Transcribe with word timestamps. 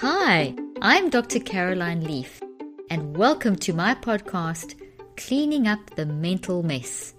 Hi, 0.00 0.54
I'm 0.82 1.08
Dr. 1.08 1.40
Caroline 1.40 2.04
Leaf, 2.04 2.42
and 2.90 3.16
welcome 3.16 3.56
to 3.56 3.72
my 3.72 3.94
podcast, 3.94 4.74
Cleaning 5.16 5.68
Up 5.68 5.78
the 5.96 6.04
Mental 6.04 6.62
Mess, 6.62 7.14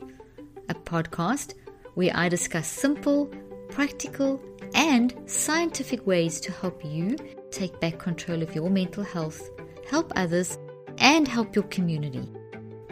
a 0.70 0.76
podcast 0.76 1.55
where 1.95 2.12
I 2.13 2.30
discuss 2.30 2.68
simple, 2.68 3.34
practical, 3.70 4.40
and 4.76 5.16
scientific 5.26 6.05
ways 6.05 6.40
to 6.41 6.52
help 6.52 6.85
you 6.85 7.18
take 7.49 7.80
back 7.80 7.98
control 7.98 8.44
of 8.44 8.54
your 8.54 8.70
mental 8.70 9.04
health, 9.04 9.49
help 9.90 10.13
others, 10.16 10.59
and 10.99 11.27
help 11.27 11.55
your 11.55 11.66
community. 11.70 12.30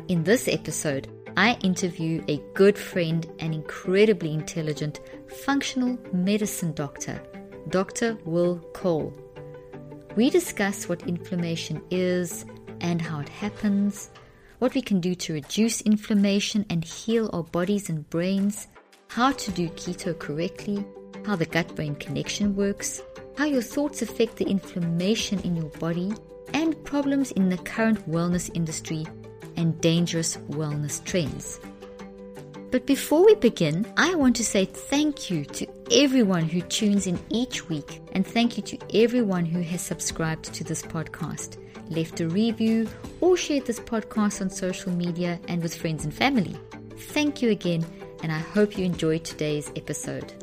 In 0.08 0.24
this 0.24 0.48
episode, 0.48 1.10
I 1.38 1.60
interview 1.62 2.24
a 2.28 2.42
good 2.56 2.76
friend 2.76 3.32
and 3.38 3.54
incredibly 3.54 4.34
intelligent 4.34 5.02
functional 5.46 6.00
medicine 6.12 6.74
doctor, 6.74 7.22
Dr. 7.70 8.18
Will 8.26 8.58
Cole. 8.74 9.14
We 10.16 10.30
discuss 10.30 10.88
what 10.88 11.08
inflammation 11.08 11.82
is 11.92 12.46
and 12.80 13.02
how 13.02 13.20
it 13.20 13.28
happens, 13.28 14.10
what 14.60 14.74
we 14.74 14.82
can 14.82 15.02
do 15.02 15.14
to 15.14 15.34
reduce 15.34 15.82
inflammation 15.82 16.66
and 16.70 16.86
heal 16.86 17.30
our 17.34 17.44
bodies 17.44 17.90
and 17.90 18.10
brains, 18.10 18.68
how 19.10 19.34
to 19.34 19.52
do 19.52 19.68
keto 19.70 20.18
correctly, 20.18 20.86
how 21.26 21.36
the 21.36 21.46
gut 21.46 21.76
brain 21.76 21.96
connection 21.96 22.56
works, 22.56 23.02
how 23.38 23.44
your 23.44 23.62
thoughts 23.62 24.02
affect 24.02 24.38
the 24.38 24.46
inflammation 24.46 25.40
in 25.42 25.58
your 25.58 25.70
body, 25.80 26.14
and 26.54 26.82
problems 26.86 27.32
in 27.32 27.50
the 27.50 27.58
current 27.58 28.10
wellness 28.10 28.50
industry 28.54 29.06
and 29.58 29.82
dangerous 29.82 30.38
wellness 30.50 31.04
trends. 31.04 31.60
But 32.76 32.86
before 32.86 33.24
we 33.24 33.36
begin, 33.36 33.86
I 33.96 34.16
want 34.16 34.36
to 34.36 34.44
say 34.44 34.66
thank 34.66 35.30
you 35.30 35.46
to 35.46 35.66
everyone 35.94 36.44
who 36.44 36.60
tunes 36.60 37.08
in 37.08 37.18
each 37.30 37.70
week, 37.70 38.02
and 38.12 38.28
thank 38.28 38.58
you 38.58 38.64
to 38.64 38.78
everyone 38.94 39.46
who 39.46 39.62
has 39.62 39.80
subscribed 39.80 40.54
to 40.54 40.66
this 40.66 40.82
podcast, 40.82 41.56
left 41.90 42.20
a 42.20 42.28
review, 42.28 42.90
or 43.22 43.38
shared 43.38 43.66
this 43.66 43.80
podcast 43.80 44.42
on 44.42 44.50
social 44.50 44.92
media 44.92 45.40
and 45.48 45.64
with 45.64 45.74
friends 45.74 46.04
and 46.04 46.14
family. 46.14 46.58
Thank 46.98 47.42
you 47.42 47.50
again, 47.52 47.86
and 48.24 48.30
I 48.30 48.40
hope 48.40 48.78
you 48.78 48.84
enjoyed 48.84 49.24
today's 49.24 49.72
episode. 49.78 50.34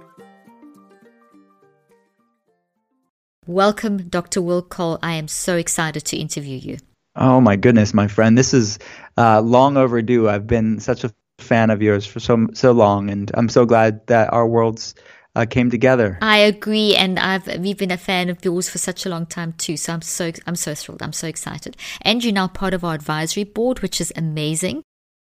Welcome, 3.45 4.09
Dr. 4.09 4.41
Will 4.41 4.61
Cole. 4.61 4.99
I 5.01 5.13
am 5.13 5.27
so 5.27 5.55
excited 5.55 6.03
to 6.05 6.17
interview 6.17 6.57
you. 6.57 6.77
Oh, 7.15 7.39
my 7.39 7.55
goodness, 7.55 7.93
my 7.93 8.07
friend. 8.07 8.37
This 8.37 8.53
is 8.53 8.77
uh, 9.17 9.41
long 9.41 9.77
overdue. 9.77 10.27
I've 10.27 10.47
been 10.47 10.79
such 10.79 11.03
a 11.03 11.13
fan 11.39 11.69
of 11.69 11.81
yours 11.81 12.05
for 12.05 12.19
so 12.19 12.47
so 12.53 12.71
long, 12.71 13.09
and 13.09 13.31
I'm 13.33 13.47
so 13.47 13.65
glad 13.65 14.05
that 14.07 14.33
our 14.33 14.45
worlds 14.45 14.95
uh, 15.35 15.45
came 15.45 15.69
together. 15.69 16.17
I 16.21 16.39
agree, 16.39 16.95
and 16.95 17.17
I've 17.17 17.47
we've 17.59 17.77
been 17.77 17.91
a 17.91 17.97
fan 17.97 18.29
of 18.29 18.43
yours 18.43 18.69
for 18.69 18.79
such 18.79 19.05
a 19.05 19.09
long 19.09 19.25
time 19.25 19.53
too. 19.53 19.77
So 19.77 19.93
I'm 19.93 20.01
so 20.01 20.31
I'm 20.45 20.55
so 20.55 20.75
thrilled. 20.75 21.01
I'm 21.01 21.13
so 21.13 21.27
excited, 21.27 21.77
and 22.01 22.23
you're 22.23 22.33
now 22.33 22.47
part 22.47 22.73
of 22.73 22.83
our 22.83 22.95
advisory 22.95 23.45
board, 23.45 23.79
which 23.79 24.01
is 24.01 24.11
amazing 24.15 24.83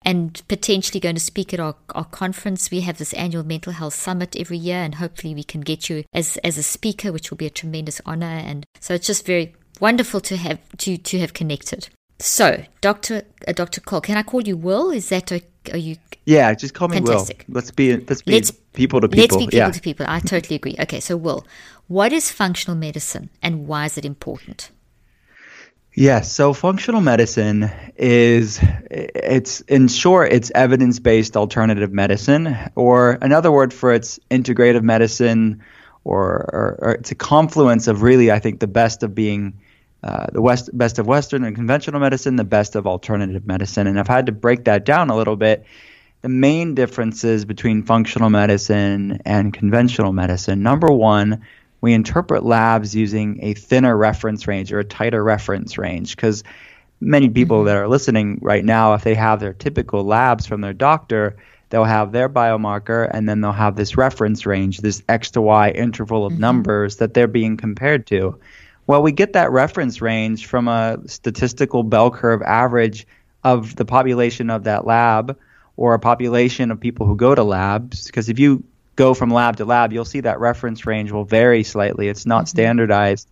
and 0.09 0.41
potentially 0.49 1.01
going 1.01 1.15
to 1.15 1.21
speak 1.21 1.53
at 1.53 1.61
our, 1.61 1.77
our 1.95 2.07
conference. 2.07 2.71
We 2.71 2.81
have 2.81 2.97
this 2.97 3.13
annual 3.13 3.45
mental 3.45 3.75
health 3.75 3.93
summit 3.93 4.35
every 4.37 4.57
year, 4.57 4.79
and 4.79 4.95
hopefully 4.95 5.35
we 5.35 5.45
can 5.45 5.61
get 5.61 5.91
you 5.91 6.05
as 6.15 6.39
as 6.39 6.57
a 6.57 6.63
speaker, 6.63 7.13
which 7.13 7.31
will 7.31 7.37
be 7.37 7.45
a 7.47 7.51
tremendous 7.51 8.01
honor. 8.07 8.37
And 8.51 8.65
so 8.81 8.95
it's 8.95 9.07
just 9.07 9.27
very 9.27 9.55
wonderful 9.81 10.21
to 10.23 10.37
have 10.39 10.61
to 10.79 10.97
to 10.97 11.19
have 11.19 11.35
connected. 11.35 11.91
So, 12.21 12.65
Doctor 12.81 13.23
uh, 13.47 13.53
Doctor 13.53 13.83
Cole, 13.83 14.01
can 14.01 14.17
I 14.17 14.23
call 14.23 14.41
you 14.43 14.57
Will? 14.57 14.91
Is 14.91 15.11
that 15.11 15.31
okay? 15.31 15.47
Are 15.73 15.77
you? 15.77 15.97
Yeah, 16.25 16.55
just 16.55 16.73
call 16.73 16.89
me 16.89 16.97
Fantastic. 16.97 17.45
Will. 17.47 17.57
Let's 17.57 17.71
be 17.71 17.97
let's 17.97 18.23
be 18.23 18.33
Let's- 18.33 18.53
people 18.73 19.03
to 19.03 19.09
people. 19.09 19.23
Let's 19.23 19.37
be 19.37 19.45
people 19.47 19.59
yeah. 19.59 19.71
to 19.71 19.81
people. 19.81 20.07
I 20.09 20.21
totally 20.21 20.57
agree. 20.57 20.77
Okay, 20.81 21.01
so 21.01 21.17
Will, 21.19 21.47
what 21.87 22.13
is 22.13 22.33
functional 22.33 22.77
medicine 22.77 23.29
and 23.43 23.69
why 23.69 23.85
is 23.85 23.99
it 23.99 24.07
important? 24.07 24.71
Yes. 25.99 26.31
So 26.31 26.53
functional 26.53 27.01
medicine 27.01 27.73
is, 27.97 28.61
it's 28.89 29.63
in 29.63 29.89
short, 29.89 30.33
it's 30.33 30.53
evidence 30.55 31.01
based 31.01 31.37
alternative 31.37 31.93
medicine, 31.93 32.57
or 32.77 33.19
another 33.21 33.51
word 33.51 33.75
for 33.75 33.93
it's 33.93 34.21
integrative 34.31 34.85
medicine, 34.85 35.65
or, 36.05 36.49
or, 36.53 36.79
or 36.81 36.93
it's 36.93 37.11
a 37.11 37.17
confluence 37.17 37.89
of 37.89 38.03
really, 38.03 38.31
I 38.31 38.39
think, 38.39 38.61
the 38.61 38.69
best 38.69 39.03
of 39.03 39.13
being. 39.17 39.59
Uh, 40.01 40.27
the 40.33 40.41
west, 40.41 40.71
best 40.73 41.01
of 41.01 41.09
Western 41.09 41.43
and 41.43 41.57
conventional 41.57 42.01
medicine, 42.01 42.37
the 42.37 42.45
best 42.45 42.77
of 42.77 42.87
alternative 42.87 43.45
medicine. 43.45 43.89
And 43.89 43.99
I've 43.99 44.07
had 44.07 44.27
to 44.27 44.33
break 44.33 44.67
that 44.67 44.85
down 44.85 45.11
a 45.11 45.17
little 45.17 45.35
bit. 45.35 45.65
The 46.23 46.29
main 46.29 46.77
differences 46.77 47.45
between 47.45 47.83
functional 47.83 48.31
medicine 48.31 49.21
and 49.25 49.53
conventional 49.53 50.13
medicine 50.13 50.63
number 50.63 50.87
one, 50.87 51.45
we 51.81 51.93
interpret 51.93 52.45
labs 52.45 52.95
using 52.95 53.39
a 53.43 53.55
thinner 53.55 53.97
reference 53.97 54.47
range 54.47 54.73
or 54.73 54.81
a 54.81 54.85
tighter 54.85 55.23
reference 55.23 55.79
range 55.79 56.17
because 56.17 56.43
many 57.01 57.29
people 57.29 57.59
mm-hmm. 57.59 57.67
that 57.67 57.77
are 57.77 57.89
listening 57.89 58.39
right 58.43 58.65
now, 58.65 58.95
if 58.95 59.05
they 59.05 59.15
have 59.15 59.41
their 59.41 59.53
typical 59.53 60.05
labs 60.05 60.47
from 60.47 60.61
their 60.61 60.73
doctor, 60.73 61.37
they'll 61.71 61.85
have 61.85 62.13
their 62.13 62.29
biomarker 62.29 63.09
and 63.13 63.29
then 63.29 63.41
they'll 63.41 63.53
have 63.53 63.77
this 63.77 63.97
reference 63.97 64.47
range, 64.47 64.79
this 64.79 65.03
X 65.09 65.31
to 65.33 65.41
Y 65.41 65.71
interval 65.71 66.27
of 66.27 66.33
mm-hmm. 66.33 66.41
numbers 66.41 66.97
that 66.97 67.15
they're 67.15 67.29
being 67.29 67.57
compared 67.57 68.07
to. 68.07 68.39
Well, 68.87 69.03
we 69.03 69.13
get 69.13 69.35
that 69.35 69.51
reference 69.51 70.01
range 70.01 70.47
from 70.47 70.67
a 70.67 70.99
statistical 71.07 71.83
bell 71.83 72.11
curve 72.11 72.41
average 72.43 73.07
of 73.45 73.77
the 73.77 73.85
population 73.85 74.51
of 74.51 74.65
that 74.65 74.87
lab 74.87 75.39
or 75.77 75.95
a 75.95 75.99
population 75.99 76.71
of 76.71 76.81
people 76.81 77.07
who 77.07 77.15
go 77.15 77.35
to 77.35 77.45
labs. 77.45 78.07
Because 78.07 78.29
if 78.29 78.39
you 78.39 78.65
go 78.99 79.15
from 79.15 79.31
lab 79.31 79.57
to 79.57 79.65
lab, 79.65 79.93
you'll 79.93 80.05
see 80.05 80.21
that 80.21 80.41
reference 80.41 80.85
range 80.85 81.13
will 81.13 81.25
vary 81.25 81.63
slightly. 81.63 82.09
It's 82.09 82.27
not 82.27 82.45
mm-hmm. 82.45 82.57
standardized. 82.57 83.29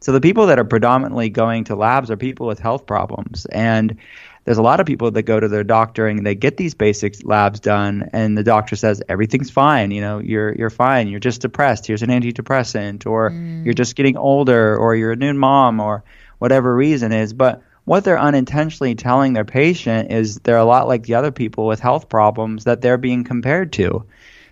So 0.00 0.12
the 0.12 0.20
people 0.20 0.48
that 0.48 0.58
are 0.58 0.64
predominantly 0.64 1.30
going 1.30 1.64
to 1.64 1.76
labs 1.76 2.10
are 2.10 2.16
people 2.16 2.46
with 2.46 2.58
health 2.58 2.84
problems. 2.84 3.46
And 3.46 3.96
there's 4.44 4.58
a 4.58 4.62
lot 4.62 4.80
of 4.80 4.86
people 4.86 5.12
that 5.12 5.22
go 5.22 5.38
to 5.38 5.48
their 5.48 5.64
doctor 5.64 6.08
and 6.08 6.26
they 6.26 6.34
get 6.34 6.56
these 6.56 6.74
basic 6.74 7.24
labs 7.24 7.60
done 7.60 8.10
and 8.12 8.36
the 8.36 8.42
doctor 8.42 8.76
says 8.76 9.02
everything's 9.08 9.50
fine, 9.50 9.92
you 9.92 10.02
know, 10.02 10.18
you're 10.18 10.52
you're 10.54 10.68
fine, 10.68 11.08
you're 11.08 11.20
just 11.20 11.40
depressed, 11.40 11.86
here's 11.86 12.02
an 12.02 12.10
antidepressant 12.10 13.06
or 13.06 13.30
mm. 13.30 13.64
you're 13.64 13.72
just 13.72 13.96
getting 13.96 14.18
older 14.18 14.76
or 14.76 14.94
you're 14.94 15.12
a 15.12 15.16
new 15.16 15.32
mom 15.32 15.80
or 15.80 16.04
whatever 16.40 16.74
reason 16.76 17.12
is, 17.12 17.32
but 17.32 17.62
what 17.86 18.04
they're 18.04 18.18
unintentionally 18.18 18.94
telling 18.94 19.32
their 19.32 19.44
patient 19.46 20.10
is 20.12 20.40
they're 20.40 20.58
a 20.58 20.64
lot 20.64 20.88
like 20.88 21.04
the 21.04 21.14
other 21.14 21.30
people 21.30 21.66
with 21.66 21.80
health 21.80 22.10
problems 22.10 22.64
that 22.64 22.82
they're 22.82 22.98
being 22.98 23.24
compared 23.24 23.72
to. 23.74 24.04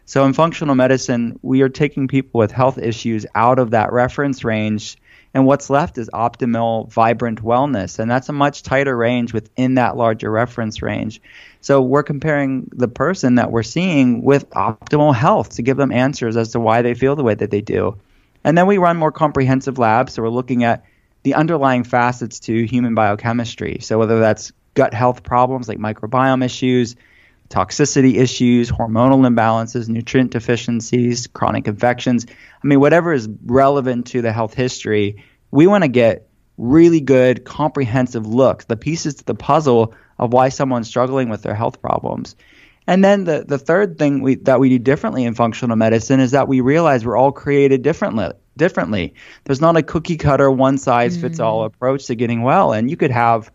So 0.05 0.25
in 0.25 0.33
functional 0.33 0.75
medicine, 0.75 1.39
we 1.43 1.63
are 1.63 1.69
taking 1.69 2.09
people 2.09 2.39
with 2.39 2.51
health 2.51 2.79
issues 2.79 3.25
out 3.35 3.59
of 3.59 3.71
that 3.71 3.93
reference 3.93 4.45
range 4.45 4.97
and 5.35 5.47
what's 5.47 5.71
left 5.71 5.97
is 5.97 6.11
optimal 6.13 6.91
vibrant 6.91 7.43
wellness 7.43 7.99
and 7.99 8.11
that's 8.11 8.29
a 8.29 8.33
much 8.33 8.63
tighter 8.63 8.95
range 8.95 9.33
within 9.33 9.75
that 9.77 9.97
larger 9.97 10.31
reference 10.31 10.83
range. 10.83 11.23
So 11.61 11.81
we're 11.81 12.03
comparing 12.03 12.69
the 12.73 12.89
person 12.89 13.37
that 13.37 13.51
we're 13.51 13.63
seeing 13.63 14.23
with 14.23 14.49
optimal 14.51 15.15
health 15.15 15.51
to 15.57 15.63
give 15.63 15.77
them 15.77 15.93
answers 15.93 16.37
as 16.37 16.53
to 16.53 16.61
why 16.61 16.83
they 16.83 16.95
feel 16.95 17.17
the 17.17 17.23
way 17.23 17.35
that 17.35 17.51
they 17.51 17.63
do. 17.63 17.97
And 18.45 18.59
then 18.59 18.67
we 18.67 18.79
run 18.79 18.97
more 18.97 19.13
comprehensive 19.13 19.79
labs 19.79 20.15
so 20.15 20.23
we're 20.23 20.29
looking 20.29 20.65
at 20.65 20.85
the 21.23 21.35
underlying 21.35 21.85
facets 21.85 22.41
to 22.41 22.67
human 22.67 22.95
biochemistry. 22.95 23.79
So 23.81 23.99
whether 23.99 24.19
that's 24.19 24.53
gut 24.75 24.93
health 24.93 25.23
problems 25.23 25.69
like 25.69 25.79
microbiome 25.79 26.45
issues 26.45 26.97
toxicity 27.53 28.17
issues, 28.17 28.71
hormonal 28.71 29.27
imbalances, 29.29 29.89
nutrient 29.89 30.31
deficiencies, 30.31 31.27
chronic 31.27 31.69
infections. 31.69 32.27
I 32.29 32.67
mean, 32.67 32.81
whatever 32.81 33.13
is 33.13 33.29
relevant 33.45 34.07
to 34.09 34.23
the 34.23 34.33
health 34.33 34.55
history, 34.55 35.23
we 35.51 35.67
want 35.67 35.85
to 35.85 35.89
get 35.89 36.29
really 36.57 37.01
good, 37.01 37.45
comprehensive 37.45 38.27
looks, 38.27 38.65
the 38.65 38.77
pieces 38.77 39.17
to 39.17 39.25
the 39.25 39.35
puzzle 39.35 39.95
of 40.19 40.33
why 40.33 40.49
someone's 40.49 40.89
struggling 40.89 41.29
with 41.29 41.43
their 41.43 41.55
health 41.55 41.83
problems. 41.83 42.37
And 42.87 43.05
then 43.05 43.25
the, 43.25 43.45
the 43.47 43.59
third 43.59 43.99
thing 43.99 44.23
we, 44.23 44.37
that 44.37 44.59
we 44.59 44.71
do 44.71 44.79
differently 44.79 45.25
in 45.25 45.35
functional 45.35 45.77
medicine 45.77 46.21
is 46.21 46.33
that 46.33 46.49
we 46.49 46.61
realize 46.61 47.05
we're 47.05 47.17
all 47.17 47.33
created 47.33 47.83
differently. 47.83 48.31
Differently, 48.57 49.15
there's 49.45 49.61
not 49.61 49.77
a 49.77 49.83
cookie 49.83 50.17
cutter, 50.17 50.51
one 50.51 50.77
size 50.79 51.17
fits 51.17 51.41
all 51.41 51.63
mm. 51.63 51.67
approach 51.67 52.07
to 52.07 52.15
getting 52.15 52.43
well. 52.43 52.73
And 52.73 52.91
you 52.91 52.97
could 52.97 53.11
have 53.11 53.51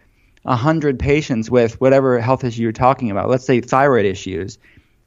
100 0.47 0.97
patients 0.97 1.51
with 1.51 1.79
whatever 1.81 2.19
health 2.19 2.43
issue 2.43 2.61
you're 2.61 2.71
talking 2.71 3.11
about, 3.11 3.29
let's 3.29 3.45
say 3.45 3.59
thyroid 3.59 4.05
issues, 4.05 4.57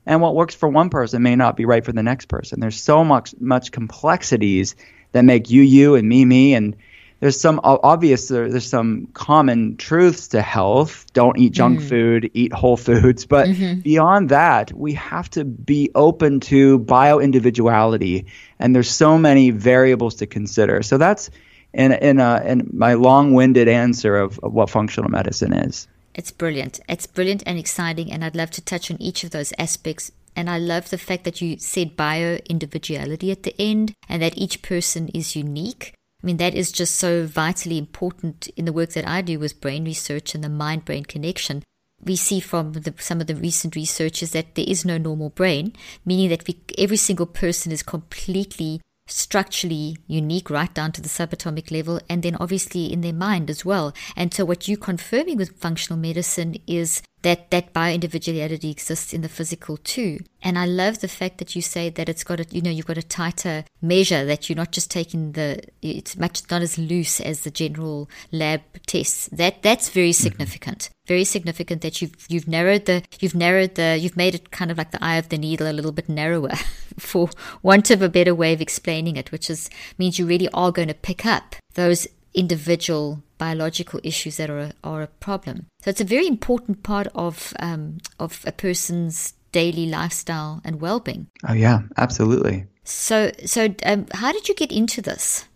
and 0.05 0.21
what 0.21 0.35
works 0.35 0.55
for 0.55 0.69
one 0.69 0.91
person 0.91 1.23
may 1.23 1.35
not 1.35 1.57
be 1.57 1.65
right 1.65 1.85
for 1.85 1.93
the 1.93 2.03
next 2.03 2.27
person. 2.27 2.61
There's 2.61 2.81
so 2.81 3.05
much 3.05 3.35
much 3.41 3.73
complexities 3.73 4.77
that 5.13 5.25
make 5.25 5.51
you 5.51 5.63
you 5.63 5.95
and 5.95 6.09
me 6.09 6.25
me 6.25 6.55
and 6.55 6.77
there's 7.21 7.39
some 7.39 7.61
obvious 7.63 8.29
there's 8.29 8.69
some 8.69 9.09
common 9.13 9.77
truths 9.77 10.29
to 10.29 10.43
health 10.43 11.07
don't 11.13 11.39
eat 11.39 11.53
junk 11.53 11.81
mm. 11.81 11.89
food 11.89 12.31
eat 12.33 12.53
whole 12.53 12.77
foods 12.77 13.27
but 13.27 13.49
mm-hmm. 13.49 13.81
beyond 13.81 14.31
that 14.31 14.73
we 14.73 14.95
have 14.95 15.29
to 15.31 15.45
be 15.45 15.91
open 15.95 16.41
to 16.41 16.79
bio 16.79 17.19
individuality 17.19 18.27
and 18.59 18.75
there's 18.75 18.91
so 18.91 19.19
many 19.19 19.51
variables 19.51 20.17
to 20.17 20.27
consider 20.27 20.83
so 20.83 20.97
that's 20.97 21.31
in 21.73 21.93
in, 21.93 22.21
uh, 22.21 22.43
in 22.45 22.71
my 22.73 22.95
long-winded 22.95 23.69
answer 23.69 24.17
of, 24.17 24.39
of 24.41 24.53
what 24.53 24.71
functional 24.71 25.11
medicine 25.11 25.53
is. 25.53 25.89
It's 26.15 26.33
brilliant. 26.33 26.81
It's 26.89 27.07
brilliant 27.07 27.43
and 27.47 27.59
exciting, 27.59 28.11
and 28.11 28.25
I'd 28.25 28.35
love 28.35 28.51
to 28.53 28.61
touch 28.61 28.91
on 28.91 29.01
each 29.01 29.25
of 29.25 29.31
those 29.31 29.53
aspects. 29.59 30.11
And 30.37 30.49
I 30.49 30.59
love 30.59 30.91
the 30.91 30.99
fact 30.99 31.25
that 31.25 31.41
you 31.41 31.59
said 31.59 31.97
bio 31.97 32.39
individuality 32.49 33.31
at 33.31 33.43
the 33.43 33.55
end, 33.61 33.93
and 34.09 34.23
that 34.23 34.39
each 34.39 34.63
person 34.63 35.09
is 35.09 35.37
unique. 35.37 35.95
I 36.23 36.27
mean, 36.27 36.37
that 36.37 36.55
is 36.55 36.71
just 36.71 36.97
so 36.97 37.27
vitally 37.27 37.79
important 37.79 38.49
in 38.57 38.65
the 38.65 38.73
work 38.73 38.91
that 38.91 39.09
I 39.09 39.23
do 39.23 39.39
with 39.39 39.61
brain 39.61 39.85
research 39.85 40.35
and 40.35 40.45
the 40.45 40.49
mind 40.49 40.85
brain 40.85 41.05
connection. 41.05 41.63
We 42.03 42.17
see 42.17 42.41
from 42.41 42.73
the, 42.73 42.95
some 42.99 43.21
of 43.21 43.27
the 43.27 43.35
recent 43.35 43.75
researches 43.75 44.33
that 44.33 44.55
there 44.55 44.65
is 44.69 44.85
no 44.85 44.99
normal 44.99 45.31
brain, 45.31 45.75
meaning 46.05 46.29
that 46.31 46.47
we, 46.47 46.61
every 46.79 46.97
single 46.97 47.27
person 47.27 47.73
is 47.73 47.83
completely 47.83 48.81
structurally 49.11 49.97
unique 50.07 50.51
right 50.51 50.73
down 50.73 50.93
to 50.93 51.01
the 51.01 51.09
subatomic 51.09 51.71
level 51.71 52.01
and 52.09 52.23
then 52.23 52.37
obviously 52.37 52.93
in 52.93 53.01
their 53.01 53.13
mind 53.13 53.51
as 53.51 53.65
well. 53.65 53.93
And 54.17 54.33
so 54.33 54.45
what 54.45 54.69
you're 54.69 54.79
confirming 54.79 55.37
with 55.37 55.59
functional 55.59 55.99
medicine 55.99 56.57
is 56.67 57.03
that 57.23 57.51
that 57.51 57.75
bioindividuality 57.75 58.71
exists 58.71 59.13
in 59.13 59.21
the 59.21 59.29
physical 59.29 59.77
too. 59.77 60.19
And 60.43 60.59
I 60.59 60.65
love 60.65 61.01
the 61.01 61.09
fact 61.09 61.39
that 61.39 61.55
you 61.55 61.61
say 61.61 61.91
that 61.91 62.09
it's 62.09 62.25
got 62.25 62.41
a, 62.41 62.47
you 62.51 62.63
know, 62.63 62.71
you've 62.71 62.87
got 62.87 62.97
a 62.97 63.03
tighter 63.03 63.65
measure 63.83 64.25
that 64.25 64.49
you're 64.49 64.57
not 64.57 64.73
just 64.73 64.91
taking 64.91 65.33
the, 65.33 65.63
it's 65.83 66.17
much 66.17 66.43
not 66.51 66.63
as 66.63 66.79
loose 66.79 67.21
as 67.21 67.41
the 67.41 67.51
general 67.51 68.09
lab 68.33 68.63
tests. 68.87 69.29
That, 69.33 69.63
that's 69.63 69.91
very 69.91 70.11
mm-hmm. 70.11 70.23
significant. 70.23 70.79
Mm-hmm. 70.79 70.95
Very 71.09 71.25
significant 71.25 71.83
that 71.83 72.01
you've, 72.01 72.15
you've 72.29 72.49
narrowed 72.49 72.87
the, 72.87 73.03
you've 73.21 73.35
narrowed 73.35 73.75
the, 73.75 73.99
you've 74.01 74.17
made 74.17 74.35
it 74.35 74.51
kind 74.51 74.71
of 74.71 74.79
like 74.79 74.93
the 74.93 75.05
eye 75.05 75.17
of 75.17 75.29
the 75.29 75.39
needle 75.39 75.71
a 75.71 75.75
little 75.75 75.93
bit 75.93 76.09
narrower 76.09 76.53
for 77.01 77.31
want 77.63 77.91
of 77.91 78.03
a 78.03 78.09
better 78.09 78.35
way 78.35 78.53
of 78.53 78.61
explaining 78.61 79.17
it, 79.17 79.33
which 79.33 79.51
is, 79.51 79.71
means 79.99 80.19
you 80.19 80.27
really 80.27 80.49
are 80.55 80.73
going 80.73 80.89
to 80.89 80.95
pick 80.95 81.27
up 81.27 81.57
those 81.75 82.07
individual 82.35 83.23
biological 83.39 84.01
issues 84.05 84.37
that 84.37 84.51
are 84.51 84.59
a, 84.59 84.73
are 84.85 85.03
a 85.03 85.07
problem. 85.07 85.67
So 85.83 85.91
it's 85.91 86.01
a 86.01 86.05
very 86.05 86.27
important 86.27 86.83
part 86.83 87.09
of 87.15 87.55
um, 87.59 87.99
of 88.19 88.45
a 88.47 88.53
person's 88.53 89.35
daily 89.53 89.87
lifestyle 89.87 90.61
and 90.65 90.81
well-being. 90.81 91.27
Oh 91.49 91.55
yeah, 91.55 91.81
absolutely. 91.97 92.67
So 92.85 93.33
so 93.47 93.75
um, 93.85 94.07
how 94.13 94.33
did 94.33 94.49
you 94.49 94.55
get 94.55 94.71
into 94.71 95.03
this? 95.03 95.47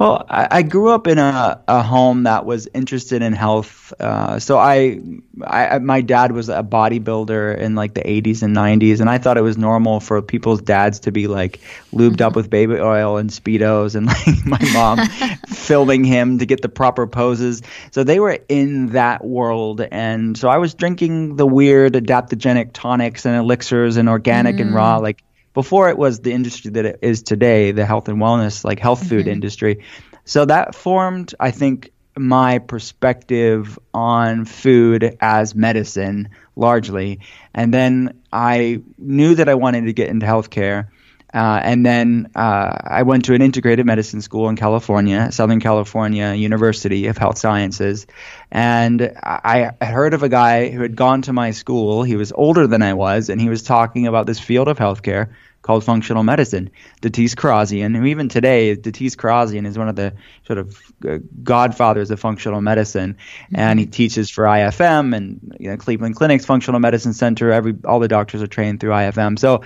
Well, 0.00 0.24
I, 0.30 0.48
I, 0.50 0.62
grew 0.62 0.88
up 0.88 1.06
in 1.06 1.18
a, 1.18 1.62
a 1.68 1.82
home 1.82 2.22
that 2.22 2.46
was 2.46 2.66
interested 2.72 3.20
in 3.20 3.34
health. 3.34 3.92
Uh, 4.00 4.38
so 4.38 4.56
I, 4.56 4.98
I, 5.44 5.78
my 5.78 6.00
dad 6.00 6.32
was 6.32 6.48
a 6.48 6.62
bodybuilder 6.62 7.58
in 7.58 7.74
like 7.74 7.92
the 7.92 8.00
80s 8.00 8.42
and 8.42 8.56
90s, 8.56 9.00
and 9.00 9.10
I 9.10 9.18
thought 9.18 9.36
it 9.36 9.42
was 9.42 9.58
normal 9.58 10.00
for 10.00 10.22
people's 10.22 10.62
dads 10.62 11.00
to 11.00 11.12
be 11.12 11.26
like 11.26 11.60
lubed 11.92 12.12
mm-hmm. 12.12 12.28
up 12.28 12.34
with 12.34 12.48
baby 12.48 12.76
oil 12.76 13.18
and 13.18 13.28
speedos, 13.28 13.94
and 13.94 14.06
like 14.06 14.46
my 14.46 14.72
mom 14.72 15.06
filming 15.48 16.02
him 16.02 16.38
to 16.38 16.46
get 16.46 16.62
the 16.62 16.70
proper 16.70 17.06
poses. 17.06 17.60
So 17.90 18.02
they 18.02 18.20
were 18.20 18.38
in 18.48 18.92
that 18.92 19.22
world, 19.22 19.82
and 19.82 20.34
so 20.34 20.48
I 20.48 20.56
was 20.56 20.72
drinking 20.72 21.36
the 21.36 21.46
weird 21.46 21.92
adaptogenic 21.92 22.70
tonics 22.72 23.26
and 23.26 23.36
elixirs 23.36 23.98
and 23.98 24.08
organic 24.08 24.56
mm. 24.56 24.62
and 24.62 24.74
raw, 24.74 24.98
mm. 24.98 25.02
like 25.02 25.22
before 25.54 25.88
it 25.88 25.98
was 25.98 26.20
the 26.20 26.32
industry 26.32 26.70
that 26.72 26.84
it 26.84 26.98
is 27.02 27.22
today, 27.22 27.72
the 27.72 27.86
health 27.86 28.08
and 28.08 28.18
wellness, 28.18 28.64
like 28.64 28.78
health 28.78 29.08
food 29.08 29.22
mm-hmm. 29.22 29.30
industry. 29.30 29.84
So 30.24 30.44
that 30.44 30.74
formed, 30.74 31.34
I 31.40 31.50
think, 31.50 31.90
my 32.16 32.58
perspective 32.58 33.78
on 33.94 34.44
food 34.44 35.16
as 35.20 35.54
medicine 35.54 36.28
largely. 36.56 37.20
And 37.54 37.72
then 37.72 38.20
I 38.32 38.82
knew 38.98 39.34
that 39.36 39.48
I 39.48 39.54
wanted 39.54 39.86
to 39.86 39.92
get 39.92 40.08
into 40.08 40.26
healthcare. 40.26 40.88
Uh, 41.32 41.60
and 41.62 41.86
then 41.86 42.30
uh, 42.34 42.76
I 42.82 43.02
went 43.04 43.26
to 43.26 43.34
an 43.34 43.42
integrated 43.42 43.86
medicine 43.86 44.20
school 44.20 44.48
in 44.48 44.56
California, 44.56 45.30
Southern 45.30 45.60
California 45.60 46.34
University 46.34 47.06
of 47.06 47.16
Health 47.16 47.38
Sciences. 47.38 48.06
And 48.50 49.12
I, 49.22 49.72
heard 49.80 50.14
of 50.14 50.22
a 50.22 50.28
guy 50.28 50.70
who 50.70 50.82
had 50.82 50.96
gone 50.96 51.22
to 51.22 51.32
my 51.32 51.52
school. 51.52 52.02
He 52.02 52.16
was 52.16 52.32
older 52.32 52.66
than 52.66 52.82
I 52.82 52.94
was, 52.94 53.28
and 53.28 53.40
he 53.40 53.48
was 53.48 53.62
talking 53.62 54.06
about 54.06 54.26
this 54.26 54.40
field 54.40 54.68
of 54.68 54.78
healthcare 54.78 55.30
called 55.62 55.84
functional 55.84 56.22
medicine. 56.22 56.70
Datis 57.02 57.34
Kharrazian, 57.34 57.94
who 57.94 58.06
even 58.06 58.28
today, 58.28 58.74
Datis 58.76 59.14
Kharrazian 59.14 59.66
is 59.66 59.76
one 59.76 59.88
of 59.88 59.96
the 59.96 60.14
sort 60.46 60.58
of 60.58 60.80
uh, 61.06 61.18
godfathers 61.42 62.10
of 62.10 62.18
functional 62.18 62.60
medicine, 62.60 63.14
mm-hmm. 63.14 63.56
and 63.56 63.78
he 63.78 63.86
teaches 63.86 64.30
for 64.30 64.44
IFM 64.44 65.14
and 65.14 65.56
you 65.60 65.70
know, 65.70 65.76
Cleveland 65.76 66.16
Clinic's 66.16 66.46
Functional 66.46 66.80
Medicine 66.80 67.12
Center. 67.12 67.52
Every 67.52 67.74
all 67.84 68.00
the 68.00 68.08
doctors 68.08 68.42
are 68.42 68.46
trained 68.46 68.80
through 68.80 68.92
IFM. 68.92 69.38
So 69.38 69.62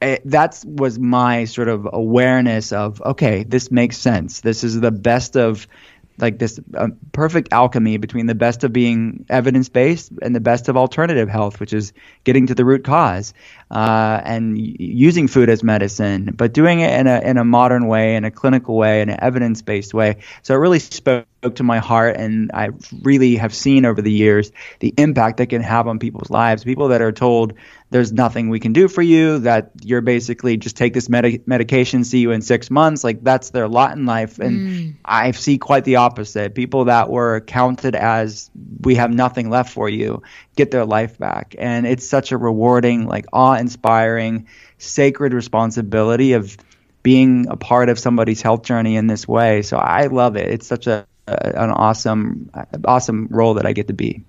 Eh, 0.00 0.18
that 0.24 0.62
was 0.66 0.98
my 0.98 1.44
sort 1.44 1.68
of 1.68 1.88
awareness 1.92 2.72
of 2.72 3.00
okay, 3.02 3.44
this 3.44 3.70
makes 3.70 3.96
sense. 3.96 4.40
This 4.40 4.64
is 4.64 4.80
the 4.80 4.90
best 4.90 5.36
of 5.36 5.66
like 6.18 6.38
this 6.38 6.60
perfect 7.12 7.52
alchemy 7.52 7.96
between 7.96 8.26
the 8.26 8.34
best 8.34 8.62
of 8.62 8.72
being 8.72 9.24
evidence 9.28 9.68
based 9.68 10.12
and 10.22 10.34
the 10.34 10.40
best 10.40 10.68
of 10.68 10.76
alternative 10.76 11.28
health, 11.28 11.58
which 11.58 11.72
is 11.72 11.92
getting 12.24 12.46
to 12.46 12.54
the 12.54 12.64
root 12.64 12.84
cause 12.84 13.34
uh, 13.70 14.20
and 14.24 14.58
using 14.58 15.28
food 15.28 15.48
as 15.48 15.62
medicine, 15.62 16.32
but 16.36 16.52
doing 16.52 16.80
it 16.80 16.98
in 16.98 17.06
a 17.06 17.20
in 17.20 17.36
a 17.38 17.44
modern 17.44 17.86
way, 17.86 18.16
in 18.16 18.24
a 18.24 18.30
clinical 18.30 18.76
way, 18.76 19.00
in 19.00 19.08
an 19.08 19.18
evidence 19.20 19.62
based 19.62 19.94
way. 19.94 20.18
So 20.42 20.54
it 20.54 20.58
really 20.58 20.78
spoke 20.78 21.26
to 21.54 21.62
my 21.62 21.78
heart, 21.78 22.16
and 22.16 22.50
I 22.52 22.70
really 23.02 23.36
have 23.36 23.54
seen 23.54 23.84
over 23.84 24.00
the 24.00 24.12
years 24.12 24.52
the 24.80 24.94
impact 24.96 25.38
that 25.38 25.46
can 25.48 25.62
have 25.62 25.88
on 25.88 25.98
people's 25.98 26.30
lives. 26.30 26.64
People 26.64 26.88
that 26.88 27.02
are 27.02 27.12
told 27.12 27.54
there's 27.90 28.12
nothing 28.12 28.48
we 28.48 28.58
can 28.58 28.72
do 28.72 28.88
for 28.88 29.02
you, 29.02 29.38
that 29.40 29.70
you're 29.82 30.00
basically 30.00 30.56
just 30.56 30.76
take 30.76 30.94
this 30.94 31.08
med- 31.08 31.46
medication, 31.46 32.02
see 32.02 32.18
you 32.18 32.32
in 32.32 32.42
six 32.42 32.70
months. 32.70 33.04
Like 33.04 33.22
that's 33.22 33.50
their 33.50 33.68
lot 33.68 33.96
in 33.96 34.04
life. 34.04 34.40
And 34.40 34.58
mm. 34.58 34.94
I 35.04 35.30
see 35.30 35.58
quite 35.58 35.84
the 35.84 35.96
opposite. 35.96 36.54
People 36.54 36.86
that 36.86 37.08
were 37.08 37.40
counted 37.40 37.94
as 37.94 38.50
we 38.80 38.96
have 38.96 39.12
nothing 39.12 39.48
left 39.48 39.72
for 39.72 39.88
you 39.88 40.22
get 40.56 40.70
their 40.70 40.84
life 40.84 41.18
back. 41.18 41.54
And 41.58 41.86
it's 41.86 42.08
such 42.08 42.32
a 42.32 42.38
rewarding, 42.38 43.06
like 43.06 43.26
awe 43.32 43.54
inspiring, 43.54 44.46
sacred 44.78 45.32
responsibility 45.32 46.32
of 46.32 46.56
being 47.02 47.46
a 47.48 47.56
part 47.56 47.88
of 47.88 47.98
somebody's 47.98 48.42
health 48.42 48.62
journey 48.62 48.96
in 48.96 49.06
this 49.06 49.28
way. 49.28 49.62
So 49.62 49.76
I 49.76 50.06
love 50.06 50.36
it. 50.36 50.48
It's 50.48 50.66
such 50.66 50.86
a, 50.86 51.06
a 51.26 51.62
an 51.62 51.70
awesome, 51.70 52.50
awesome 52.84 53.28
role 53.30 53.54
that 53.54 53.66
I 53.66 53.72
get 53.72 53.88
to 53.88 53.94
be. 53.94 54.24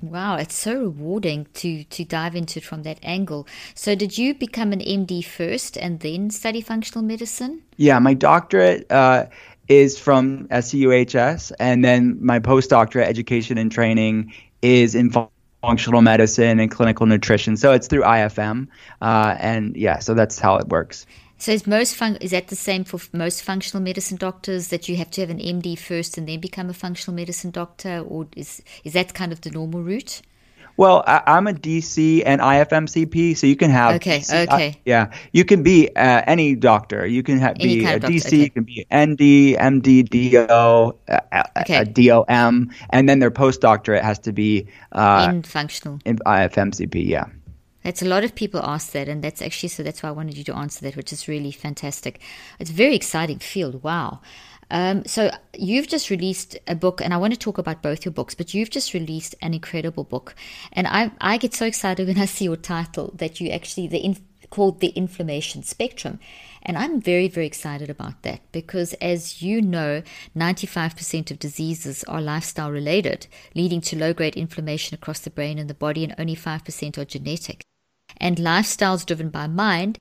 Wow, 0.00 0.36
it's 0.36 0.54
so 0.54 0.74
rewarding 0.74 1.48
to 1.54 1.82
to 1.82 2.04
dive 2.04 2.36
into 2.36 2.60
it 2.60 2.64
from 2.64 2.84
that 2.84 3.00
angle. 3.02 3.48
So, 3.74 3.96
did 3.96 4.16
you 4.16 4.32
become 4.32 4.72
an 4.72 4.78
MD 4.78 5.24
first 5.24 5.76
and 5.76 5.98
then 5.98 6.30
study 6.30 6.60
functional 6.60 7.04
medicine? 7.04 7.62
Yeah, 7.76 7.98
my 7.98 8.14
doctorate. 8.14 8.90
Uh, 8.92 9.26
is 9.68 9.98
from 9.98 10.48
SUHS, 10.48 11.52
and 11.60 11.84
then 11.84 12.18
my 12.24 12.40
postdoctorate 12.40 13.04
education 13.04 13.58
and 13.58 13.70
training 13.70 14.32
is 14.62 14.94
in 14.94 15.10
functional 15.60 16.02
medicine 16.02 16.60
and 16.60 16.70
clinical 16.70 17.06
nutrition. 17.06 17.56
So 17.56 17.72
it's 17.72 17.86
through 17.86 18.02
IFM, 18.02 18.68
uh, 19.02 19.36
and 19.38 19.76
yeah, 19.76 19.98
so 19.98 20.14
that's 20.14 20.38
how 20.38 20.56
it 20.56 20.68
works. 20.68 21.06
So 21.40 21.52
is 21.52 21.66
most 21.66 21.94
fun- 21.94 22.16
is 22.20 22.32
that 22.32 22.48
the 22.48 22.56
same 22.56 22.82
for 22.84 22.98
most 23.12 23.44
functional 23.44 23.82
medicine 23.82 24.16
doctors 24.16 24.68
that 24.68 24.88
you 24.88 24.96
have 24.96 25.10
to 25.12 25.20
have 25.20 25.30
an 25.30 25.38
MD 25.38 25.78
first 25.78 26.18
and 26.18 26.28
then 26.28 26.40
become 26.40 26.68
a 26.68 26.74
functional 26.74 27.14
medicine 27.14 27.52
doctor, 27.52 28.00
or 28.00 28.26
is 28.36 28.62
is 28.84 28.92
that 28.94 29.14
kind 29.14 29.32
of 29.32 29.40
the 29.40 29.50
normal 29.50 29.82
route? 29.82 30.22
Well, 30.78 31.02
I, 31.08 31.36
am 31.36 31.48
a 31.48 31.52
DC 31.52 32.22
and 32.24 32.40
IFMCP, 32.40 33.36
so 33.36 33.48
you 33.48 33.56
can 33.56 33.72
have. 33.72 33.96
Okay. 33.96 34.22
Okay. 34.30 34.68
Uh, 34.68 34.78
yeah, 34.84 35.10
you 35.32 35.44
can 35.44 35.64
be 35.64 35.88
uh, 35.96 36.22
any 36.24 36.54
doctor. 36.54 37.04
You 37.04 37.24
can 37.24 37.40
have, 37.40 37.56
be 37.56 37.84
a 37.84 37.98
DC. 37.98 38.26
Okay. 38.26 38.36
You 38.36 38.50
can 38.50 38.62
be 38.62 38.86
ND, 38.94 39.58
MD, 39.58 40.08
DO, 40.08 40.38
uh, 40.38 41.20
uh, 41.32 41.42
okay. 41.62 41.82
DOM, 41.82 42.70
and 42.90 43.08
then 43.08 43.18
their 43.18 43.32
postdoctorate 43.32 44.02
has 44.02 44.20
to 44.20 44.32
be 44.32 44.68
uh, 44.92 45.28
in 45.28 45.42
functional 45.42 45.98
in 46.04 46.18
IFMCP. 46.18 47.04
Yeah. 47.04 47.26
That's 47.82 48.02
a 48.02 48.06
lot 48.06 48.22
of 48.22 48.36
people 48.36 48.60
ask 48.60 48.92
that, 48.92 49.08
and 49.08 49.24
that's 49.24 49.42
actually 49.42 49.70
so. 49.70 49.82
That's 49.82 50.04
why 50.04 50.10
I 50.10 50.12
wanted 50.12 50.38
you 50.38 50.44
to 50.44 50.54
answer 50.54 50.82
that, 50.82 50.94
which 50.94 51.12
is 51.12 51.26
really 51.26 51.50
fantastic. 51.50 52.20
It's 52.60 52.70
a 52.70 52.72
very 52.72 52.94
exciting 52.94 53.40
field. 53.40 53.82
Wow. 53.82 54.20
Um, 54.70 55.04
so 55.06 55.30
you've 55.56 55.88
just 55.88 56.10
released 56.10 56.58
a 56.66 56.74
book, 56.74 57.00
and 57.00 57.14
I 57.14 57.16
want 57.16 57.32
to 57.32 57.38
talk 57.38 57.58
about 57.58 57.82
both 57.82 58.04
your 58.04 58.12
books. 58.12 58.34
But 58.34 58.54
you've 58.54 58.70
just 58.70 58.94
released 58.94 59.34
an 59.40 59.54
incredible 59.54 60.04
book, 60.04 60.34
and 60.72 60.86
I 60.86 61.10
I 61.20 61.38
get 61.38 61.54
so 61.54 61.66
excited 61.66 62.06
when 62.06 62.18
I 62.18 62.26
see 62.26 62.44
your 62.44 62.56
title 62.56 63.12
that 63.16 63.40
you 63.40 63.50
actually 63.50 63.88
the 63.88 63.98
in, 63.98 64.16
called 64.50 64.80
the 64.80 64.88
inflammation 64.88 65.62
spectrum, 65.62 66.18
and 66.62 66.76
I'm 66.76 67.00
very 67.00 67.28
very 67.28 67.46
excited 67.46 67.88
about 67.88 68.22
that 68.22 68.40
because 68.52 68.92
as 68.94 69.42
you 69.42 69.62
know, 69.62 70.02
95% 70.36 71.30
of 71.30 71.38
diseases 71.38 72.04
are 72.04 72.20
lifestyle 72.20 72.70
related, 72.70 73.26
leading 73.54 73.80
to 73.82 73.96
low 73.96 74.12
grade 74.12 74.36
inflammation 74.36 74.94
across 74.94 75.20
the 75.20 75.30
brain 75.30 75.58
and 75.58 75.70
the 75.70 75.74
body, 75.74 76.04
and 76.04 76.14
only 76.18 76.36
5% 76.36 76.98
are 76.98 77.04
genetic. 77.04 77.62
And 78.16 78.38
lifestyles 78.38 79.06
driven 79.06 79.28
by 79.28 79.46
mind 79.46 79.98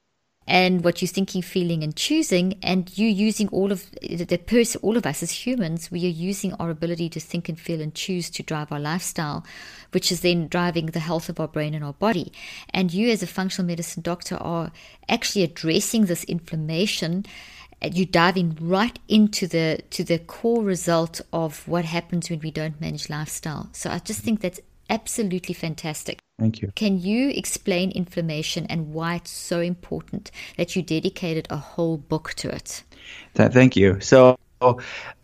and 0.47 0.83
what 0.83 1.01
you're 1.01 1.09
thinking, 1.09 1.41
feeling, 1.41 1.83
and 1.83 1.95
choosing, 1.95 2.57
and 2.63 2.97
you 2.97 3.07
using 3.07 3.49
all 3.49 3.71
of 3.71 3.91
the 4.01 4.37
person, 4.37 4.79
all 4.81 4.95
of 4.95 5.05
us 5.05 5.21
as 5.21 5.45
humans, 5.45 5.91
we 5.91 6.05
are 6.05 6.09
using 6.09 6.53
our 6.53 6.69
ability 6.69 7.09
to 7.09 7.19
think 7.19 7.49
and 7.49 7.59
feel 7.59 7.81
and 7.81 7.93
choose 7.93 8.29
to 8.29 8.43
drive 8.43 8.71
our 8.71 8.79
lifestyle, 8.79 9.45
which 9.91 10.09
is 10.09 10.21
then 10.21 10.47
driving 10.47 10.87
the 10.87 11.01
health 11.01 11.27
of 11.27 11.39
our 11.39 11.49
brain 11.49 11.73
and 11.73 11.83
our 11.83 11.93
body. 11.93 12.31
And 12.69 12.93
you, 12.93 13.09
as 13.09 13.21
a 13.21 13.27
functional 13.27 13.67
medicine 13.67 14.01
doctor, 14.03 14.37
are 14.37 14.71
actually 15.09 15.43
addressing 15.43 16.05
this 16.05 16.23
inflammation. 16.23 17.25
You're 17.81 18.05
diving 18.05 18.57
right 18.59 18.97
into 19.07 19.47
the 19.47 19.81
to 19.91 20.03
the 20.03 20.17
core 20.17 20.63
result 20.63 21.21
of 21.31 21.67
what 21.67 21.85
happens 21.85 22.29
when 22.29 22.39
we 22.39 22.51
don't 22.51 22.81
manage 22.81 23.09
lifestyle. 23.09 23.69
So 23.73 23.91
I 23.91 23.99
just 23.99 24.21
think 24.21 24.41
that's 24.41 24.61
absolutely 24.89 25.53
fantastic. 25.53 26.19
Thank 26.39 26.61
you. 26.61 26.71
Can 26.75 26.99
you 26.99 27.29
explain 27.29 27.91
inflammation 27.91 28.65
and 28.67 28.93
why 28.93 29.15
it's 29.15 29.31
so 29.31 29.59
important 29.59 30.31
that 30.57 30.75
you 30.75 30.81
dedicated 30.81 31.47
a 31.49 31.57
whole 31.57 31.97
book 31.97 32.33
to 32.35 32.49
it? 32.49 32.83
Thank 33.33 33.75
you. 33.75 33.99
So, 34.01 34.37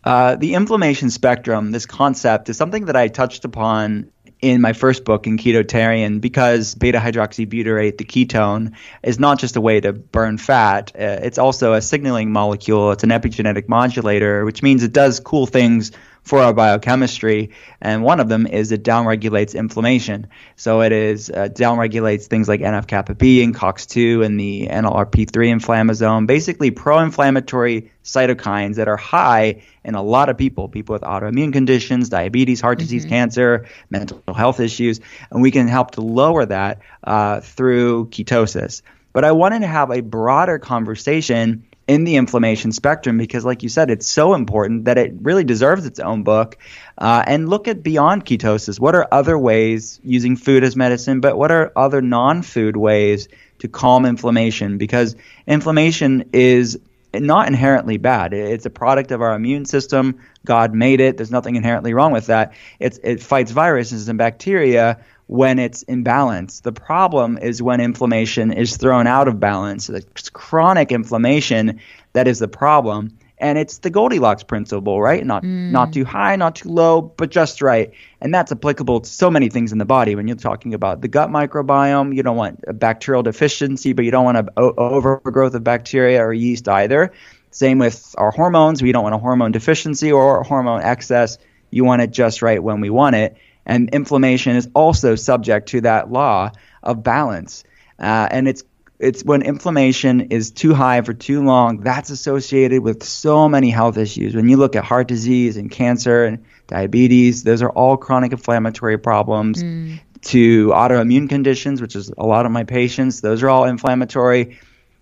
uh, 0.03 0.35
the 0.35 0.53
inflammation 0.53 1.09
spectrum, 1.09 1.71
this 1.71 1.85
concept, 1.85 2.49
is 2.49 2.57
something 2.57 2.85
that 2.85 2.95
I 2.95 3.07
touched 3.07 3.45
upon 3.45 4.11
in 4.43 4.59
my 4.59 4.73
first 4.73 5.05
book 5.05 5.25
in 5.25 5.37
Ketotarian 5.37 6.19
because 6.19 6.75
beta 6.75 6.99
hydroxybutyrate, 6.99 7.97
the 7.97 8.03
ketone, 8.03 8.73
is 9.01 9.17
not 9.17 9.39
just 9.39 9.55
a 9.55 9.61
way 9.61 9.79
to 9.79 9.93
burn 9.93 10.37
fat. 10.37 10.91
Uh, 10.93 11.23
it's 11.23 11.37
also 11.37 11.73
a 11.73 11.81
signaling 11.81 12.31
molecule. 12.33 12.91
It's 12.91 13.05
an 13.05 13.09
epigenetic 13.09 13.69
modulator, 13.69 14.43
which 14.43 14.61
means 14.61 14.83
it 14.83 14.91
does 14.91 15.21
cool 15.21 15.45
things 15.45 15.93
for 16.23 16.39
our 16.39 16.53
biochemistry, 16.53 17.51
and 17.81 18.01
one 18.01 18.19
of 18.19 18.29
them 18.29 18.47
is 18.47 18.71
it 18.71 18.83
downregulates 18.83 19.55
inflammation. 19.55 20.27
So 20.55 20.81
it 20.81 20.91
is 20.93 21.29
uh, 21.29 21.49
downregulates 21.49 22.27
things 22.27 22.47
like 22.47 22.61
NF 22.61 22.87
kappa 22.87 23.15
B 23.15 23.43
and 23.43 23.53
COX2 23.53 24.25
and 24.25 24.39
the 24.39 24.67
NLRP3 24.67 25.31
inflammasome, 25.31 26.25
basically 26.25 26.71
pro-inflammatory 26.71 27.91
cytokines 28.03 28.75
that 28.75 28.87
are 28.87 28.97
high 28.97 29.63
in 29.83 29.95
a 29.95 30.01
lot 30.01 30.29
of 30.29 30.37
people, 30.37 30.69
people 30.69 30.93
with 30.93 31.01
autoimmune 31.01 31.51
conditions, 31.51 32.07
diabetes, 32.07 32.61
heart 32.61 32.77
mm-hmm. 32.77 32.85
disease, 32.85 33.05
cancer, 33.05 33.67
mental 33.89 34.21
health 34.33 34.61
issues, 34.61 35.01
and 35.29 35.41
we 35.41 35.51
can 35.51 35.67
help 35.67 35.91
to 35.91 36.01
lower 36.01 36.45
that 36.45 36.79
uh, 37.03 37.41
through 37.41 38.07
ketosis. 38.07 38.81
But 39.11 39.25
I 39.25 39.33
wanted 39.33 39.59
to 39.59 39.67
have 39.67 39.91
a 39.91 40.01
broader 40.01 40.57
conversation 40.57 41.65
in 41.87 42.05
the 42.05 42.15
inflammation 42.15 42.71
spectrum 42.71 43.17
because, 43.17 43.43
like 43.43 43.63
you 43.63 43.69
said, 43.69 43.89
it's 43.89 44.07
so 44.07 44.33
important 44.33 44.85
that 44.85 44.97
it 44.97 45.13
really 45.21 45.43
deserves 45.43 45.85
its 45.85 45.99
own 45.99 46.23
book. 46.23 46.57
Uh, 46.97 47.23
and 47.25 47.49
look 47.49 47.67
at 47.67 47.83
beyond 47.83 48.25
ketosis. 48.25 48.79
What 48.79 48.95
are 48.95 49.07
other 49.11 49.37
ways 49.37 49.99
using 50.03 50.35
food 50.35 50.63
as 50.63 50.75
medicine, 50.75 51.19
but 51.19 51.37
what 51.37 51.51
are 51.51 51.71
other 51.75 52.01
non 52.01 52.41
food 52.41 52.77
ways 52.77 53.27
to 53.59 53.67
calm 53.67 54.05
inflammation? 54.05 54.77
Because 54.77 55.15
inflammation 55.45 56.29
is 56.33 56.79
not 57.13 57.47
inherently 57.47 57.97
bad. 57.97 58.33
It's 58.33 58.65
a 58.65 58.69
product 58.69 59.11
of 59.11 59.21
our 59.21 59.35
immune 59.35 59.65
system. 59.65 60.19
God 60.45 60.73
made 60.73 60.99
it. 60.99 61.17
There's 61.17 61.31
nothing 61.31 61.55
inherently 61.55 61.93
wrong 61.93 62.11
with 62.11 62.27
that. 62.27 62.53
It's, 62.79 62.99
it 63.03 63.21
fights 63.21 63.51
viruses 63.51 64.09
and 64.09 64.17
bacteria 64.17 65.03
when 65.27 65.59
it's 65.59 65.83
in 65.83 66.03
balance. 66.03 66.61
The 66.61 66.71
problem 66.71 67.37
is 67.37 67.61
when 67.61 67.79
inflammation 67.79 68.51
is 68.51 68.77
thrown 68.77 69.07
out 69.07 69.27
of 69.27 69.39
balance. 69.39 69.89
It's 69.89 70.29
chronic 70.29 70.91
inflammation 70.91 71.79
that 72.13 72.27
is 72.27 72.39
the 72.39 72.47
problem. 72.47 73.17
And 73.39 73.57
it's 73.57 73.79
the 73.79 73.89
Goldilocks 73.89 74.43
principle, 74.43 75.01
right? 75.01 75.25
Not 75.25 75.43
mm. 75.43 75.71
not 75.71 75.91
too 75.91 76.05
high, 76.05 76.35
not 76.37 76.55
too 76.55 76.69
low, 76.69 77.01
but 77.01 77.29
just 77.29 77.61
right. 77.61 77.91
And 78.21 78.33
that's 78.33 78.53
applicable 78.53 79.01
to 79.01 79.09
so 79.09 79.29
many 79.29 79.49
things 79.49 79.73
in 79.73 79.79
the 79.79 79.85
body. 79.85 80.15
When 80.15 80.27
you're 80.27 80.37
talking 80.37 80.73
about 80.73 81.01
the 81.01 81.09
gut 81.09 81.29
microbiome, 81.29 82.15
you 82.15 82.23
don't 82.23 82.37
want 82.37 82.63
a 82.67 82.73
bacterial 82.73 83.21
deficiency, 83.21 83.91
but 83.91 84.05
you 84.05 84.11
don't 84.11 84.23
want 84.23 84.37
an 84.37 84.49
overgrowth 84.55 85.55
of 85.55 85.63
bacteria 85.63 86.23
or 86.23 86.31
yeast 86.31 86.69
either. 86.69 87.11
Same 87.51 87.79
with 87.79 88.15
our 88.17 88.31
hormones. 88.31 88.81
We 88.81 88.93
don't 88.93 89.03
want 89.03 89.15
a 89.15 89.19
hormone 89.19 89.51
deficiency 89.51 90.11
or 90.11 90.43
hormone 90.43 90.81
excess. 90.81 91.37
You 91.69 91.83
want 91.83 92.01
it 92.01 92.11
just 92.11 92.41
right 92.41 92.63
when 92.63 92.81
we 92.81 92.89
want 92.89 93.15
it. 93.15 93.35
And 93.65 93.89
inflammation 93.91 94.55
is 94.55 94.69
also 94.73 95.15
subject 95.15 95.69
to 95.69 95.81
that 95.81 96.11
law 96.11 96.51
of 96.81 97.03
balance. 97.03 97.63
Uh, 97.99 98.27
and 98.29 98.47
it's 98.47 98.63
it's 98.99 99.23
when 99.23 99.41
inflammation 99.41 100.21
is 100.31 100.51
too 100.51 100.73
high 100.73 101.01
for 101.01 101.13
too 101.13 101.43
long, 101.43 101.81
that's 101.81 102.09
associated 102.09 102.81
with 102.81 103.03
so 103.03 103.49
many 103.49 103.69
health 103.69 103.97
issues. 103.97 104.33
When 104.33 104.47
you 104.47 104.55
look 104.55 104.75
at 104.77 104.85
heart 104.85 105.07
disease 105.09 105.57
and 105.57 105.69
cancer 105.69 106.23
and 106.23 106.45
diabetes, 106.67 107.43
those 107.43 107.61
are 107.61 107.69
all 107.69 107.97
chronic 107.97 108.31
inflammatory 108.31 108.97
problems. 108.97 109.61
Mm. 109.61 109.99
To 110.27 110.69
autoimmune 110.69 111.27
conditions, 111.27 111.81
which 111.81 111.97
is 111.97 112.09
a 112.17 112.25
lot 112.25 112.45
of 112.45 112.53
my 112.53 112.63
patients, 112.63 113.19
those 113.19 113.43
are 113.43 113.49
all 113.49 113.65
inflammatory. 113.65 114.57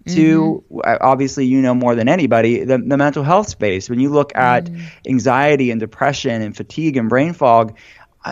Mm-hmm. 0.06 0.16
To 0.16 0.64
obviously, 0.84 1.46
you 1.46 1.62
know 1.62 1.76
more 1.76 1.94
than 1.94 2.10
anybody, 2.10 2.64
the, 2.64 2.80
the 2.80 2.98
mental 2.98 3.22
health 3.22 3.50
space. 3.50 3.88
When 3.88 4.00
you 4.00 4.10
look 4.10 4.36
at 4.36 4.66
mm. 4.66 4.82
anxiety 5.08 5.70
and 5.70 5.80
depression 5.80 6.42
and 6.42 6.58
fatigue 6.58 6.98
and 6.98 7.08
brain 7.08 7.34
fog, 7.34 7.78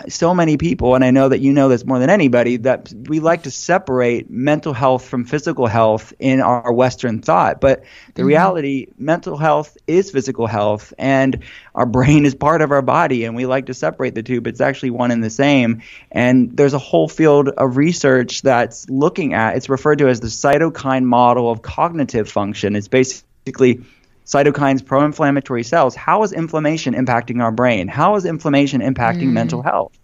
so 0.08 0.34
many 0.34 0.56
people, 0.56 0.94
and 0.94 1.04
I 1.04 1.10
know 1.10 1.28
that 1.28 1.40
you 1.40 1.52
know 1.52 1.68
this 1.68 1.84
more 1.84 1.98
than 1.98 2.10
anybody, 2.10 2.58
that 2.58 2.92
we 3.08 3.18
like 3.18 3.42
to 3.42 3.50
separate 3.50 4.30
mental 4.30 4.72
health 4.72 5.06
from 5.06 5.24
physical 5.24 5.66
health 5.66 6.12
in 6.20 6.40
our 6.40 6.72
Western 6.72 7.20
thought. 7.20 7.60
But 7.60 7.82
the 8.14 8.22
mm-hmm. 8.22 8.28
reality, 8.28 8.86
mental 8.98 9.36
health 9.36 9.76
is 9.88 10.10
physical 10.10 10.46
health, 10.46 10.94
and 10.96 11.42
our 11.74 11.86
brain 11.86 12.24
is 12.24 12.36
part 12.36 12.62
of 12.62 12.70
our 12.70 12.82
body, 12.82 13.24
and 13.24 13.34
we 13.34 13.46
like 13.46 13.66
to 13.66 13.74
separate 13.74 14.14
the 14.14 14.22
two, 14.22 14.40
but 14.40 14.50
it's 14.50 14.60
actually 14.60 14.90
one 14.90 15.10
and 15.10 15.24
the 15.24 15.30
same. 15.30 15.82
And 16.12 16.56
there's 16.56 16.74
a 16.74 16.78
whole 16.78 17.08
field 17.08 17.48
of 17.48 17.76
research 17.76 18.42
that's 18.42 18.88
looking 18.88 19.34
at, 19.34 19.56
it's 19.56 19.68
referred 19.68 19.98
to 19.98 20.08
as 20.08 20.20
the 20.20 20.28
cytokine 20.28 21.04
model 21.04 21.50
of 21.50 21.62
cognitive 21.62 22.30
function. 22.30 22.76
It's 22.76 22.88
basically 22.88 23.82
cytokines, 24.30 24.84
pro 24.84 25.04
inflammatory 25.04 25.64
cells. 25.64 25.96
How 25.96 26.22
is 26.22 26.32
inflammation 26.32 26.94
impacting 26.94 27.42
our 27.42 27.50
brain? 27.50 27.88
How 27.88 28.14
is 28.14 28.24
inflammation 28.24 28.80
impacting 28.80 29.28
mm. 29.28 29.32
mental 29.32 29.62
health? 29.62 29.98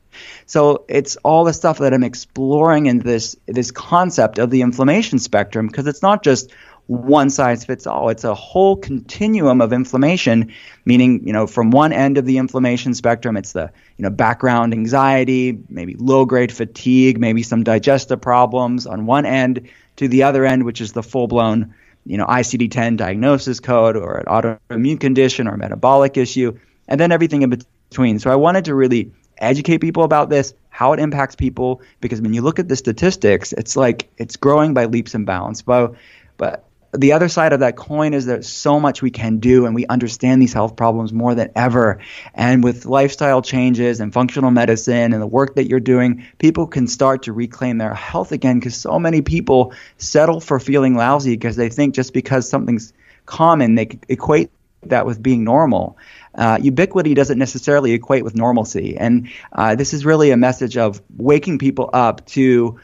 So 0.47 0.85
it's 0.89 1.17
all 1.17 1.45
the 1.45 1.53
stuff 1.53 1.79
that 1.79 1.93
I'm 1.93 2.03
exploring 2.03 2.87
in 2.87 2.99
this 2.99 3.37
this 3.47 3.71
concept 3.71 4.39
of 4.39 4.51
the 4.51 4.63
inflammation 4.63 5.19
spectrum 5.19 5.67
because 5.67 5.87
it's 5.87 6.03
not 6.03 6.25
just 6.25 6.51
one 6.87 7.31
size 7.31 7.65
fits 7.65 7.87
all. 7.87 8.09
It's 8.11 8.25
a 8.25 8.35
whole 8.35 8.77
continuum 8.77 9.61
of 9.61 9.73
inflammation, 9.73 10.53
meaning, 10.85 11.27
you 11.27 11.33
know, 11.33 11.47
from 11.47 11.71
one 11.71 11.93
end 11.93 12.17
of 12.17 12.25
the 12.25 12.39
inflammation 12.39 12.95
spectrum, 12.95 13.37
it's 13.37 13.53
the, 13.53 13.73
you 13.97 14.05
know, 14.05 14.11
background 14.11 14.73
anxiety, 14.73 15.59
maybe 15.69 15.97
low 15.99 16.25
grade 16.25 16.53
fatigue, 16.53 17.19
maybe 17.19 17.43
some 17.43 17.65
digestive 17.65 18.21
problems 18.21 18.87
on 18.87 19.05
one 19.05 19.27
end 19.27 19.69
to 19.97 20.07
the 20.07 20.23
other 20.23 20.45
end, 20.45 20.65
which 20.65 20.81
is 20.81 20.93
the 20.93 21.03
full 21.03 21.27
blown 21.27 21.75
you 22.07 22.17
know, 22.17 22.27
ICD-10 22.27 22.97
diagnosis 22.97 23.61
code 23.61 23.97
or 23.97 24.19
an 24.19 24.27
autoimmune 24.27 25.01
condition 25.01 25.49
or 25.49 25.57
metabolic 25.57 26.17
issue, 26.17 26.57
and 26.89 27.01
then 27.01 27.13
everything 27.13 27.43
in 27.43 27.51
between. 27.51 28.19
So 28.19 28.31
I 28.31 28.37
wanted 28.37 28.65
to 28.67 28.75
really 28.75 29.13
educate 29.39 29.79
people 29.79 30.05
about 30.05 30.31
this, 30.31 30.55
how 30.71 30.93
it 30.93 31.01
impacts 31.01 31.35
people, 31.35 31.83
because 32.01 32.21
when 32.21 32.33
you 32.33 32.43
look 32.43 32.59
at 32.59 32.69
the 32.69 32.77
statistics, 32.77 33.53
it's 33.53 33.77
like 33.77 34.09
it's 34.19 34.37
growing 34.37 34.73
by 34.73 34.87
leaps 34.87 35.15
and 35.15 35.27
bounds. 35.27 35.63
But 35.63 35.95
but 36.37 36.66
the 36.97 37.13
other 37.13 37.29
side 37.29 37.53
of 37.53 37.61
that 37.61 37.77
coin 37.77 38.15
is 38.15 38.27
there's 38.27 38.49
so 38.49 38.81
much 38.81 39.03
we 39.03 39.11
can 39.11 39.39
do 39.39 39.67
and 39.67 39.75
we 39.75 39.87
understand 39.87 40.41
these 40.41 40.53
health 40.53 40.77
problems 40.77 41.13
more 41.13 41.35
than 41.35 41.51
ever. 41.55 42.01
And 42.35 42.65
with 42.65 42.87
lifestyle 42.87 43.43
changes 43.43 44.01
and 44.01 44.13
functional 44.13 44.51
medicine 44.51 45.13
and 45.13 45.23
the 45.23 45.27
work 45.27 45.55
that 45.55 45.69
you're 45.69 45.81
doing 45.81 46.27
people 46.39 46.67
can 46.67 46.87
start 46.87 47.23
to 47.25 47.33
reclaim 47.33 47.79
their 47.79 47.95
health 47.95 48.33
again 48.33 48.59
because 48.59 48.77
so 48.77 48.99
many 48.99 49.23
people 49.23 49.73
settle 49.99 50.41
for 50.41 50.59
feeling 50.59 50.95
lousy 50.95 51.35
because 51.35 51.57
they 51.57 51.69
think 51.69 51.95
just 51.95 52.13
because 52.13 52.49
something's 52.49 52.93
common 53.27 53.75
they 53.75 53.89
equate 54.09 54.51
that 54.83 55.07
with 55.07 55.23
being 55.23 55.45
normal. 55.45 55.97
Uh, 56.35 56.59
ubiquity 56.61 57.15
doesn't 57.15 57.39
necessarily 57.39 57.93
equate 57.93 58.25
with 58.25 58.35
normalcy. 58.35 58.97
And 58.97 59.29
uh, 59.53 59.75
this 59.75 59.93
is 59.93 60.05
really 60.05 60.31
a 60.31 60.37
message 60.37 60.77
of 60.77 61.03
waking 61.17 61.59
people 61.59 61.91
up 61.93 62.25
to 62.27 62.79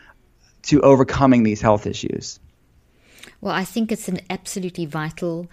to 0.64 0.80
overcoming 0.82 1.42
these 1.42 1.60
health 1.60 1.86
issues 1.86 2.38
well, 3.42 3.54
I 3.54 3.64
think 3.64 3.92
it's 3.92 4.08
an 4.08 4.20
absolutely 4.30 4.86
vital 4.86 5.50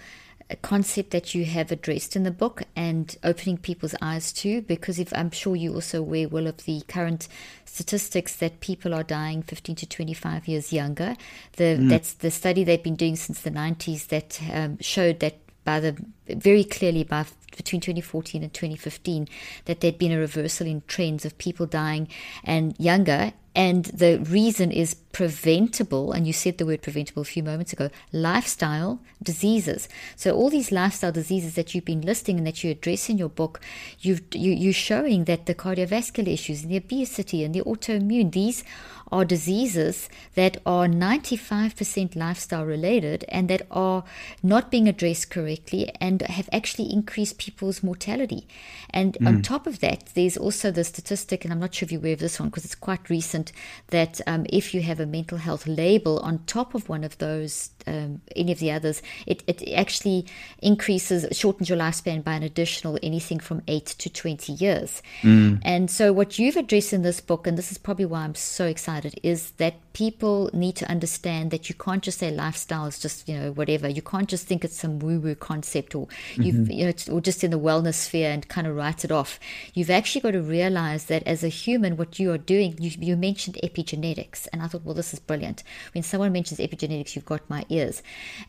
uh, 0.49 0.55
concept 0.61 1.09
that 1.09 1.33
you 1.33 1.43
have 1.43 1.71
addressed 1.71 2.15
in 2.15 2.23
the 2.23 2.31
book 2.31 2.61
and 2.75 3.17
opening 3.23 3.57
people's 3.57 3.95
eyes 4.01 4.31
to 4.33 4.61
because 4.61 4.99
if 4.99 5.11
I'm 5.13 5.31
sure 5.31 5.55
you 5.55 5.73
also 5.73 5.99
aware 5.99 6.29
well 6.29 6.47
of 6.47 6.57
the 6.65 6.81
current 6.87 7.27
statistics 7.65 8.35
that 8.37 8.61
people 8.61 8.93
are 8.93 9.03
dying 9.03 9.41
15 9.41 9.75
to 9.77 9.85
25 9.87 10.47
years 10.47 10.71
younger 10.71 11.15
the 11.57 11.63
mm. 11.63 11.89
that's 11.89 12.13
the 12.13 12.31
study 12.31 12.63
they've 12.63 12.81
been 12.81 12.95
doing 12.95 13.15
since 13.15 13.41
the 13.41 13.51
90s 13.51 14.07
that 14.07 14.39
um, 14.51 14.77
showed 14.79 15.19
that 15.19 15.37
by 15.69 15.79
the 15.79 15.95
very 16.27 16.63
clearly 16.63 17.03
by 17.03 17.23
between 17.55 17.79
2014 17.79 18.41
and 18.41 18.51
2015 18.51 19.27
that 19.65 19.81
there'd 19.81 19.99
been 19.99 20.11
a 20.11 20.17
reversal 20.17 20.65
in 20.65 20.81
trends 20.87 21.25
of 21.25 21.37
people 21.37 21.67
dying 21.67 22.07
and 22.43 22.73
younger 22.79 23.33
and 23.55 23.85
the 23.85 24.19
reason 24.19 24.71
is 24.71 24.93
preventable, 24.93 26.11
and 26.11 26.27
you 26.27 26.33
said 26.33 26.57
the 26.57 26.65
word 26.65 26.81
preventable 26.83 27.23
a 27.23 27.25
few 27.25 27.43
moments 27.43 27.73
ago, 27.73 27.89
lifestyle 28.13 29.01
diseases. 29.21 29.89
So 30.15 30.35
all 30.35 30.49
these 30.49 30.71
lifestyle 30.71 31.11
diseases 31.11 31.55
that 31.55 31.73
you've 31.73 31.83
been 31.83 32.01
listing 32.01 32.37
and 32.37 32.45
that 32.45 32.63
you 32.63 32.71
address 32.71 33.09
in 33.09 33.17
your 33.17 33.27
book, 33.27 33.59
you've, 33.99 34.21
you, 34.33 34.51
you're 34.51 34.71
showing 34.71 35.25
that 35.25 35.47
the 35.47 35.55
cardiovascular 35.55 36.27
issues 36.27 36.61
and 36.61 36.71
the 36.71 36.77
obesity 36.77 37.43
and 37.43 37.55
the 37.55 37.63
autoimmune, 37.63 38.31
these 38.31 38.63
are 39.11 39.25
diseases 39.25 40.09
that 40.35 40.57
are 40.65 40.85
95% 40.87 42.15
lifestyle 42.15 42.65
related 42.65 43.25
and 43.29 43.49
that 43.49 43.65
are 43.71 44.03
not 44.43 44.71
being 44.71 44.87
addressed 44.87 45.29
correctly 45.29 45.91
and 45.99 46.21
have 46.23 46.49
actually 46.51 46.91
increased 46.91 47.37
people's 47.37 47.83
mortality. 47.83 48.47
And 48.89 49.13
mm. 49.13 49.27
on 49.27 49.41
top 49.41 49.67
of 49.67 49.79
that, 49.79 50.09
there's 50.13 50.37
also 50.37 50.71
the 50.71 50.83
statistic, 50.83 51.43
and 51.43 51.53
I'm 51.53 51.59
not 51.59 51.73
sure 51.73 51.85
if 51.85 51.91
you're 51.91 52.01
aware 52.01 52.13
of 52.13 52.19
this 52.19 52.39
one 52.39 52.49
because 52.49 52.65
it's 52.65 52.75
quite 52.75 53.09
recent, 53.09 53.51
that 53.87 54.21
um, 54.27 54.45
if 54.49 54.73
you 54.73 54.81
have 54.81 54.99
a 54.99 55.05
mental 55.05 55.37
health 55.37 55.67
label 55.67 56.19
on 56.19 56.39
top 56.45 56.73
of 56.75 56.89
one 56.89 57.03
of 57.03 57.17
those, 57.17 57.71
um, 57.87 58.21
any 58.35 58.51
of 58.51 58.59
the 58.59 58.71
others, 58.71 59.01
it, 59.25 59.43
it 59.47 59.71
actually 59.73 60.25
increases, 60.61 61.25
shortens 61.37 61.69
your 61.69 61.77
lifespan 61.77 62.23
by 62.23 62.33
an 62.33 62.43
additional 62.43 62.97
anything 63.03 63.39
from 63.39 63.61
8 63.67 63.85
to 63.85 64.09
20 64.09 64.53
years. 64.53 65.01
Mm. 65.21 65.61
And 65.63 65.91
so, 65.91 66.13
what 66.13 66.39
you've 66.39 66.57
addressed 66.57 66.93
in 66.93 67.01
this 67.01 67.21
book, 67.21 67.47
and 67.47 67.57
this 67.57 67.71
is 67.71 67.77
probably 67.77 68.05
why 68.05 68.21
I'm 68.21 68.35
so 68.35 68.65
excited, 68.65 69.19
is 69.23 69.51
that 69.51 69.75
people 69.99 70.49
need 70.53 70.77
to 70.77 70.89
understand 70.89 71.51
that 71.51 71.67
you 71.67 71.75
can't 71.75 72.03
just 72.03 72.19
say 72.19 72.31
lifestyle 72.31 72.85
is 72.85 72.99
just 72.99 73.27
you 73.27 73.37
know 73.37 73.51
whatever 73.51 73.89
you 73.89 74.01
can't 74.01 74.29
just 74.29 74.47
think 74.47 74.63
it's 74.63 74.77
some 74.77 74.97
woo 74.99 75.19
woo 75.19 75.35
concept 75.35 75.93
or 75.93 76.07
you 76.35 76.53
mm-hmm. 76.53 76.71
you 76.71 76.85
know 76.85 76.93
or 77.11 77.19
just 77.19 77.43
in 77.43 77.51
the 77.51 77.59
wellness 77.59 77.95
sphere 77.95 78.31
and 78.31 78.47
kind 78.47 78.65
of 78.65 78.75
write 78.75 79.03
it 79.03 79.11
off 79.11 79.39
you've 79.73 79.89
actually 79.89 80.21
got 80.21 80.31
to 80.31 80.41
realize 80.41 81.05
that 81.05 81.21
as 81.27 81.43
a 81.43 81.49
human 81.49 81.97
what 81.97 82.17
you 82.17 82.31
are 82.31 82.37
doing 82.37 82.73
you, 82.79 82.91
you 82.99 83.17
mentioned 83.17 83.57
epigenetics 83.61 84.47
and 84.53 84.61
i 84.61 84.67
thought 84.67 84.85
well 84.85 84.95
this 84.95 85.11
is 85.13 85.19
brilliant 85.19 85.63
when 85.93 86.01
someone 86.01 86.31
mentions 86.31 86.61
epigenetics 86.61 87.15
you've 87.15 87.25
got 87.25 87.49
my 87.49 87.65
ears 87.69 88.01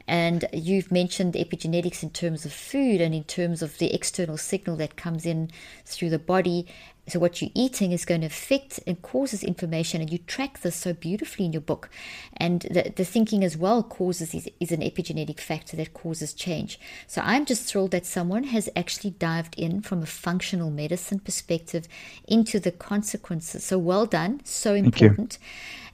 and 0.06 0.46
you've 0.52 0.90
mentioned 0.90 1.34
epigenetics 1.34 2.02
in 2.02 2.10
terms 2.10 2.44
of 2.44 2.52
food 2.52 3.00
and 3.00 3.14
in 3.14 3.24
terms 3.24 3.62
of 3.62 3.78
the 3.78 3.92
external 3.94 4.36
signal 4.36 4.76
that 4.76 4.96
comes 4.96 5.26
in 5.26 5.50
through 5.84 6.10
the 6.10 6.18
body 6.18 6.66
so, 7.10 7.18
what 7.18 7.42
you're 7.42 7.50
eating 7.54 7.90
is 7.92 8.04
going 8.04 8.20
to 8.20 8.28
affect 8.28 8.78
and 8.86 9.00
causes 9.02 9.42
inflammation, 9.42 10.00
and 10.00 10.12
you 10.12 10.18
track 10.18 10.60
this 10.60 10.76
so 10.76 10.92
beautifully 10.92 11.46
in 11.46 11.52
your 11.52 11.60
book. 11.60 11.90
And 12.36 12.62
the, 12.62 12.92
the 12.94 13.04
thinking 13.04 13.42
as 13.42 13.56
well 13.56 13.82
causes 13.82 14.32
is, 14.32 14.48
is 14.60 14.70
an 14.70 14.80
epigenetic 14.80 15.40
factor 15.40 15.76
that 15.76 15.92
causes 15.92 16.32
change. 16.32 16.78
So, 17.06 17.20
I'm 17.24 17.46
just 17.46 17.64
thrilled 17.64 17.90
that 17.90 18.06
someone 18.06 18.44
has 18.44 18.68
actually 18.76 19.10
dived 19.10 19.58
in 19.58 19.80
from 19.80 20.02
a 20.02 20.06
functional 20.06 20.70
medicine 20.70 21.18
perspective 21.18 21.88
into 22.28 22.60
the 22.60 22.72
consequences. 22.72 23.64
So, 23.64 23.76
well 23.78 24.06
done, 24.06 24.40
so 24.44 24.74
important. 24.74 25.38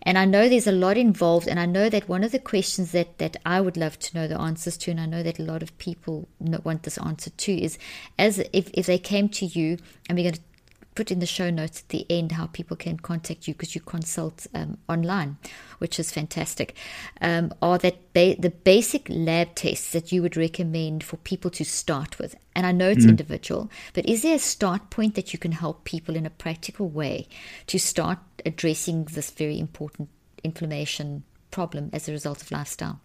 And 0.07 0.17
I 0.17 0.25
know 0.25 0.49
there's 0.49 0.69
a 0.69 0.73
lot 0.73 0.97
involved, 0.97 1.49
and 1.49 1.59
I 1.59 1.67
know 1.67 1.89
that 1.89 2.09
one 2.09 2.23
of 2.23 2.31
the 2.31 2.39
questions 2.39 2.93
that, 2.93 3.19
that 3.19 3.37
I 3.45 3.61
would 3.61 3.77
love 3.77 3.99
to 3.99 4.17
know 4.17 4.29
the 4.29 4.41
answers 4.41 4.77
to, 4.79 4.93
and 4.93 5.01
I 5.01 5.07
know 5.07 5.25
that 5.25 5.41
a 5.41 5.43
lot 5.43 5.65
of 5.65 5.77
people 5.79 6.29
want 6.39 6.85
this 6.85 6.97
answer 6.99 7.31
too, 7.31 7.55
is 7.55 7.77
as 8.17 8.39
if, 8.53 8.71
if 8.73 8.87
they 8.87 8.99
came 8.99 9.29
to 9.31 9.47
you, 9.47 9.79
and 10.09 10.17
we're 10.17 10.23
going 10.23 10.35
to 10.35 10.41
put 10.97 11.13
in 11.13 11.21
the 11.21 11.27
show 11.27 11.51
notes 11.51 11.81
at 11.83 11.91
the 11.91 12.07
end 12.11 12.33
how 12.33 12.47
people 12.47 12.77
can 12.77 12.99
contact 12.99 13.47
you 13.47 13.55
because 13.55 13.75
you 13.75 13.81
consult 13.81 14.47
um, 14.55 14.79
online, 14.89 15.37
which 15.79 16.01
is 16.01 16.11
fantastic. 16.11 16.75
Um, 17.21 17.53
are 17.63 17.79
that 17.79 18.13
ba- 18.13 18.41
the 18.41 18.51
basic 18.51 19.07
lab 19.09 19.55
tests 19.55 19.93
that 19.93 20.11
you 20.11 20.23
would 20.23 20.37
recommend 20.37 21.05
for 21.05 21.19
people 21.19 21.51
to 21.53 21.65
start 21.65 22.19
with? 22.19 22.35
And 22.57 22.67
I 22.67 22.73
know 22.73 22.89
it's 22.89 23.07
mm. 23.07 23.11
individual, 23.11 23.71
but 23.93 24.09
is 24.09 24.23
there 24.23 24.35
a 24.35 24.41
start 24.41 24.91
point 24.91 25.15
that 25.15 25.33
you 25.33 25.39
can 25.39 25.53
help 25.53 25.85
people 25.85 26.17
in 26.17 26.27
a 26.27 26.31
practical 26.31 26.89
way 26.89 27.29
to 27.69 27.79
start 27.79 28.19
addressing 28.45 29.05
this 29.05 29.31
very 29.31 29.61
important 29.61 30.09
inflammation 30.43 31.23
problem 31.51 31.91
as 31.93 32.09
a 32.09 32.13
result 32.13 32.43
of 32.43 32.51
lifestyle? 32.51 33.01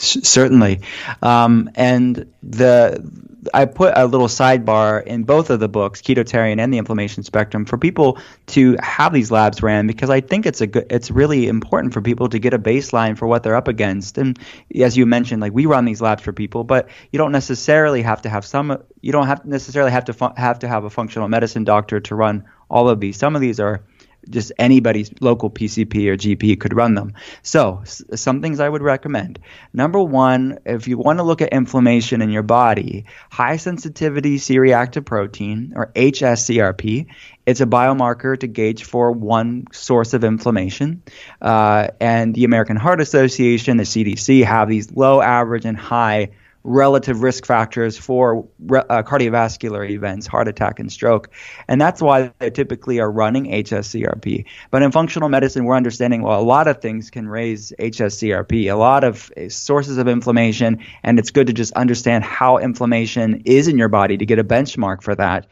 Certainly, 0.00 0.80
um, 1.22 1.70
and 1.74 2.32
the 2.42 3.30
I 3.54 3.64
put 3.64 3.94
a 3.96 4.06
little 4.06 4.28
sidebar 4.28 5.02
in 5.02 5.24
both 5.24 5.50
of 5.50 5.60
the 5.60 5.68
books, 5.68 6.02
Ketotarian 6.02 6.60
and 6.60 6.72
the 6.72 6.78
Inflammation 6.78 7.22
Spectrum, 7.22 7.64
for 7.64 7.78
people 7.78 8.18
to 8.48 8.76
have 8.82 9.12
these 9.12 9.30
labs 9.30 9.62
ran 9.62 9.86
because 9.86 10.10
I 10.10 10.20
think 10.20 10.46
it's 10.46 10.60
a 10.60 10.66
good, 10.66 10.86
it's 10.90 11.10
really 11.10 11.48
important 11.48 11.94
for 11.94 12.02
people 12.02 12.28
to 12.28 12.38
get 12.38 12.52
a 12.52 12.58
baseline 12.58 13.16
for 13.16 13.26
what 13.26 13.42
they're 13.42 13.56
up 13.56 13.68
against. 13.68 14.18
And 14.18 14.38
as 14.78 14.96
you 14.96 15.06
mentioned, 15.06 15.40
like 15.40 15.52
we 15.52 15.66
run 15.66 15.84
these 15.84 16.00
labs 16.00 16.22
for 16.22 16.32
people, 16.32 16.64
but 16.64 16.88
you 17.12 17.18
don't 17.18 17.32
necessarily 17.32 18.02
have 18.02 18.22
to 18.22 18.28
have 18.28 18.44
some. 18.44 18.82
You 19.00 19.12
don't 19.12 19.26
have 19.26 19.44
necessarily 19.44 19.90
have 19.90 20.04
to 20.06 20.12
fu- 20.12 20.34
have 20.36 20.58
to 20.60 20.68
have 20.68 20.84
a 20.84 20.90
functional 20.90 21.28
medicine 21.28 21.64
doctor 21.64 22.00
to 22.00 22.14
run 22.14 22.44
all 22.68 22.88
of 22.88 23.00
these. 23.00 23.16
Some 23.16 23.34
of 23.34 23.40
these 23.40 23.58
are 23.58 23.82
just 24.28 24.52
anybody's 24.58 25.10
local 25.20 25.50
PCP 25.50 26.08
or 26.08 26.16
GP 26.16 26.60
could 26.60 26.74
run 26.74 26.94
them. 26.94 27.14
So, 27.42 27.80
s- 27.82 28.02
some 28.14 28.42
things 28.42 28.60
I 28.60 28.68
would 28.68 28.82
recommend. 28.82 29.38
Number 29.72 30.00
one, 30.00 30.58
if 30.66 30.86
you 30.88 30.98
want 30.98 31.18
to 31.18 31.22
look 31.22 31.40
at 31.42 31.50
inflammation 31.52 32.22
in 32.22 32.30
your 32.30 32.42
body, 32.42 33.06
high 33.30 33.56
sensitivity 33.56 34.38
C 34.38 34.58
reactive 34.58 35.04
protein, 35.04 35.72
or 35.76 35.90
HSCRP, 35.94 37.06
it's 37.46 37.60
a 37.60 37.66
biomarker 37.66 38.38
to 38.38 38.46
gauge 38.46 38.84
for 38.84 39.10
one 39.12 39.64
source 39.72 40.14
of 40.14 40.22
inflammation. 40.24 41.02
Uh, 41.40 41.88
and 42.00 42.34
the 42.34 42.44
American 42.44 42.76
Heart 42.76 43.00
Association, 43.00 43.76
the 43.76 43.84
CDC, 43.84 44.44
have 44.44 44.68
these 44.68 44.92
low, 44.92 45.20
average, 45.20 45.64
and 45.64 45.76
high 45.76 46.30
relative 46.62 47.22
risk 47.22 47.46
factors 47.46 47.96
for 47.96 48.46
uh, 48.70 49.02
cardiovascular 49.02 49.88
events, 49.88 50.26
heart 50.26 50.46
attack 50.46 50.78
and 50.78 50.92
stroke. 50.92 51.30
And 51.68 51.80
that's 51.80 52.02
why 52.02 52.32
they 52.38 52.50
typically 52.50 53.00
are 53.00 53.10
running 53.10 53.46
HSCRP. 53.46 54.44
But 54.70 54.82
in 54.82 54.92
functional 54.92 55.28
medicine, 55.28 55.64
we're 55.64 55.76
understanding, 55.76 56.22
well, 56.22 56.40
a 56.40 56.42
lot 56.42 56.68
of 56.68 56.82
things 56.82 57.10
can 57.10 57.28
raise 57.28 57.72
HSCRP, 57.78 58.70
a 58.70 58.76
lot 58.76 59.04
of 59.04 59.32
uh, 59.36 59.48
sources 59.48 59.96
of 59.98 60.06
inflammation, 60.06 60.84
and 61.02 61.18
it's 61.18 61.30
good 61.30 61.46
to 61.46 61.52
just 61.52 61.72
understand 61.72 62.24
how 62.24 62.58
inflammation 62.58 63.42
is 63.46 63.68
in 63.68 63.78
your 63.78 63.88
body 63.88 64.18
to 64.18 64.26
get 64.26 64.38
a 64.38 64.44
benchmark 64.44 65.02
for 65.02 65.14
that. 65.14 65.46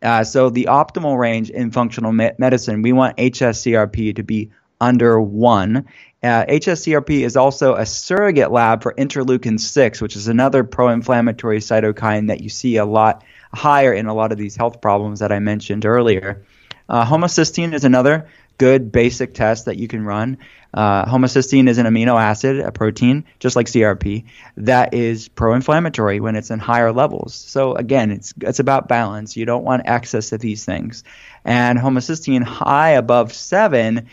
Uh, 0.00 0.24
so 0.24 0.50
the 0.50 0.66
optimal 0.70 1.18
range 1.18 1.50
in 1.50 1.70
functional 1.70 2.12
me- 2.12 2.32
medicine, 2.38 2.82
we 2.82 2.92
want 2.92 3.16
HSCRP 3.16 4.16
to 4.16 4.22
be 4.22 4.50
under 4.80 5.20
one. 5.20 5.86
Uh, 6.24 6.46
HSCRP 6.46 7.20
is 7.20 7.36
also 7.36 7.74
a 7.74 7.84
surrogate 7.84 8.50
lab 8.50 8.82
for 8.82 8.94
interleukin 8.94 9.60
6, 9.60 10.00
which 10.00 10.16
is 10.16 10.26
another 10.26 10.64
pro 10.64 10.88
inflammatory 10.88 11.58
cytokine 11.58 12.28
that 12.28 12.40
you 12.40 12.48
see 12.48 12.78
a 12.78 12.86
lot 12.86 13.22
higher 13.52 13.92
in 13.92 14.06
a 14.06 14.14
lot 14.14 14.32
of 14.32 14.38
these 14.38 14.56
health 14.56 14.80
problems 14.80 15.20
that 15.20 15.30
I 15.30 15.38
mentioned 15.38 15.84
earlier. 15.84 16.42
Uh, 16.88 17.04
homocysteine 17.04 17.74
is 17.74 17.84
another 17.84 18.26
good 18.56 18.90
basic 18.90 19.34
test 19.34 19.66
that 19.66 19.76
you 19.76 19.86
can 19.86 20.02
run. 20.02 20.38
Uh, 20.72 21.04
homocysteine 21.04 21.68
is 21.68 21.76
an 21.76 21.84
amino 21.84 22.18
acid, 22.18 22.58
a 22.58 22.72
protein, 22.72 23.24
just 23.38 23.54
like 23.54 23.66
CRP, 23.66 24.24
that 24.56 24.94
is 24.94 25.28
pro-inflammatory 25.28 26.20
when 26.20 26.36
it's 26.36 26.50
in 26.50 26.58
higher 26.58 26.90
levels. 26.90 27.34
So 27.34 27.74
again, 27.74 28.10
it's 28.10 28.32
it's 28.40 28.60
about 28.60 28.88
balance. 28.88 29.36
You 29.36 29.44
don't 29.44 29.64
want 29.64 29.82
excess 29.84 30.32
of 30.32 30.40
these 30.40 30.64
things. 30.64 31.04
And 31.44 31.78
homocysteine 31.78 32.42
high 32.42 32.90
above 32.90 33.32
seven 33.34 34.08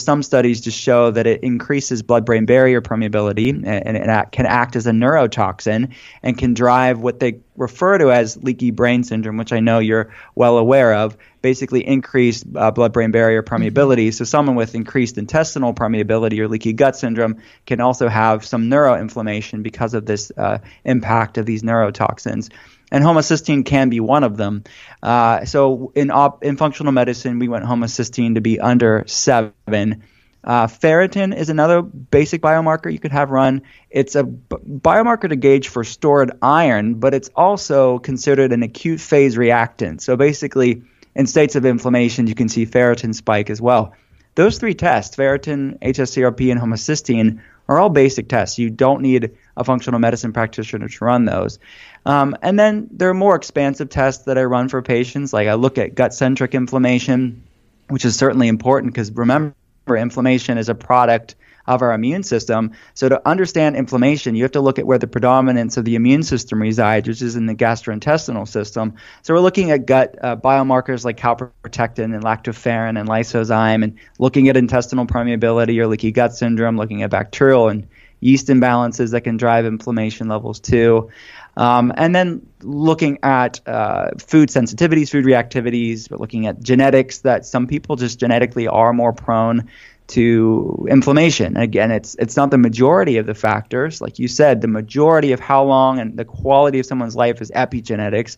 some 0.00 0.22
studies 0.22 0.60
just 0.60 0.78
show 0.78 1.10
that 1.10 1.26
it 1.26 1.42
increases 1.42 2.02
blood-brain 2.02 2.46
barrier 2.46 2.80
permeability 2.80 3.50
and, 3.50 3.96
it 3.96 4.32
can 4.32 4.46
act 4.46 4.76
as 4.76 4.86
a 4.86 4.90
neurotoxin 4.90 5.92
and 6.22 6.38
can 6.38 6.54
drive 6.54 7.00
what 7.00 7.20
they 7.20 7.40
refer 7.56 7.98
to 7.98 8.10
as 8.10 8.42
leaky 8.42 8.70
brain 8.70 9.04
syndrome, 9.04 9.36
which 9.36 9.52
I 9.52 9.60
know 9.60 9.78
you're 9.78 10.12
well 10.34 10.58
aware 10.58 10.94
of. 10.94 11.16
Basically, 11.42 11.86
increased 11.86 12.46
uh, 12.54 12.70
blood-brain 12.70 13.10
barrier 13.10 13.42
permeability. 13.42 14.14
So, 14.14 14.24
someone 14.24 14.54
with 14.54 14.74
increased 14.74 15.18
intestinal 15.18 15.74
permeability 15.74 16.38
or 16.38 16.48
leaky 16.48 16.72
gut 16.72 16.96
syndrome 16.96 17.42
can 17.66 17.80
also 17.80 18.08
have 18.08 18.44
some 18.44 18.70
neuroinflammation 18.70 19.62
because 19.62 19.94
of 19.94 20.06
this 20.06 20.30
uh, 20.36 20.58
impact 20.84 21.38
of 21.38 21.46
these 21.46 21.62
neurotoxins 21.62 22.48
and 22.92 23.02
homocysteine 23.02 23.64
can 23.64 23.88
be 23.88 23.98
one 23.98 24.22
of 24.22 24.36
them. 24.36 24.62
Uh, 25.02 25.44
so 25.46 25.90
in 25.96 26.10
op- 26.10 26.44
in 26.44 26.56
functional 26.56 26.92
medicine, 26.92 27.40
we 27.40 27.48
want 27.48 27.64
homocysteine 27.64 28.34
to 28.34 28.40
be 28.40 28.60
under 28.60 29.02
seven. 29.06 30.04
Uh, 30.44 30.66
ferritin 30.66 31.34
is 31.34 31.48
another 31.48 31.82
basic 31.82 32.42
biomarker 32.42 32.92
you 32.92 32.98
could 32.98 33.12
have 33.12 33.30
run. 33.30 33.62
It's 33.90 34.14
a 34.14 34.24
b- 34.24 34.56
biomarker 34.68 35.28
to 35.28 35.36
gauge 35.36 35.68
for 35.68 35.84
stored 35.84 36.32
iron, 36.42 36.94
but 36.94 37.14
it's 37.14 37.30
also 37.34 37.98
considered 38.00 38.52
an 38.52 38.62
acute 38.62 39.00
phase 39.00 39.38
reactant. 39.38 40.02
So 40.02 40.16
basically, 40.16 40.82
in 41.14 41.26
states 41.26 41.54
of 41.56 41.64
inflammation, 41.64 42.26
you 42.26 42.34
can 42.34 42.48
see 42.48 42.66
ferritin 42.66 43.14
spike 43.14 43.50
as 43.50 43.60
well. 43.60 43.94
Those 44.34 44.58
three 44.58 44.74
tests, 44.74 45.16
ferritin, 45.16 45.78
hsCRP, 45.80 46.50
and 46.50 46.60
homocysteine, 46.60 47.40
are 47.68 47.78
all 47.78 47.88
basic 47.88 48.28
tests. 48.28 48.58
You 48.58 48.70
don't 48.70 49.02
need 49.02 49.32
a 49.56 49.64
functional 49.64 50.00
medicine 50.00 50.32
practitioner 50.32 50.88
to 50.88 51.04
run 51.04 51.24
those. 51.24 51.58
Um, 52.04 52.36
and 52.42 52.58
then 52.58 52.88
there 52.90 53.08
are 53.08 53.14
more 53.14 53.36
expansive 53.36 53.88
tests 53.88 54.24
that 54.24 54.38
I 54.38 54.44
run 54.44 54.68
for 54.68 54.82
patients. 54.82 55.32
Like 55.32 55.48
I 55.48 55.54
look 55.54 55.78
at 55.78 55.94
gut 55.94 56.14
centric 56.14 56.54
inflammation, 56.54 57.42
which 57.88 58.04
is 58.04 58.16
certainly 58.16 58.48
important 58.48 58.92
because 58.92 59.12
remember, 59.12 59.54
inflammation 59.88 60.58
is 60.58 60.68
a 60.68 60.74
product 60.74 61.34
of 61.66 61.82
our 61.82 61.92
immune 61.92 62.22
system. 62.22 62.72
So 62.94 63.08
to 63.08 63.28
understand 63.28 63.76
inflammation, 63.76 64.34
you 64.34 64.42
have 64.44 64.52
to 64.52 64.60
look 64.60 64.78
at 64.78 64.86
where 64.86 64.98
the 64.98 65.06
predominance 65.06 65.76
of 65.76 65.84
the 65.84 65.94
immune 65.94 66.22
system 66.22 66.60
resides, 66.60 67.08
which 67.08 67.22
is 67.22 67.36
in 67.36 67.46
the 67.46 67.54
gastrointestinal 67.54 68.48
system. 68.48 68.94
So 69.22 69.34
we're 69.34 69.40
looking 69.40 69.70
at 69.70 69.86
gut 69.86 70.16
uh, 70.22 70.36
biomarkers 70.36 71.04
like 71.04 71.16
calprotectin 71.16 72.14
and 72.14 72.22
lactoferrin 72.22 72.98
and 72.98 73.08
lysozyme, 73.08 73.84
and 73.84 73.98
looking 74.18 74.48
at 74.48 74.56
intestinal 74.56 75.06
permeability 75.06 75.78
or 75.78 75.86
leaky 75.86 76.12
gut 76.12 76.34
syndrome, 76.34 76.76
looking 76.76 77.02
at 77.02 77.10
bacterial 77.10 77.68
and 77.68 77.86
yeast 78.20 78.46
imbalances 78.46 79.10
that 79.10 79.22
can 79.22 79.36
drive 79.36 79.66
inflammation 79.66 80.28
levels 80.28 80.60
too. 80.60 81.10
Um, 81.56 81.92
and 81.96 82.14
then 82.14 82.46
looking 82.62 83.18
at 83.22 83.60
uh, 83.66 84.10
food 84.18 84.48
sensitivities, 84.48 85.10
food 85.10 85.26
reactivities, 85.26 86.08
but 86.08 86.20
looking 86.20 86.46
at 86.46 86.62
genetics 86.62 87.18
that 87.18 87.44
some 87.44 87.66
people 87.66 87.96
just 87.96 88.18
genetically 88.18 88.68
are 88.68 88.92
more 88.92 89.12
prone 89.12 89.68
to 90.08 90.86
inflammation. 90.90 91.56
Again, 91.56 91.90
it's 91.90 92.14
it's 92.16 92.36
not 92.36 92.50
the 92.50 92.58
majority 92.58 93.16
of 93.16 93.26
the 93.26 93.34
factors, 93.34 94.00
like 94.00 94.18
you 94.18 94.28
said. 94.28 94.60
The 94.60 94.68
majority 94.68 95.32
of 95.32 95.40
how 95.40 95.64
long 95.64 95.98
and 95.98 96.16
the 96.16 96.24
quality 96.24 96.78
of 96.80 96.86
someone's 96.86 97.16
life 97.16 97.40
is 97.40 97.50
epigenetics, 97.50 98.36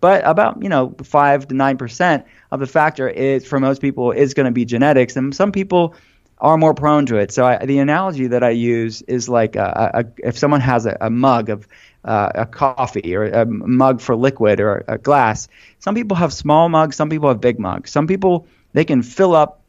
but 0.00 0.26
about 0.26 0.62
you 0.62 0.68
know 0.68 0.94
five 1.02 1.48
to 1.48 1.54
nine 1.54 1.78
percent 1.78 2.24
of 2.50 2.60
the 2.60 2.66
factor 2.66 3.08
is 3.08 3.46
for 3.46 3.60
most 3.60 3.80
people 3.80 4.12
is 4.12 4.34
going 4.34 4.46
to 4.46 4.52
be 4.52 4.64
genetics, 4.64 5.16
and 5.16 5.34
some 5.34 5.52
people 5.52 5.94
are 6.38 6.58
more 6.58 6.74
prone 6.74 7.06
to 7.06 7.16
it. 7.16 7.32
So 7.32 7.46
I, 7.46 7.64
the 7.64 7.78
analogy 7.78 8.26
that 8.26 8.42
I 8.42 8.50
use 8.50 9.02
is 9.02 9.28
like 9.28 9.56
a, 9.56 9.90
a, 9.94 10.28
if 10.28 10.36
someone 10.36 10.60
has 10.60 10.84
a, 10.84 10.96
a 11.00 11.08
mug 11.08 11.48
of 11.48 11.66
uh, 12.04 12.30
a 12.34 12.46
coffee 12.46 13.14
or 13.14 13.24
a 13.24 13.46
mug 13.46 14.00
for 14.00 14.14
liquid 14.14 14.60
or 14.60 14.84
a 14.88 14.98
glass. 14.98 15.48
Some 15.78 15.94
people 15.94 16.16
have 16.16 16.32
small 16.32 16.68
mugs, 16.68 16.96
some 16.96 17.08
people 17.08 17.28
have 17.28 17.40
big 17.40 17.58
mugs. 17.58 17.90
Some 17.90 18.06
people 18.06 18.46
they 18.72 18.84
can 18.84 19.02
fill 19.02 19.34
up 19.34 19.62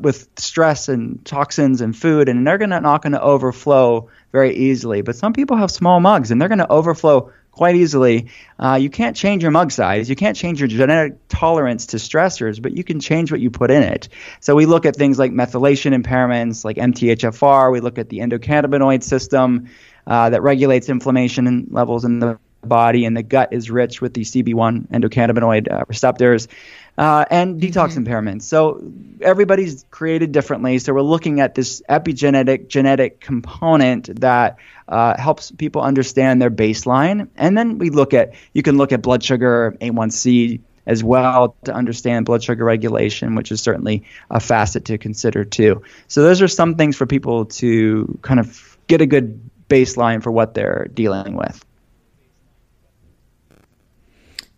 with 0.00 0.28
stress 0.36 0.88
and 0.88 1.24
toxins 1.24 1.80
and 1.80 1.96
food, 1.96 2.28
and 2.28 2.46
they're 2.46 2.58
gonna 2.58 2.80
not 2.80 3.02
going 3.02 3.12
to 3.12 3.22
overflow 3.22 4.08
very 4.32 4.56
easily. 4.56 5.02
But 5.02 5.16
some 5.16 5.32
people 5.32 5.56
have 5.56 5.70
small 5.70 6.00
mugs, 6.00 6.30
and 6.30 6.40
they're 6.40 6.48
going 6.48 6.58
to 6.58 6.70
overflow 6.70 7.32
quite 7.54 7.76
easily. 7.76 8.28
Uh, 8.58 8.78
you 8.80 8.90
can't 8.90 9.16
change 9.16 9.42
your 9.42 9.52
mug 9.52 9.70
size. 9.70 10.10
You 10.10 10.16
can't 10.16 10.36
change 10.36 10.60
your 10.60 10.68
genetic 10.68 11.28
tolerance 11.28 11.86
to 11.86 11.98
stressors, 11.98 12.60
but 12.60 12.76
you 12.76 12.84
can 12.84 13.00
change 13.00 13.30
what 13.30 13.40
you 13.40 13.50
put 13.50 13.70
in 13.70 13.82
it. 13.82 14.08
So 14.40 14.54
we 14.54 14.66
look 14.66 14.86
at 14.86 14.96
things 14.96 15.18
like 15.18 15.32
methylation 15.32 16.00
impairments, 16.00 16.64
like 16.64 16.76
MTHFR. 16.76 17.72
We 17.72 17.80
look 17.80 17.98
at 17.98 18.08
the 18.08 18.18
endocannabinoid 18.18 19.02
system 19.02 19.68
uh, 20.06 20.30
that 20.30 20.42
regulates 20.42 20.88
inflammation 20.88 21.68
levels 21.70 22.04
in 22.04 22.18
the 22.18 22.38
body, 22.62 23.04
and 23.04 23.16
the 23.16 23.22
gut 23.22 23.52
is 23.52 23.70
rich 23.70 24.00
with 24.00 24.14
the 24.14 24.22
CB1 24.22 24.88
endocannabinoid 24.88 25.70
uh, 25.70 25.84
receptors. 25.86 26.48
Uh, 26.96 27.24
and 27.28 27.60
detox 27.60 27.96
mm-hmm. 27.96 28.04
impairments. 28.04 28.42
So 28.42 28.80
everybody's 29.20 29.84
created 29.90 30.30
differently. 30.30 30.78
So 30.78 30.94
we're 30.94 31.02
looking 31.02 31.40
at 31.40 31.56
this 31.56 31.82
epigenetic 31.88 32.68
genetic 32.68 33.20
component 33.20 34.20
that 34.20 34.58
uh, 34.86 35.20
helps 35.20 35.50
people 35.50 35.82
understand 35.82 36.40
their 36.40 36.52
baseline. 36.52 37.28
And 37.36 37.58
then 37.58 37.78
we 37.78 37.90
look 37.90 38.14
at 38.14 38.34
you 38.52 38.62
can 38.62 38.76
look 38.76 38.92
at 38.92 39.02
blood 39.02 39.24
sugar, 39.24 39.76
A1C 39.80 40.60
as 40.86 41.02
well 41.02 41.56
to 41.64 41.72
understand 41.72 42.26
blood 42.26 42.42
sugar 42.42 42.64
regulation, 42.64 43.34
which 43.34 43.50
is 43.50 43.60
certainly 43.60 44.04
a 44.30 44.40
facet 44.40 44.84
to 44.86 44.98
consider 44.98 45.44
too. 45.44 45.82
So 46.08 46.22
those 46.22 46.42
are 46.42 46.48
some 46.48 46.74
things 46.76 46.96
for 46.96 47.06
people 47.06 47.46
to 47.46 48.18
kind 48.22 48.40
of 48.40 48.78
get 48.86 49.00
a 49.00 49.06
good 49.06 49.50
baseline 49.68 50.22
for 50.22 50.30
what 50.30 50.54
they're 50.54 50.88
dealing 50.92 51.36
with. 51.36 51.64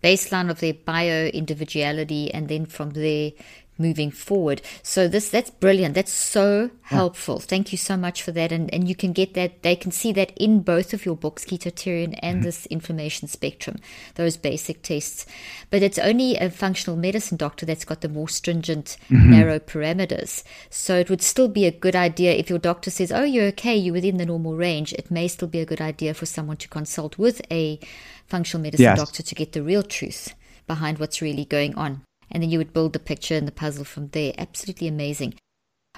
Baseline 0.06 0.50
of 0.50 0.60
their 0.60 0.74
bio 0.74 1.26
individuality, 1.26 2.32
and 2.32 2.48
then 2.48 2.66
from 2.66 2.90
there 2.90 3.32
moving 3.78 4.10
forward. 4.10 4.62
So 4.82 5.08
this 5.08 5.28
that's 5.28 5.50
brilliant. 5.50 5.94
That's 5.94 6.12
so 6.12 6.70
helpful. 6.82 7.36
Yeah. 7.36 7.46
Thank 7.46 7.72
you 7.72 7.78
so 7.78 7.96
much 7.96 8.22
for 8.22 8.32
that. 8.32 8.52
And 8.52 8.72
and 8.72 8.88
you 8.88 8.94
can 8.94 9.12
get 9.12 9.34
that 9.34 9.62
they 9.62 9.76
can 9.76 9.90
see 9.90 10.12
that 10.12 10.32
in 10.36 10.60
both 10.60 10.94
of 10.94 11.04
your 11.04 11.16
books, 11.16 11.44
Ketotarian 11.44 12.18
and 12.22 12.36
mm-hmm. 12.36 12.44
this 12.44 12.66
inflammation 12.66 13.28
spectrum, 13.28 13.76
those 14.14 14.36
basic 14.36 14.82
tests. 14.82 15.26
But 15.70 15.82
it's 15.82 15.98
only 15.98 16.36
a 16.36 16.50
functional 16.50 16.96
medicine 16.96 17.36
doctor 17.36 17.66
that's 17.66 17.84
got 17.84 18.00
the 18.00 18.08
more 18.08 18.28
stringent, 18.28 18.96
mm-hmm. 19.10 19.30
narrow 19.30 19.58
parameters. 19.58 20.42
So 20.70 20.96
it 20.96 21.10
would 21.10 21.22
still 21.22 21.48
be 21.48 21.66
a 21.66 21.70
good 21.70 21.96
idea 21.96 22.32
if 22.32 22.48
your 22.48 22.58
doctor 22.58 22.90
says, 22.90 23.12
Oh, 23.12 23.24
you're 23.24 23.46
okay, 23.46 23.76
you're 23.76 23.94
within 23.94 24.16
the 24.16 24.26
normal 24.26 24.56
range, 24.56 24.92
it 24.94 25.10
may 25.10 25.28
still 25.28 25.48
be 25.48 25.60
a 25.60 25.66
good 25.66 25.80
idea 25.80 26.14
for 26.14 26.26
someone 26.26 26.56
to 26.58 26.68
consult 26.68 27.18
with 27.18 27.40
a 27.50 27.78
functional 28.26 28.62
medicine 28.62 28.84
yes. 28.84 28.98
doctor 28.98 29.22
to 29.22 29.34
get 29.34 29.52
the 29.52 29.62
real 29.62 29.82
truth 29.82 30.34
behind 30.66 30.98
what's 30.98 31.22
really 31.22 31.44
going 31.44 31.74
on 31.76 32.02
and 32.30 32.42
then 32.42 32.50
you 32.50 32.58
would 32.58 32.72
build 32.72 32.92
the 32.92 32.98
picture 32.98 33.34
and 33.34 33.46
the 33.46 33.52
puzzle 33.52 33.84
from 33.84 34.08
there. 34.08 34.32
Absolutely 34.38 34.88
amazing. 34.88 35.34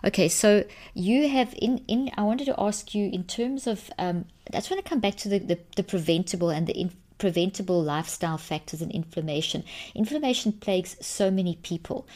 Okay, 0.04 0.28
so 0.28 0.64
you 0.94 1.28
have 1.28 1.54
in 1.60 1.78
in. 1.88 2.10
I 2.16 2.22
wanted 2.22 2.44
to 2.44 2.54
ask 2.58 2.94
you 2.94 3.10
in 3.12 3.24
terms 3.24 3.66
of. 3.66 3.90
Um, 3.98 4.26
I 4.52 4.58
just 4.58 4.70
want 4.70 4.84
to 4.84 4.88
come 4.88 5.00
back 5.00 5.16
to 5.16 5.28
the 5.28 5.38
the, 5.38 5.58
the 5.76 5.82
preventable 5.82 6.50
and 6.50 6.66
the 6.66 6.72
in, 6.78 6.92
preventable 7.18 7.82
lifestyle 7.82 8.38
factors 8.38 8.80
and 8.80 8.90
inflammation. 8.92 9.64
Inflammation 9.94 10.52
plagues 10.52 10.96
so 11.00 11.30
many 11.30 11.56
people. 11.62 12.06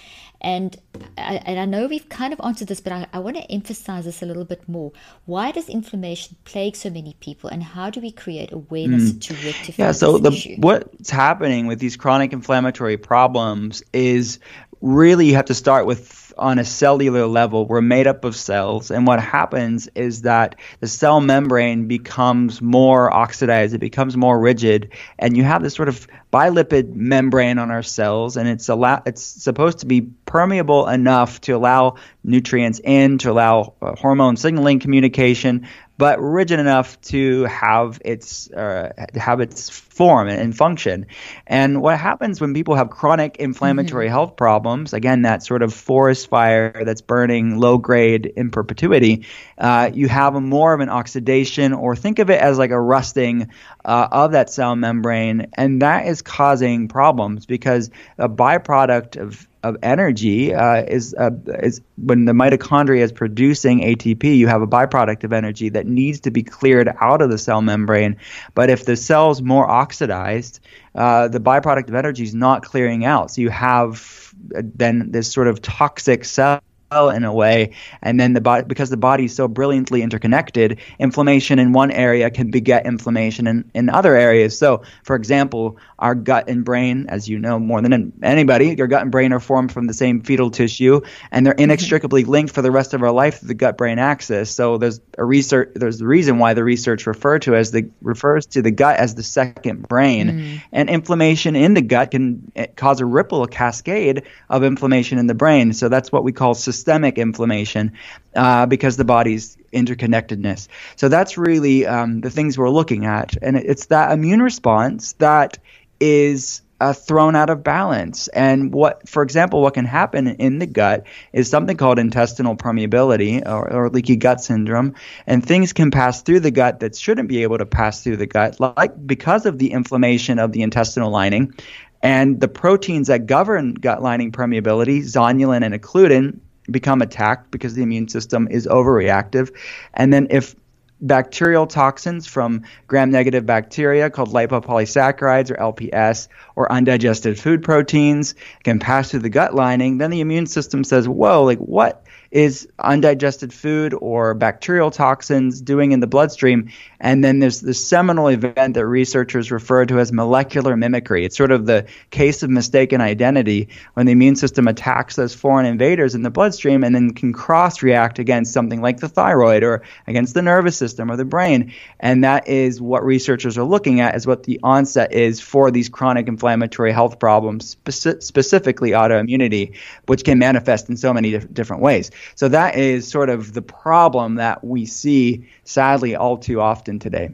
And 0.41 0.77
I, 1.17 1.41
and 1.45 1.61
I 1.61 1.65
know 1.67 1.87
we've 1.87 2.09
kind 2.09 2.33
of 2.33 2.41
answered 2.43 2.67
this, 2.67 2.81
but 2.81 2.93
I, 2.93 3.07
I 3.13 3.21
want 3.21 3.37
to 3.37 3.43
emphasize 3.43 4.07
this 4.07 4.23
a 4.23 4.27
little 4.27 4.45
bit 4.45 4.69
more. 4.69 4.91
Why 5.25 5.53
does 5.53 5.69
inflammation 5.69 6.37
plague 6.45 6.75
so 6.75 6.91
many 6.91 7.17
people, 7.21 7.49
and 7.49 7.63
how 7.63 7.91
do 7.91 8.01
we 8.01 8.11
create 8.11 8.51
awareness 8.51 9.13
mm. 9.13 9.21
to 9.21 9.35
rectify? 9.35 9.83
Yeah, 9.85 9.93
so 9.93 10.19
the, 10.19 10.33
issue? 10.33 10.57
what's 10.57 11.11
happening 11.11 11.69
with 11.69 11.79
these 11.79 11.97
chronic 11.97 12.33
inflammatory 12.33 12.97
problems 12.97 13.85
is 13.93 14.41
really 14.83 15.27
you 15.27 15.37
have 15.37 15.47
to 15.47 15.55
start 15.55 15.87
with 15.87 16.23
on 16.39 16.59
a 16.59 16.65
cellular 16.65 17.27
level, 17.27 17.67
we're 17.67 17.81
made 17.81 18.07
up 18.07 18.25
of 18.25 18.35
cells, 18.35 18.91
and 18.91 19.07
what 19.07 19.21
happens 19.21 19.89
is 19.95 20.23
that 20.23 20.57
the 20.81 20.89
cell 20.89 21.21
membrane 21.21 21.87
becomes 21.89 22.61
more 22.63 23.13
oxidized, 23.13 23.75
it 23.75 23.79
becomes 23.79 24.17
more 24.17 24.39
rigid, 24.39 24.93
and 25.19 25.37
you 25.37 25.45
have 25.45 25.63
this 25.63 25.75
sort 25.75 25.89
of 25.89 26.07
bilipid 26.33 26.95
membrane 26.95 27.59
on 27.59 27.71
our 27.71 27.83
cells, 27.83 28.37
and 28.37 28.49
it's 28.49 28.69
allow 28.69 29.03
it's 29.07 29.23
supposed 29.23 29.79
to 29.79 29.87
be 29.87 30.01
permeable 30.01 30.89
enough 30.89 31.41
to 31.43 31.53
allow 31.53 31.97
nutrients 32.25 32.81
in, 32.83 33.19
to 33.19 33.31
allow 33.31 33.75
uh, 33.83 33.95
hormone 33.97 34.37
signaling 34.37 34.81
communication, 34.81 35.69
but 35.99 36.21
rigid 36.21 36.59
enough 36.59 37.01
to 37.03 37.45
have 37.45 38.01
its 38.05 38.51
uh, 38.51 38.93
have 39.15 39.41
its 39.41 39.71
form 39.93 40.27
and 40.29 40.57
function. 40.57 41.07
And 41.47 41.83
what 41.83 41.99
happens 41.99 42.41
when 42.41 42.55
people 42.55 42.75
have 42.77 42.89
chronic 42.89 43.37
inflammatory 43.37 44.07
mm-hmm. 44.07 44.13
health 44.13 44.37
problems, 44.37 44.95
again, 44.95 45.23
that 45.23 45.43
sort 45.43 45.63
of 45.63 45.75
forest 45.75 46.31
fire 46.31 46.85
that's 46.85 47.03
burning 47.03 47.59
low 47.59 47.77
grade 47.77 48.25
in 48.25 48.51
perpetuity, 48.51 49.27
uh, 49.59 49.91
you 49.93 50.09
have 50.09 50.35
a 50.35 50.41
more 50.41 50.73
of 50.73 50.81
an 50.81 50.89
oxidation, 50.89 51.75
or 51.75 51.95
think 51.95 52.21
of 52.21 52.31
it 52.31 52.41
as 52.41 52.57
like 52.57 52.71
a 52.71 52.81
rusting 52.81 53.51
uh, 53.85 54.09
of 54.11 54.33
that 54.33 54.49
cell 54.49 54.75
membrane, 54.77 55.49
and 55.55 55.83
that 55.83 56.07
is 56.07 56.23
causing 56.23 56.89
problems 56.89 57.45
because 57.45 57.91
a 58.17 58.29
byproduct 58.29 59.21
of 59.21 59.47
of 59.63 59.77
energy 59.83 60.53
uh, 60.55 60.83
is 60.83 61.15
uh, 61.15 61.31
is 61.47 61.83
when 61.97 62.25
the 62.25 62.33
mitochondria 62.33 63.01
is 63.01 63.13
producing 63.13 63.81
ATP, 63.81 64.37
you 64.37 64.49
have 64.49 64.63
a 64.63 64.67
byproduct 64.67 65.25
of 65.25 65.33
energy 65.33 65.69
that 65.71 65.87
needs 65.87 66.21
to 66.21 66.31
be 66.31 66.43
cleared 66.43 66.93
out 67.01 67.23
of 67.23 67.31
the 67.31 67.39
cell 67.39 67.63
membrane. 67.63 68.17
But 68.55 68.71
if 68.71 68.85
the 68.85 68.97
cell's 68.97 69.41
more 69.41 69.69
oxidized, 69.83 70.61
uh, 70.95 71.29
the 71.29 71.41
byproduct 71.41 71.89
of 71.89 71.95
energy 71.95 72.25
is 72.25 72.35
not 72.35 72.63
clearing 72.63 73.05
out. 73.05 73.31
So 73.31 73.41
you 73.41 73.51
have 73.51 74.33
uh, 74.57 74.63
then 74.83 75.11
this 75.11 75.33
sort 75.33 75.49
of 75.49 75.61
toxic 75.61 76.25
cell 76.25 76.61
in 76.93 77.25
a 77.25 77.33
way. 77.33 77.75
And 78.03 78.19
then 78.19 78.33
the 78.33 78.41
body, 78.41 78.65
because 78.67 78.91
the 78.91 78.97
body 78.97 79.25
is 79.25 79.35
so 79.35 79.49
brilliantly 79.49 80.03
interconnected, 80.03 80.79
inflammation 80.99 81.59
in 81.59 81.73
one 81.73 81.91
area 81.91 82.31
can 82.31 82.51
beget 82.51 82.87
inflammation 82.87 83.47
in, 83.47 83.71
in 83.75 83.89
other 83.89 84.15
areas. 84.15 84.59
So, 84.59 84.83
for 85.05 85.17
example, 85.17 85.79
our 85.99 86.15
gut 86.15 86.49
and 86.49 86.65
brain, 86.65 87.07
as 87.09 87.29
you 87.29 87.39
know 87.39 87.59
more 87.59 87.81
than 87.81 88.13
anybody, 88.23 88.75
your 88.77 88.87
gut 88.87 89.03
and 89.03 89.11
brain 89.11 89.33
are 89.33 89.41
formed 89.41 89.73
from 89.73 89.87
the 89.87 89.95
same 89.95 90.23
fetal 90.23 90.51
tissue, 90.51 91.01
and 91.31 91.47
they're 91.47 91.55
mm-hmm. 91.55 91.63
inextricably 91.63 92.25
linked 92.25 92.55
for 92.55 92.63
the 92.63 92.71
rest 92.71 92.95
of 92.95 93.03
our 93.03 93.13
life 93.13 93.41
to 93.41 93.47
the 93.47 93.55
gut-brain 93.55 93.99
axis. 93.99 94.51
So 94.51 94.79
there's 94.79 95.01
a 95.17 95.25
research, 95.25 95.73
there's 95.75 96.01
a 96.01 96.07
reason 96.07 96.39
why 96.39 96.55
the 96.55 96.65
research 96.65 97.07
refer 97.07 97.39
to 97.41 97.55
as 97.55 97.71
the 97.71 97.91
refers 98.01 98.47
to 98.47 98.63
the 98.63 98.71
gut 98.71 98.97
as 98.99 99.15
the 99.15 99.23
second 99.23 99.89
brain, 99.89 100.29
mm. 100.29 100.63
and 100.73 100.91
inflammation 100.91 101.57
in 101.57 101.75
the 101.75 101.83
gut 101.83 102.11
can 102.11 102.51
eh, 102.57 102.67
cause 102.77 103.01
a 103.01 103.07
ripple, 103.07 103.43
a 103.43 103.49
cascade 103.49 104.25
of 104.49 104.65
inflammation 104.65 105.19
in 105.19 105.27
the 105.27 105.35
brain. 105.35 105.73
So 105.73 105.89
that's 105.89 106.11
what 106.11 106.25
we 106.25 106.33
call 106.33 106.55
systemic 106.55 106.82
inflammation 106.89 107.93
uh, 108.35 108.67
because 108.67 108.97
the 108.97 109.05
body's 109.05 109.57
interconnectedness. 109.73 110.69
So 110.97 111.09
that's 111.09 111.39
really 111.39 111.87
um, 111.87 112.21
the 112.21 112.31
things 112.31 112.59
we're 112.59 112.71
looking 112.71 113.07
at. 113.07 113.37
And 113.41 113.57
it's 113.57 113.87
that 113.87 114.13
immune 114.13 114.43
response 114.43 115.13
that 115.15 115.59
is 116.01 116.63
uh, 116.83 116.93
thrown 116.93 117.37
out 117.37 117.49
of 117.49 117.63
balance. 117.63 118.27
And 118.29 118.73
what, 118.75 119.09
for 119.09 119.23
example, 119.23 119.63
what 119.63 119.75
can 119.75 119.85
happen 119.85 120.27
in 120.27 120.59
the 120.59 120.67
gut 120.67 121.07
is 121.33 121.49
something 121.49 121.77
called 121.77 122.01
intestinal 122.01 122.57
permeability 122.57 123.47
or, 123.47 123.73
or, 123.73 123.89
leaky 123.89 124.17
gut 124.17 124.41
syndrome, 124.41 124.97
and 125.25 125.47
things 125.47 125.73
can 125.73 125.93
pass 125.93 126.23
through 126.23 126.41
the 126.41 126.51
gut 126.51 126.81
that 126.81 126.97
shouldn't 126.97 127.29
be 127.29 127.45
able 127.45 127.59
to 127.59 127.67
pass 127.67 128.03
through 128.03 128.17
the 128.17 128.27
gut, 128.27 128.59
like 128.59 129.07
because 129.07 129.47
of 129.47 129.59
the 129.59 129.71
inflammation 129.71 130.41
of 130.41 130.51
the 130.51 130.63
intestinal 130.63 131.13
lining. 131.13 131.55
And 132.03 132.41
the 132.41 132.49
proteins 132.49 133.07
that 133.07 133.27
govern 133.27 133.75
gut 133.75 134.03
lining 134.03 134.33
permeability, 134.33 135.03
zonulin 135.03 135.65
and 135.65 135.81
occludin, 135.81 136.41
become 136.71 137.03
attacked 137.03 137.51
because 137.51 137.75
the 137.75 137.83
immune 137.83 138.09
system 138.09 138.49
is 138.51 138.67
overreactive. 138.67 139.55
And 139.95 140.13
then 140.13 140.29
if 140.31 140.55
bacterial 141.03 141.67
toxins 141.67 142.27
from 142.27 142.63
gram 142.87 143.11
negative 143.11 143.45
bacteria 143.45 144.09
called 144.09 144.31
lipopolysaccharides 144.31 145.51
or 145.51 145.57
LPS 145.57 146.29
or 146.55 146.71
undigested 146.71 147.39
food 147.39 147.63
proteins 147.63 148.35
can 148.63 148.79
pass 148.79 149.11
through 149.11 149.21
the 149.21 149.29
gut 149.29 149.55
lining, 149.55 149.99
then 149.99 150.11
the 150.11 150.21
immune 150.21 150.47
system 150.47 150.85
says, 150.85 151.09
Whoa, 151.09 151.43
like 151.45 151.59
what 151.59 152.02
is 152.33 152.67
undigested 152.79 153.53
food 153.53 153.95
or 153.95 154.33
bacterial 154.33 154.91
toxins 154.91 155.61
doing 155.61 155.93
in 155.93 156.01
the 156.01 156.07
bloodstream? 156.07 156.71
And 156.99 157.23
then 157.23 157.41
there's 157.41 157.61
the 157.61 157.75
seminal 157.75 158.29
event 158.29 158.75
that 158.75 158.87
researchers 158.87 159.53
refer 159.53 159.85
to 159.87 159.99
as 159.99 160.13
molecular 160.13 160.75
mimicry. 160.75 161.27
It's 161.27 161.37
sort 161.37 161.53
of 161.53 161.67
the 161.67 161.87
case 162.11 162.43
of 162.43 162.49
mistaken 162.49 163.03
identity 163.03 163.69
when 163.95 164.07
the 164.07 164.13
immune 164.13 164.37
system 164.37 164.67
attacks 164.67 165.15
those 165.17 165.35
foreign 165.35 165.67
invaders 165.67 166.15
in 166.15 166.23
the 166.23 166.31
bloodstream 166.31 166.85
and 166.85 166.95
then 166.95 167.13
can 167.13 167.35
cross 167.35 167.83
react 167.83 168.19
against 168.19 168.55
something 168.55 168.81
like 168.81 169.01
the 169.01 169.09
thyroid 169.09 169.63
or 169.63 169.83
against 170.07 170.33
the 170.33 170.43
nervous 170.43 170.77
system 170.77 171.11
or 171.11 171.17
the 171.17 171.27
brain. 171.27 171.75
And 172.01 172.25
that 172.25 172.49
is 172.49 172.81
what 172.81 173.05
researchers 173.05 173.59
are 173.59 173.65
looking 173.65 174.01
at 174.01 174.15
is 174.17 174.27
what 174.27 174.45
the 174.45 174.59
onset 174.63 175.13
is 175.13 175.41
for 175.41 175.71
these 175.71 175.91
chronic 175.91 176.29
inflammatory 176.29 176.93
health 176.93 177.19
problems, 177.19 177.77
speci- 177.85 178.23
specifically 178.23 178.93
autoimmunity, 178.93 179.77
which 180.07 180.25
can 180.25 180.39
manifest 180.39 180.89
in 180.89 180.97
so 180.97 181.13
many 181.13 181.33
dif- 181.33 181.53
different 181.53 181.83
ways. 181.83 182.11
So 182.35 182.49
that 182.49 182.77
is 182.77 183.09
sort 183.09 183.31
of 183.31 183.53
the 183.53 183.63
problem 183.63 184.37
that 184.37 184.65
we 184.65 184.87
see 184.87 185.49
sadly 185.65 186.17
all 186.17 186.39
too 186.39 186.61
often 186.61 186.99
today. 186.99 187.31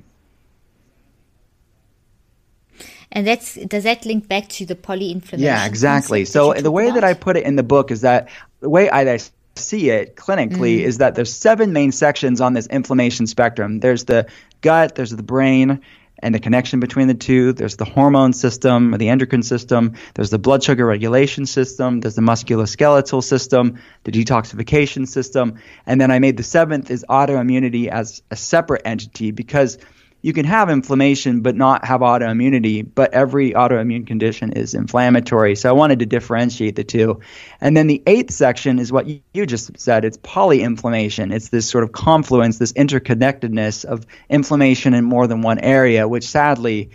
And 3.11 3.27
that's 3.27 3.55
does 3.55 3.85
that 3.85 4.05
link 4.05 4.29
back 4.29 4.49
to 4.51 4.67
the 4.67 4.75
polyinflammation? 4.75 5.39
Yeah, 5.39 5.67
exactly. 5.67 6.25
So 6.25 6.53
the 6.53 6.71
way 6.71 6.89
about? 6.89 6.97
that 6.97 7.05
I 7.05 7.15
put 7.15 7.37
it 7.37 7.45
in 7.45 7.57
the 7.57 7.63
book 7.63 7.91
is 7.91 8.03
that 8.03 8.29
the 8.61 8.69
way 8.69 8.91
I 8.91 9.19
see 9.57 9.91
it 9.91 10.17
clinically 10.17 10.79
mm. 10.79 10.85
is 10.85 10.99
that 10.99 11.15
there's 11.15 11.33
seven 11.33 11.73
main 11.73 11.93
sections 11.93 12.41
on 12.41 12.53
this 12.53 12.67
inflammation 12.69 13.27
spectrum. 13.27 13.81
There's 13.81 14.05
the 14.05 14.27
gut, 14.61 14.95
there's 14.95 15.11
the 15.11 15.23
brain, 15.23 15.81
and 16.21 16.35
the 16.35 16.41
connection 16.41 16.81
between 16.81 17.09
the 17.09 17.15
two. 17.15 17.53
There's 17.53 17.77
the 17.77 17.85
hormone 17.85 18.33
system, 18.33 18.95
or 18.95 18.99
the 18.99 19.09
endocrine 19.09 19.43
system. 19.43 19.95
There's 20.15 20.31
the 20.31 20.39
blood 20.39 20.63
sugar 20.63 20.87
regulation 20.87 21.47
system. 21.47 22.01
There's 22.01 22.15
the 22.15 22.23
musculoskeletal 22.23 23.23
system, 23.23 23.79
the 24.05 24.13
detoxification 24.13 25.07
system. 25.07 25.59
And 25.87 26.01
then 26.01 26.11
I 26.11 26.19
made 26.19 26.37
the 26.37 26.43
seventh 26.43 26.91
is 26.91 27.05
autoimmunity 27.09 27.89
as 27.89 28.23
a 28.31 28.37
separate 28.37 28.83
entity 28.85 29.31
because– 29.31 29.79
you 30.21 30.33
can 30.33 30.45
have 30.45 30.69
inflammation 30.69 31.43
but 31.43 31.55
not 31.55 31.85
have 31.85 32.01
autoimmunity, 32.01 32.87
but 32.93 33.15
every 33.15 33.53
autoimmune 33.53 34.07
condition 34.07 34.53
is 34.53 34.75
inflammatory. 34.75 35.55
So 35.55 35.69
I 35.69 35.73
wanted 35.73 36.01
to 36.01 36.07
differentiate 36.07 36.77
the 36.77 36.85
two. 36.85 37.21
And 37.61 37.77
then 37.77 37.87
the 37.87 38.03
eighth 38.07 38.33
section 38.33 38.79
is 38.79 38.91
what 38.91 39.07
you 39.07 39.47
just 39.47 39.79
said 39.79 40.05
it's 40.05 40.19
polyinflammation. 40.19 41.33
It's 41.33 41.51
this 41.51 41.69
sort 41.69 41.85
of 41.85 41.93
confluence, 41.93 42.59
this 42.59 42.73
interconnectedness 42.73 43.85
of 43.85 44.07
inflammation 44.29 44.95
in 44.95 45.05
more 45.05 45.27
than 45.27 45.43
one 45.43 45.61
area, 45.61 46.09
which 46.09 46.27
sadly 46.27 46.91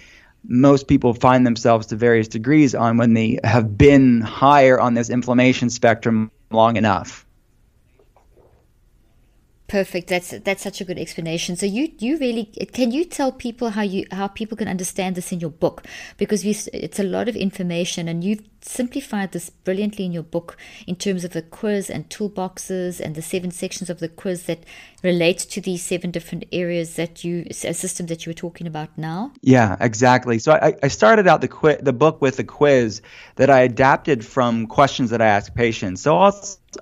most 0.45 0.87
people 0.87 1.13
find 1.13 1.45
themselves 1.45 1.87
to 1.87 1.95
various 1.95 2.27
degrees 2.27 2.75
on 2.75 2.97
when 2.97 3.13
they 3.13 3.39
have 3.43 3.77
been 3.77 4.19
higher 4.19 4.79
on 4.79 4.93
this 4.93 5.09
inflammation 5.09 5.69
spectrum 5.69 6.31
long 6.51 6.75
enough. 6.75 7.22
Perfect. 9.67 10.09
That's 10.09 10.31
that's 10.43 10.61
such 10.61 10.81
a 10.81 10.83
good 10.83 10.99
explanation. 10.99 11.55
So 11.55 11.65
you 11.65 11.91
you 11.97 12.17
really 12.17 12.45
can 12.73 12.91
you 12.91 13.05
tell 13.05 13.31
people 13.31 13.69
how 13.69 13.81
you 13.81 14.05
how 14.11 14.27
people 14.27 14.57
can 14.57 14.67
understand 14.67 15.15
this 15.15 15.31
in 15.31 15.39
your 15.39 15.49
book 15.49 15.83
because 16.17 16.45
you, 16.45 16.53
it's 16.73 16.99
a 16.99 17.03
lot 17.03 17.29
of 17.29 17.35
information 17.35 18.09
and 18.09 18.23
you've 18.23 18.43
simplified 18.61 19.31
this 19.31 19.49
brilliantly 19.49 20.05
in 20.05 20.11
your 20.11 20.23
book 20.23 20.57
in 20.85 20.95
terms 20.95 21.23
of 21.23 21.31
the 21.31 21.41
quiz 21.41 21.89
and 21.89 22.09
toolboxes 22.09 22.99
and 22.99 23.15
the 23.15 23.21
seven 23.21 23.51
sections 23.51 23.89
of 23.89 23.99
the 23.99 24.09
quiz 24.09 24.43
that 24.43 24.65
relate 25.01 25.39
to 25.39 25.61
these 25.61 25.83
seven 25.83 26.11
different 26.11 26.43
areas 26.51 26.95
that 26.95 27.23
you 27.23 27.45
a 27.49 27.73
system 27.73 28.07
that 28.07 28.25
you 28.25 28.29
were 28.29 28.35
talking 28.35 28.67
about 28.67 28.89
now. 28.97 29.31
Yeah, 29.41 29.77
exactly. 29.79 30.39
So 30.39 30.51
I, 30.51 30.75
I 30.83 30.89
started 30.89 31.25
out 31.25 31.39
the 31.39 31.47
qui- 31.47 31.81
the 31.81 31.93
book 31.93 32.21
with 32.21 32.37
a 32.37 32.43
quiz 32.43 33.01
that 33.37 33.49
I 33.49 33.61
adapted 33.61 34.25
from 34.25 34.67
questions 34.67 35.11
that 35.11 35.21
I 35.21 35.27
ask 35.27 35.55
patients. 35.55 36.01
So 36.01 36.17
I'll 36.17 36.37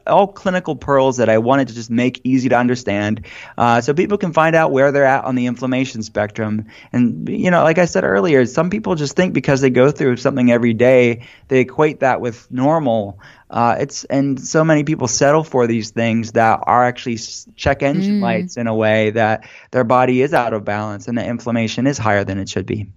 all 0.08 0.28
clinical 0.28 0.76
pearls 0.76 1.18
that 1.18 1.30
I 1.30 1.38
wanted 1.38 1.70
to 1.70 1.74
just 1.74 1.90
make 1.90 2.22
easy 2.24 2.50
to 2.50 2.58
understand, 2.58 3.26
uh, 3.58 3.82
so 3.82 3.94
people 3.94 4.18
can 4.18 4.34
find 4.34 4.56
out 4.56 4.72
where 4.72 4.92
they're 4.92 5.06
at 5.06 5.26
on 5.26 5.36
the 5.36 5.46
inflammation 5.46 6.04
spectrum. 6.04 6.66
And 6.92 7.28
you 7.30 7.52
know, 7.52 7.64
like 7.64 7.78
I 7.78 7.86
said 7.86 8.04
earlier, 8.04 8.46
some 8.46 8.70
people 8.70 8.96
just 8.96 9.16
think 9.16 9.34
because 9.34 9.62
they 9.62 9.70
go 9.70 9.92
through 9.92 10.18
something 10.18 10.52
every 10.52 10.74
day, 10.74 11.28
they 11.48 11.60
equate 11.60 12.02
that 12.02 12.22
with 12.22 12.52
normal. 12.52 13.20
Uh, 13.50 13.76
it's 13.80 14.06
and 14.06 14.40
so 14.40 14.64
many 14.64 14.84
people 14.84 15.08
settle 15.08 15.44
for 15.44 15.68
these 15.68 15.92
things 15.92 16.34
that 16.34 16.62
are 16.64 16.86
actually 16.86 17.18
check 17.56 17.84
engine 17.84 18.20
mm. 18.20 18.22
lights 18.22 18.58
in 18.58 18.68
a 18.68 18.76
way 18.76 19.12
that 19.12 19.48
their 19.72 19.84
body 19.84 20.22
is 20.22 20.34
out 20.34 20.54
of 20.54 20.64
balance 20.64 21.08
and 21.08 21.18
the 21.18 21.26
inflammation 21.26 21.86
is 21.86 21.98
higher 21.98 22.24
than 22.24 22.38
it 22.38 22.48
should 22.48 22.66
be. 22.66 22.88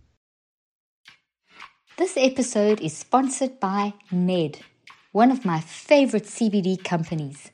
This 1.96 2.16
episode 2.16 2.80
is 2.80 2.96
sponsored 2.96 3.60
by 3.60 3.94
Ned 4.10 4.58
one 5.14 5.30
of 5.30 5.44
my 5.44 5.60
favorite 5.60 6.24
CBD 6.24 6.82
companies. 6.82 7.52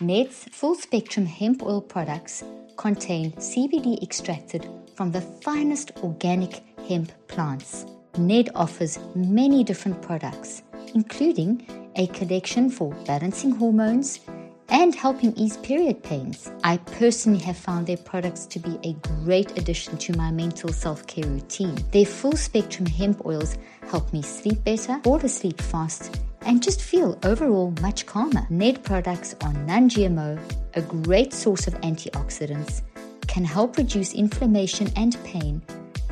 Ned's 0.00 0.44
full 0.44 0.74
spectrum 0.74 1.26
hemp 1.26 1.62
oil 1.62 1.82
products 1.82 2.42
contain 2.78 3.32
CBD 3.32 4.02
extracted 4.02 4.66
from 4.94 5.12
the 5.12 5.20
finest 5.20 5.92
organic 6.02 6.62
hemp 6.88 7.12
plants. 7.28 7.84
Ned 8.16 8.48
offers 8.54 8.98
many 9.14 9.62
different 9.62 10.00
products, 10.00 10.62
including 10.94 11.66
a 11.96 12.06
collection 12.06 12.70
for 12.70 12.94
balancing 13.04 13.50
hormones 13.50 14.20
and 14.68 14.94
helping 14.94 15.32
ease 15.36 15.56
period 15.58 16.02
pains. 16.02 16.50
I 16.64 16.78
personally 16.78 17.38
have 17.40 17.56
found 17.56 17.86
their 17.86 17.96
products 17.96 18.46
to 18.46 18.58
be 18.58 18.78
a 18.84 18.94
great 19.24 19.58
addition 19.58 19.96
to 19.98 20.16
my 20.16 20.30
mental 20.30 20.72
self 20.72 21.06
care 21.06 21.26
routine. 21.26 21.76
Their 21.92 22.06
full 22.06 22.36
spectrum 22.36 22.86
hemp 22.86 23.24
oils 23.24 23.58
help 23.88 24.12
me 24.12 24.22
sleep 24.22 24.62
better, 24.64 25.00
fall 25.04 25.18
asleep 25.18 25.60
fast, 25.60 26.20
and 26.42 26.62
just 26.62 26.82
feel 26.82 27.18
overall 27.22 27.72
much 27.80 28.06
calmer. 28.06 28.46
Ned 28.50 28.82
products 28.82 29.34
are 29.42 29.52
non 29.52 29.88
GMO, 29.88 30.38
a 30.74 30.82
great 30.82 31.32
source 31.32 31.66
of 31.66 31.74
antioxidants, 31.80 32.82
can 33.26 33.44
help 33.44 33.76
reduce 33.76 34.14
inflammation 34.14 34.88
and 34.96 35.16
pain, 35.24 35.62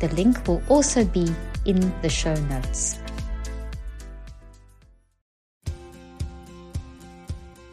The 0.00 0.08
link 0.14 0.46
will 0.46 0.62
also 0.68 1.04
be 1.04 1.34
in 1.64 1.92
the 2.02 2.08
show 2.08 2.34
notes. 2.34 2.98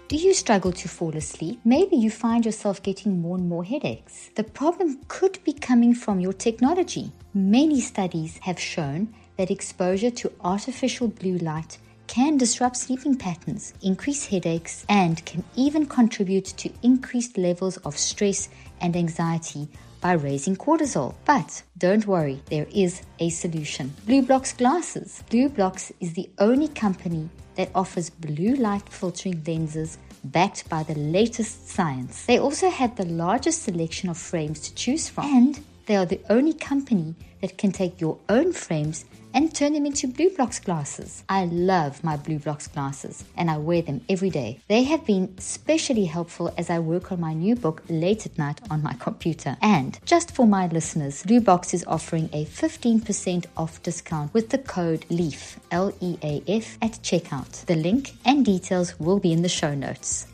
Do 0.07 0.17
you 0.17 0.35
struggle 0.35 0.71
to 0.71 0.87
fall 0.87 1.17
asleep? 1.17 1.59
Maybe 1.65 1.95
you 1.95 2.11
find 2.11 2.45
yourself 2.45 2.83
getting 2.83 3.23
more 3.23 3.37
and 3.37 3.49
more 3.49 3.63
headaches. 3.63 4.29
The 4.35 4.43
problem 4.43 4.99
could 5.07 5.43
be 5.43 5.51
coming 5.51 5.95
from 5.95 6.19
your 6.19 6.31
technology. 6.31 7.11
Many 7.33 7.81
studies 7.81 8.37
have 8.43 8.59
shown 8.59 9.15
that 9.37 9.49
exposure 9.49 10.11
to 10.11 10.31
artificial 10.41 11.07
blue 11.07 11.39
light 11.39 11.79
can 12.05 12.37
disrupt 12.37 12.77
sleeping 12.77 13.15
patterns, 13.17 13.73
increase 13.81 14.27
headaches, 14.27 14.85
and 14.87 15.25
can 15.25 15.43
even 15.55 15.87
contribute 15.87 16.45
to 16.45 16.69
increased 16.83 17.35
levels 17.35 17.77
of 17.77 17.97
stress 17.97 18.47
and 18.81 18.95
anxiety 18.95 19.67
by 20.05 20.11
raising 20.11 20.55
cortisol. 20.55 21.15
But 21.25 21.63
don't 21.79 22.05
worry, 22.05 22.39
there 22.51 22.67
is 22.71 23.01
a 23.17 23.31
solution. 23.31 23.91
BlueBlox 24.05 24.55
glasses. 24.55 25.23
BlueBlox 25.31 25.91
is 25.99 26.13
the 26.13 26.29
only 26.37 26.67
company 26.67 27.27
that 27.55 27.71
offers 27.73 28.11
blue 28.11 28.53
light 28.53 28.87
filtering 28.87 29.41
lenses 29.47 29.97
backed 30.23 30.69
by 30.69 30.83
the 30.83 30.93
latest 30.93 31.69
science. 31.69 32.23
They 32.27 32.37
also 32.37 32.69
had 32.69 32.95
the 32.97 33.05
largest 33.05 33.63
selection 33.63 34.09
of 34.09 34.17
frames 34.19 34.59
to 34.65 34.75
choose 34.75 35.09
from, 35.09 35.25
and 35.25 35.59
they 35.87 35.95
are 35.95 36.05
the 36.05 36.21
only 36.29 36.53
company 36.53 37.15
that 37.41 37.57
can 37.57 37.71
take 37.71 37.99
your 37.99 38.19
own 38.29 38.53
frames 38.53 39.05
and 39.35 39.53
turn 39.53 39.73
them 39.73 39.85
into 39.85 40.07
BlueBlox 40.07 40.63
glasses. 40.63 41.23
I 41.29 41.45
love 41.45 42.03
my 42.03 42.17
BlueBlox 42.17 42.73
glasses 42.73 43.23
and 43.37 43.51
I 43.51 43.57
wear 43.57 43.83
them 43.83 44.01
every 44.09 44.31
day. 44.31 44.61
They 44.67 44.83
have 44.83 45.05
been 45.05 45.35
especially 45.37 46.05
helpful 46.05 46.51
as 46.57 46.69
I 46.69 46.79
work 46.79 47.11
on 47.11 47.19
my 47.19 47.33
new 47.33 47.55
book 47.55 47.83
late 47.89 48.25
at 48.25 48.37
night 48.37 48.61
on 48.71 48.81
my 48.81 48.93
computer. 48.93 49.57
And 49.61 49.99
just 50.05 50.31
for 50.31 50.47
my 50.47 50.67
listeners, 50.67 51.21
BlueBlox 51.23 51.73
is 51.73 51.85
offering 51.85 52.29
a 52.31 52.45
15% 52.45 53.45
off 53.57 53.83
discount 53.83 54.33
with 54.33 54.49
the 54.49 54.57
code 54.57 55.05
LEAF, 55.09 55.59
L 55.69 55.93
E 55.99 56.17
A 56.23 56.41
F, 56.47 56.77
at 56.81 56.93
checkout. 57.03 57.65
The 57.65 57.75
link 57.75 58.13
and 58.23 58.45
details 58.45 58.97
will 58.99 59.19
be 59.19 59.33
in 59.33 59.41
the 59.41 59.49
show 59.49 59.75
notes. 59.75 60.27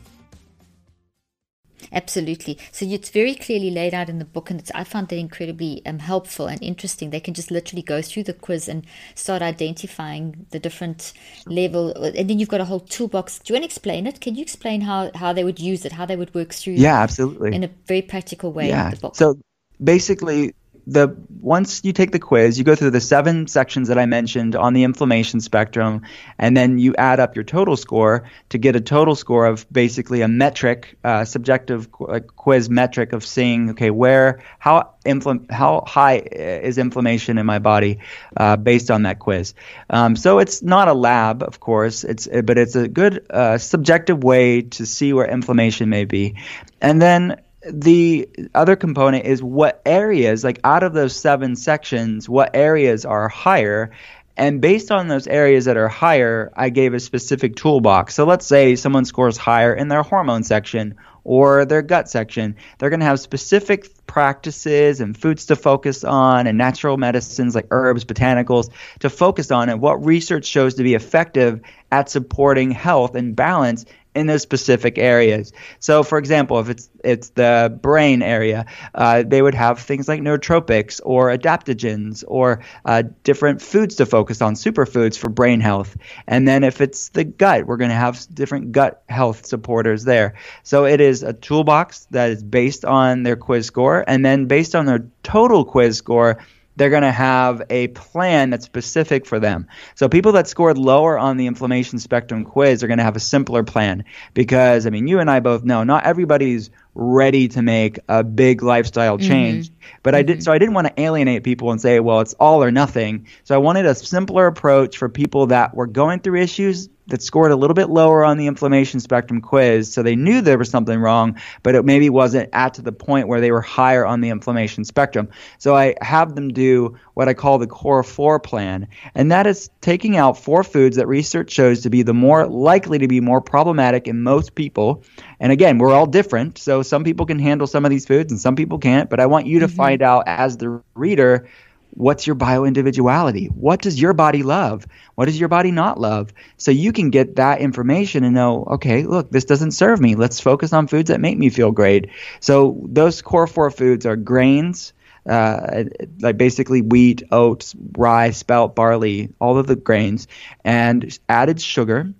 Absolutely. 1.92 2.58
So 2.70 2.86
it's 2.86 3.10
very 3.10 3.34
clearly 3.34 3.70
laid 3.70 3.94
out 3.94 4.08
in 4.08 4.18
the 4.18 4.24
book, 4.24 4.50
and 4.50 4.62
I 4.74 4.84
found 4.84 5.08
that 5.08 5.16
incredibly 5.16 5.82
um, 5.86 5.98
helpful 5.98 6.46
and 6.46 6.62
interesting. 6.62 7.10
They 7.10 7.20
can 7.20 7.34
just 7.34 7.50
literally 7.50 7.82
go 7.82 8.02
through 8.02 8.24
the 8.24 8.34
quiz 8.34 8.68
and 8.68 8.86
start 9.14 9.42
identifying 9.42 10.46
the 10.50 10.58
different 10.58 11.12
level, 11.46 11.92
and 11.92 12.28
then 12.28 12.38
you've 12.38 12.48
got 12.48 12.60
a 12.60 12.64
whole 12.64 12.80
toolbox. 12.80 13.38
Do 13.38 13.52
you 13.52 13.54
want 13.54 13.64
to 13.64 13.66
explain 13.66 14.06
it? 14.06 14.20
Can 14.20 14.34
you 14.34 14.42
explain 14.42 14.82
how 14.82 15.10
how 15.14 15.32
they 15.32 15.44
would 15.44 15.60
use 15.60 15.84
it, 15.84 15.92
how 15.92 16.06
they 16.06 16.16
would 16.16 16.34
work 16.34 16.52
through? 16.52 16.74
Yeah, 16.74 17.00
absolutely. 17.00 17.54
In 17.54 17.64
a 17.64 17.70
very 17.86 18.02
practical 18.02 18.52
way. 18.52 18.68
Yeah. 18.68 18.92
So 19.14 19.38
basically, 19.82 20.54
the 20.86 21.16
once 21.40 21.84
you 21.84 21.92
take 21.92 22.12
the 22.12 22.18
quiz, 22.18 22.58
you 22.58 22.64
go 22.64 22.74
through 22.74 22.90
the 22.90 23.00
seven 23.00 23.46
sections 23.46 23.88
that 23.88 23.98
I 23.98 24.06
mentioned 24.06 24.56
on 24.56 24.74
the 24.74 24.84
inflammation 24.84 25.40
spectrum, 25.40 26.02
and 26.38 26.56
then 26.56 26.78
you 26.78 26.94
add 26.96 27.20
up 27.20 27.34
your 27.34 27.44
total 27.44 27.76
score 27.76 28.28
to 28.50 28.58
get 28.58 28.76
a 28.76 28.80
total 28.80 29.14
score 29.14 29.46
of 29.46 29.66
basically 29.72 30.22
a 30.22 30.28
metric, 30.28 30.96
uh, 31.04 31.24
subjective 31.24 31.90
qu- 31.90 32.20
quiz 32.20 32.70
metric 32.70 33.12
of 33.12 33.24
seeing 33.24 33.70
okay 33.70 33.90
where 33.90 34.42
how 34.58 34.90
infl- 35.04 35.50
how 35.50 35.84
high 35.86 36.18
is 36.18 36.78
inflammation 36.78 37.38
in 37.38 37.46
my 37.46 37.58
body 37.58 37.98
uh, 38.36 38.56
based 38.56 38.90
on 38.90 39.02
that 39.02 39.18
quiz. 39.18 39.54
Um, 39.90 40.16
so 40.16 40.38
it's 40.38 40.62
not 40.62 40.88
a 40.88 40.94
lab, 40.94 41.42
of 41.42 41.60
course, 41.60 42.04
it's 42.04 42.26
but 42.26 42.58
it's 42.58 42.76
a 42.76 42.88
good 42.88 43.26
uh, 43.30 43.58
subjective 43.58 44.22
way 44.22 44.62
to 44.62 44.86
see 44.86 45.12
where 45.12 45.26
inflammation 45.26 45.88
may 45.88 46.04
be, 46.04 46.36
and 46.80 47.00
then 47.00 47.40
the 47.70 48.28
other 48.54 48.76
component 48.76 49.24
is 49.24 49.42
what 49.42 49.82
areas, 49.86 50.44
like 50.44 50.60
out 50.64 50.82
of 50.82 50.92
those 50.92 51.14
seven 51.14 51.56
sections, 51.56 52.28
what 52.28 52.54
areas 52.54 53.04
are 53.04 53.28
higher. 53.28 53.92
And 54.36 54.60
based 54.60 54.90
on 54.90 55.08
those 55.08 55.26
areas 55.26 55.66
that 55.66 55.76
are 55.76 55.88
higher, 55.88 56.52
I 56.56 56.70
gave 56.70 56.94
a 56.94 57.00
specific 57.00 57.54
toolbox. 57.54 58.14
So 58.14 58.24
let's 58.24 58.46
say 58.46 58.76
someone 58.76 59.04
scores 59.04 59.36
higher 59.36 59.74
in 59.74 59.88
their 59.88 60.02
hormone 60.02 60.42
section 60.42 60.96
or 61.24 61.64
their 61.64 61.82
gut 61.82 62.08
section. 62.08 62.56
They're 62.78 62.90
going 62.90 63.00
to 63.00 63.06
have 63.06 63.20
specific 63.20 64.06
practices 64.06 65.00
and 65.00 65.16
foods 65.16 65.46
to 65.46 65.56
focus 65.56 66.02
on 66.02 66.46
and 66.46 66.58
natural 66.58 66.96
medicines 66.96 67.54
like 67.54 67.68
herbs, 67.70 68.04
botanicals 68.04 68.70
to 69.00 69.10
focus 69.10 69.50
on 69.50 69.68
and 69.68 69.80
what 69.80 70.04
research 70.04 70.46
shows 70.46 70.74
to 70.74 70.82
be 70.82 70.94
effective 70.94 71.60
at 71.90 72.10
supporting 72.10 72.70
health 72.70 73.14
and 73.14 73.36
balance 73.36 73.84
in 74.14 74.26
those 74.26 74.42
specific 74.42 74.98
areas. 74.98 75.52
So, 75.78 76.02
for 76.02 76.18
example, 76.18 76.58
if 76.60 76.68
it's 76.68 76.90
it's 77.02 77.30
the 77.30 77.76
brain 77.82 78.22
area, 78.22 78.66
uh, 78.94 79.24
they 79.26 79.42
would 79.42 79.54
have 79.54 79.80
things 79.80 80.06
like 80.08 80.20
nootropics 80.20 81.00
or 81.04 81.36
adaptogens 81.36 82.22
or 82.28 82.62
uh, 82.84 83.02
different 83.24 83.62
foods 83.62 83.96
to 83.96 84.06
focus 84.06 84.42
on, 84.42 84.54
superfoods 84.54 85.18
for 85.18 85.28
brain 85.28 85.60
health. 85.60 85.96
And 86.26 86.46
then 86.46 86.62
if 86.62 86.80
it's 86.80 87.08
the 87.10 87.24
gut, 87.24 87.66
we're 87.66 87.78
going 87.78 87.90
to 87.90 87.96
have 87.96 88.26
different 88.32 88.72
gut 88.72 89.02
health 89.08 89.46
supporters 89.46 90.04
there. 90.04 90.34
So 90.62 90.84
it 90.84 91.00
is 91.00 91.22
a 91.22 91.32
toolbox 91.32 92.06
that 92.10 92.30
is 92.30 92.42
based 92.42 92.84
on 92.84 93.22
their 93.22 93.36
quiz 93.36 93.66
score, 93.66 94.04
and 94.06 94.24
then 94.24 94.46
based 94.46 94.74
on 94.74 94.86
their 94.86 95.06
total 95.22 95.64
quiz 95.64 95.96
score 95.96 96.38
they're 96.76 96.90
going 96.90 97.02
to 97.02 97.12
have 97.12 97.62
a 97.70 97.88
plan 97.88 98.50
that's 98.50 98.64
specific 98.64 99.26
for 99.26 99.38
them. 99.38 99.66
So 99.94 100.08
people 100.08 100.32
that 100.32 100.48
scored 100.48 100.78
lower 100.78 101.18
on 101.18 101.36
the 101.36 101.46
inflammation 101.46 101.98
spectrum 101.98 102.44
quiz 102.44 102.82
are 102.82 102.86
going 102.86 102.98
to 102.98 103.04
have 103.04 103.16
a 103.16 103.20
simpler 103.20 103.62
plan 103.62 104.04
because 104.34 104.86
I 104.86 104.90
mean 104.90 105.06
you 105.06 105.20
and 105.20 105.30
I 105.30 105.40
both 105.40 105.64
know 105.64 105.84
not 105.84 106.04
everybody's 106.04 106.70
ready 106.94 107.48
to 107.48 107.62
make 107.62 107.98
a 108.08 108.22
big 108.22 108.62
lifestyle 108.62 109.18
mm-hmm. 109.18 109.28
change. 109.28 109.70
Mm-hmm. 109.70 109.96
But 110.02 110.14
mm-hmm. 110.14 110.18
I 110.18 110.22
did 110.22 110.42
so 110.42 110.52
I 110.52 110.58
didn't 110.58 110.74
want 110.74 110.88
to 110.88 111.00
alienate 111.00 111.44
people 111.44 111.70
and 111.70 111.80
say, 111.80 112.00
well, 112.00 112.20
it's 112.20 112.34
all 112.34 112.62
or 112.62 112.70
nothing. 112.70 113.26
So 113.44 113.54
I 113.54 113.58
wanted 113.58 113.86
a 113.86 113.94
simpler 113.94 114.46
approach 114.46 114.96
for 114.98 115.08
people 115.08 115.46
that 115.46 115.74
were 115.74 115.86
going 115.86 116.20
through 116.20 116.40
issues 116.40 116.88
that 117.12 117.22
scored 117.22 117.52
a 117.52 117.56
little 117.56 117.74
bit 117.74 117.90
lower 117.90 118.24
on 118.24 118.38
the 118.38 118.46
inflammation 118.46 118.98
spectrum 118.98 119.40
quiz, 119.42 119.92
so 119.92 120.02
they 120.02 120.16
knew 120.16 120.40
there 120.40 120.58
was 120.58 120.70
something 120.70 120.98
wrong, 120.98 121.38
but 121.62 121.74
it 121.74 121.84
maybe 121.84 122.08
wasn't 122.10 122.48
at 122.52 122.74
to 122.74 122.82
the 122.82 122.90
point 122.90 123.28
where 123.28 123.40
they 123.40 123.52
were 123.52 123.60
higher 123.60 124.04
on 124.04 124.22
the 124.22 124.30
inflammation 124.30 124.84
spectrum. 124.84 125.28
So 125.58 125.76
I 125.76 125.94
have 126.00 126.34
them 126.34 126.48
do 126.48 126.98
what 127.14 127.28
I 127.28 127.34
call 127.34 127.58
the 127.58 127.66
core 127.66 128.02
four 128.02 128.40
plan, 128.40 128.88
and 129.14 129.30
that 129.30 129.46
is 129.46 129.70
taking 129.82 130.16
out 130.16 130.38
four 130.38 130.64
foods 130.64 130.96
that 130.96 131.06
research 131.06 131.50
shows 131.50 131.82
to 131.82 131.90
be 131.90 132.02
the 132.02 132.14
more 132.14 132.46
likely 132.46 132.98
to 132.98 133.08
be 133.08 133.20
more 133.20 133.42
problematic 133.42 134.08
in 134.08 134.22
most 134.22 134.54
people. 134.54 135.04
And 135.38 135.52
again, 135.52 135.78
we're 135.78 135.92
all 135.92 136.06
different, 136.06 136.56
so 136.56 136.82
some 136.82 137.04
people 137.04 137.26
can 137.26 137.38
handle 137.38 137.66
some 137.66 137.84
of 137.84 137.90
these 137.90 138.06
foods 138.06 138.32
and 138.32 138.40
some 138.40 138.56
people 138.56 138.78
can't, 138.78 139.10
but 139.10 139.20
I 139.20 139.26
want 139.26 139.46
you 139.46 139.60
to 139.60 139.66
mm-hmm. 139.66 139.76
find 139.76 140.02
out 140.02 140.24
as 140.26 140.56
the 140.56 140.82
reader 140.94 141.46
what's 141.94 142.26
your 142.26 142.34
bio 142.34 142.64
individuality? 142.64 143.46
What 143.46 143.82
does 143.82 144.00
your 144.00 144.14
body 144.14 144.42
love? 144.42 144.86
What 145.14 145.26
does 145.26 145.38
your 145.38 145.48
body 145.48 145.70
not 145.70 146.00
love? 146.00 146.32
So 146.56 146.70
you 146.70 146.92
can 146.92 147.10
get 147.10 147.36
that 147.36 147.60
information 147.60 148.24
and 148.24 148.34
know, 148.34 148.64
okay, 148.72 149.02
look, 149.02 149.30
this 149.30 149.44
doesn't 149.44 149.72
serve 149.72 150.00
me. 150.00 150.14
Let's 150.14 150.40
focus 150.40 150.72
on 150.72 150.86
foods 150.86 151.08
that 151.08 151.20
make 151.20 151.38
me 151.38 151.50
feel 151.50 151.70
great. 151.70 152.10
So 152.40 152.80
those 152.84 153.20
core 153.22 153.46
four 153.46 153.70
foods 153.70 154.06
are 154.06 154.16
grains, 154.16 154.92
uh, 155.28 155.84
like 156.20 156.38
basically 156.38 156.82
wheat, 156.82 157.22
oats, 157.30 157.74
rye, 157.96 158.30
spelt, 158.30 158.74
barley, 158.74 159.32
all 159.38 159.58
of 159.58 159.66
the 159.66 159.76
grains, 159.76 160.28
and 160.64 161.18
added 161.28 161.60
sugar, 161.60 162.12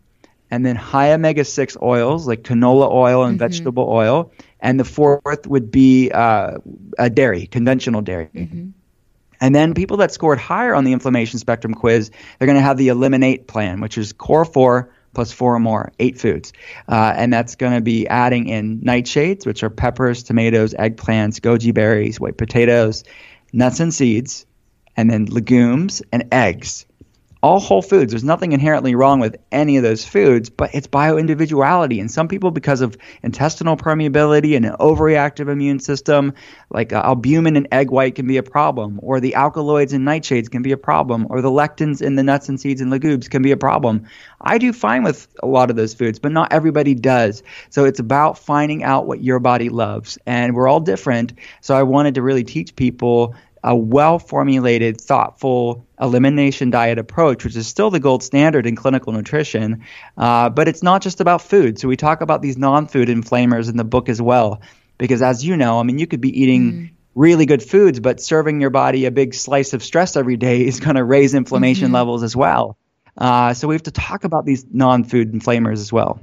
and 0.51 0.67
then 0.67 0.77
high 0.77 1.13
omega 1.13 1.45
6 1.45 1.79
oils 1.81 2.27
like 2.29 2.43
canola 2.43 2.91
oil 2.91 3.25
and 3.25 3.33
mm-hmm. 3.33 3.39
vegetable 3.39 3.87
oil. 3.89 4.33
And 4.61 4.79
the 4.79 4.85
fourth 4.85 5.47
would 5.47 5.71
be 5.73 6.11
uh, 6.13 6.59
a 6.99 7.11
dairy, 7.11 7.47
conventional 7.47 8.03
dairy. 8.03 8.29
Mm-hmm. 8.33 8.71
And 9.43 9.53
then 9.53 9.75
people 9.75 9.97
that 9.99 10.13
scored 10.13 10.39
higher 10.39 10.73
on 10.73 10.85
the 10.85 10.93
inflammation 10.93 11.41
spectrum 11.41 11.75
quiz, 11.75 12.13
they're 12.39 12.47
going 12.47 12.57
to 12.57 12.63
have 12.63 12.77
the 12.77 12.89
eliminate 12.89 13.49
plan, 13.49 13.81
which 13.81 13.99
is 13.99 14.13
core 14.13 14.45
four 14.45 14.95
plus 15.15 15.33
four 15.33 15.55
or 15.55 15.59
more, 15.59 15.93
eight 15.99 16.19
foods. 16.19 16.53
Uh, 16.89 17.13
and 17.17 17.33
that's 17.33 17.57
going 17.57 17.73
to 17.73 17.81
be 17.81 18.07
adding 18.07 18.47
in 18.47 18.81
nightshades, 18.81 19.45
which 19.45 19.65
are 19.65 19.69
peppers, 19.69 20.23
tomatoes, 20.23 20.75
eggplants, 20.75 21.41
goji 21.41 21.75
berries, 21.75 22.21
white 22.21 22.39
potatoes, 22.39 23.03
nuts 23.53 23.81
and 23.81 23.93
seeds, 23.93 24.47
and 24.97 25.11
then 25.11 25.27
legumes 25.27 26.03
and 26.13 26.29
eggs 26.33 26.87
all 27.43 27.59
whole 27.59 27.83
foods. 27.83 28.13
There's 28.13 28.23
nothing 28.23 28.53
inherently 28.53 28.95
wrong 28.95 29.19
with 29.19 29.37
any 29.51 29.77
of 29.77 29.83
those 29.83 30.05
foods, 30.05 30.49
but 30.49 30.75
it's 30.75 30.87
bioindividuality. 30.87 32.01
And 32.01 32.11
some 32.11 32.29
people, 32.29 32.53
because 32.53 32.81
of 32.81 32.97
intestinal 33.23 33.77
permeability 33.77 34.57
and 34.57 34.65
an 34.65 34.77
overreactive 34.79 35.49
immune 35.49 35.81
system, 35.81 36.35
like 36.71 36.93
uh, 36.93 37.03
albumin 37.05 37.57
and 37.57 37.67
egg 37.73 37.91
white 37.91 38.15
can 38.15 38.29
be 38.29 38.37
a 38.37 38.43
problem, 38.43 39.01
or 39.03 39.19
the 39.19 39.35
alkaloids 39.35 39.93
in 39.93 40.05
nightshades 40.05 40.51
can 40.51 40.63
be 40.63 40.71
a 40.71 40.77
problem, 40.77 41.27
or 41.31 41.41
the 41.41 41.51
lectins 41.51 42.01
in 42.01 42.15
the 42.15 42.23
nuts 42.23 42.49
and 42.49 42.61
seeds 42.61 42.81
and 42.81 42.91
legumes 42.91 43.29
can 43.29 43.43
be 43.43 43.51
a 43.51 43.57
problem. 43.57 44.07
I 44.41 44.59
do 44.59 44.73
fine 44.73 45.03
with 45.03 45.27
a 45.43 45.47
lot 45.47 45.71
of 45.71 45.77
those 45.77 45.95
foods, 45.95 46.21
but 46.21 46.31
not 46.31 46.53
everybody 46.53 46.95
does. 46.95 47.43
So 47.71 47.85
it's 47.85 48.01
about 48.01 48.39
finding 48.39 48.85
out 48.85 49.07
what 49.07 49.23
your 49.23 49.41
body 49.41 49.69
loves. 49.69 50.17
And 50.27 50.55
we're 50.55 50.69
all 50.69 50.81
different. 50.81 51.33
So 51.61 51.75
I 51.75 51.83
wanted 51.83 52.15
to 52.15 52.23
really 52.23 52.45
teach 52.45 52.77
people 52.77 53.35
a 53.63 53.75
well 53.77 54.19
formulated, 54.19 55.01
thoughtful 55.01 55.87
elimination 56.01 56.71
diet 56.71 56.99
approach, 56.99 57.45
which 57.45 57.57
is 57.57 57.67
still 57.67 57.91
the 57.91 58.01
gold 58.01 58.23
standard 58.23 58.67
in 58.67 58.77
clinical 58.77 59.13
nutrition. 59.13 59.85
Uh, 60.17 60.49
but 60.51 60.69
it's 60.69 60.83
not 60.83 61.03
just 61.03 61.21
about 61.21 61.43
food. 61.43 61.79
So 61.79 61.89
we 61.89 61.97
talk 61.97 62.21
about 62.21 62.43
these 62.43 62.59
non 62.59 62.87
food 62.87 63.09
inflammers 63.09 63.69
in 63.69 63.77
the 63.77 63.85
book 63.85 64.09
as 64.09 64.21
well. 64.21 64.63
Because 64.99 65.23
as 65.23 65.45
you 65.45 65.57
know, 65.57 65.79
I 65.79 65.83
mean, 65.83 65.99
you 65.99 66.07
could 66.07 66.21
be 66.21 66.43
eating. 66.43 66.73
Mm. 66.73 66.91
Really 67.15 67.45
good 67.45 67.63
foods, 67.63 68.01
but 68.01 68.23
serving 68.23 68.63
your 68.63 68.71
body 68.71 69.05
a 69.05 69.11
big 69.11 69.35
slice 69.35 69.75
of 69.75 69.85
stress 69.85 70.17
every 70.17 70.39
day 70.39 70.65
is 70.67 70.81
going 70.81 70.97
to 70.97 71.05
raise 71.05 71.35
inflammation 71.35 71.89
mm-hmm. 71.89 71.97
levels 71.97 72.23
as 72.23 72.35
well. 72.35 72.79
Uh, 73.19 73.53
so 73.53 73.69
we 73.69 73.75
have 73.75 73.83
to 73.83 73.91
talk 73.91 74.25
about 74.25 74.47
these 74.47 74.65
non-food 74.73 75.35
inflammers 75.35 75.81
as 75.81 75.93
well. 75.93 76.21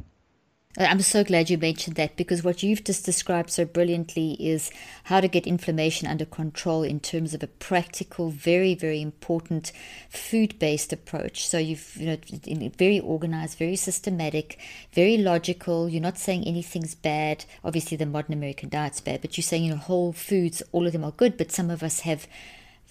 Uh, 0.78 0.84
I'm 0.84 1.02
so 1.02 1.24
glad 1.24 1.50
you 1.50 1.58
mentioned 1.58 1.96
that 1.96 2.16
because 2.16 2.44
what 2.44 2.62
you've 2.62 2.84
just 2.84 3.04
described 3.04 3.50
so 3.50 3.66
brilliantly 3.66 4.34
is 4.34 4.70
how 5.06 5.20
to 5.20 5.28
get 5.28 5.48
inflammation 5.48 6.08
under 6.08 6.26
control 6.26 6.84
in 6.84 7.00
terms 7.00 7.34
of 7.34 7.42
a 7.42 7.48
practical, 7.48 8.30
very, 8.30 8.76
very 8.76 9.02
important 9.02 9.72
food-based 10.12 10.94
approach. 10.94 11.48
So 11.48 11.58
you've, 11.58 11.96
you 11.96 12.06
know, 12.06 12.72
very 12.78 13.00
organized, 13.00 13.58
very 13.58 13.78
systematic, 13.78 14.60
very 14.94 15.18
logical. 15.18 15.90
You're 15.90 16.04
not 16.04 16.20
saying 16.20 16.44
anything's 16.46 16.94
bad. 16.94 17.46
Obviously, 17.64 17.98
the 17.98 18.06
modern 18.06 18.34
American 18.34 18.70
diet's 18.70 19.02
bad, 19.02 19.22
but 19.22 19.38
you're 19.38 19.44
saying, 19.44 19.64
you 19.64 19.72
know, 19.72 19.78
whole 19.78 20.14
foods, 20.14 20.62
all 20.72 20.86
of 20.86 20.94
them 20.94 21.04
are 21.04 21.12
good, 21.12 21.36
but 21.36 21.52
some 21.52 21.72
of 21.72 21.82
us 21.82 22.02
have 22.02 22.28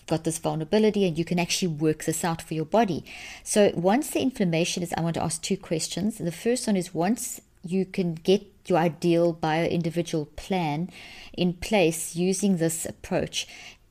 got 0.08 0.24
this 0.24 0.38
vulnerability 0.38 1.06
and 1.06 1.16
you 1.16 1.24
can 1.24 1.38
actually 1.38 1.68
work 1.68 2.04
this 2.04 2.24
out 2.24 2.42
for 2.42 2.54
your 2.54 2.64
body. 2.64 3.04
So 3.44 3.70
once 3.76 4.10
the 4.10 4.20
inflammation 4.20 4.82
is, 4.82 4.92
I 4.94 5.00
want 5.00 5.14
to 5.14 5.22
ask 5.22 5.40
two 5.40 5.56
questions. 5.56 6.18
The 6.18 6.32
first 6.32 6.66
one 6.66 6.76
is 6.76 6.92
once 6.92 7.40
you 7.70 7.84
can 7.84 8.14
get 8.14 8.46
your 8.66 8.78
ideal 8.78 9.32
bio 9.32 9.64
individual 9.64 10.26
plan 10.36 10.90
in 11.32 11.52
place 11.52 12.16
using 12.16 12.56
this 12.56 12.84
approach 12.84 13.46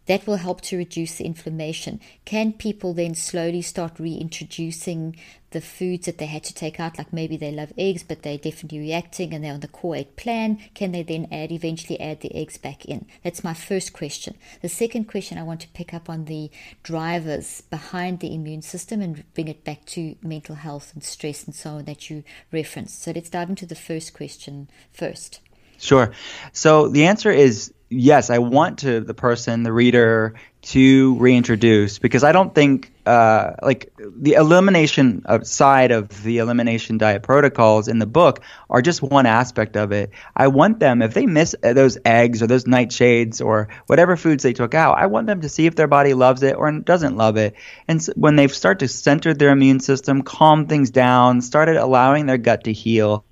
that 0.07 0.25
will 0.25 0.37
help 0.37 0.61
to 0.61 0.77
reduce 0.77 1.17
the 1.17 1.25
inflammation. 1.25 1.99
Can 2.25 2.53
people 2.53 2.93
then 2.93 3.13
slowly 3.15 3.61
start 3.61 3.99
reintroducing 3.99 5.15
the 5.51 5.61
foods 5.61 6.05
that 6.05 6.17
they 6.17 6.25
had 6.25 6.43
to 6.45 6.53
take 6.53 6.79
out? 6.79 6.97
Like 6.97 7.13
maybe 7.13 7.37
they 7.37 7.51
love 7.51 7.73
eggs, 7.77 8.03
but 8.03 8.23
they're 8.23 8.37
definitely 8.37 8.79
reacting 8.79 9.33
and 9.33 9.43
they're 9.43 9.53
on 9.53 9.59
the 9.59 9.67
core 9.67 9.97
eight 9.97 10.15
plan. 10.15 10.59
Can 10.73 10.91
they 10.91 11.03
then 11.03 11.27
add, 11.31 11.51
eventually 11.51 11.99
add 11.99 12.21
the 12.21 12.33
eggs 12.33 12.57
back 12.57 12.85
in? 12.85 13.05
That's 13.23 13.43
my 13.43 13.53
first 13.53 13.93
question. 13.93 14.35
The 14.61 14.69
second 14.69 15.05
question 15.05 15.37
I 15.37 15.43
want 15.43 15.61
to 15.61 15.69
pick 15.69 15.93
up 15.93 16.09
on 16.09 16.25
the 16.25 16.49
drivers 16.83 17.61
behind 17.61 18.19
the 18.19 18.33
immune 18.33 18.61
system 18.61 19.01
and 19.01 19.23
bring 19.33 19.47
it 19.47 19.63
back 19.63 19.85
to 19.87 20.15
mental 20.21 20.55
health 20.55 20.91
and 20.93 21.03
stress 21.03 21.43
and 21.43 21.53
so 21.53 21.71
on 21.71 21.85
that 21.85 22.09
you 22.09 22.23
referenced. 22.51 23.03
So 23.03 23.11
let's 23.11 23.29
dive 23.29 23.49
into 23.49 23.65
the 23.65 23.75
first 23.75 24.13
question 24.13 24.69
first. 24.91 25.41
Sure. 25.79 26.11
So 26.53 26.87
the 26.87 27.05
answer 27.05 27.31
is 27.31 27.71
yes, 27.89 28.29
I 28.29 28.39
want 28.39 28.79
to 28.79 28.99
the 29.01 29.13
person, 29.13 29.63
the 29.63 29.71
reader, 29.71 30.35
to 30.61 31.15
reintroduce 31.15 31.97
because 31.97 32.25
I 32.25 32.33
don't 32.33 32.53
think 32.53 32.91
uh, 33.05 33.53
like 33.61 33.93
the 33.97 34.33
elimination 34.33 35.23
side 35.43 35.91
of 35.91 36.23
the 36.23 36.39
elimination 36.39 36.97
diet 36.97 37.23
protocols 37.23 37.87
in 37.87 37.99
the 37.99 38.05
book 38.05 38.41
are 38.69 38.81
just 38.81 39.01
one 39.01 39.25
aspect 39.25 39.77
of 39.77 39.93
it. 39.93 40.11
I 40.35 40.47
want 40.47 40.79
them 40.79 41.01
if 41.01 41.13
they 41.13 41.25
miss 41.25 41.55
those 41.61 41.97
eggs 42.03 42.43
or 42.43 42.47
those 42.47 42.65
nightshades 42.65 43.43
or 43.43 43.69
whatever 43.85 44.17
foods 44.17 44.43
they 44.43 44.53
took 44.53 44.73
out, 44.73 44.97
I 44.97 45.05
want 45.05 45.27
them 45.27 45.41
to 45.41 45.49
see 45.49 45.67
if 45.67 45.75
their 45.75 45.87
body 45.87 46.13
loves 46.13 46.43
it 46.43 46.55
or 46.57 46.69
doesn't 46.71 47.15
love 47.15 47.37
it. 47.37 47.55
And 47.87 48.03
so 48.03 48.11
when 48.15 48.35
they 48.35 48.49
start 48.49 48.79
to 48.79 48.89
center 48.89 49.33
their 49.33 49.51
immune 49.51 49.79
system, 49.79 50.23
calm 50.23 50.67
things 50.67 50.89
down, 50.89 51.41
started 51.41 51.77
allowing 51.77 52.25
their 52.25 52.37
gut 52.37 52.65
to 52.65 52.73
heal. 52.73 53.23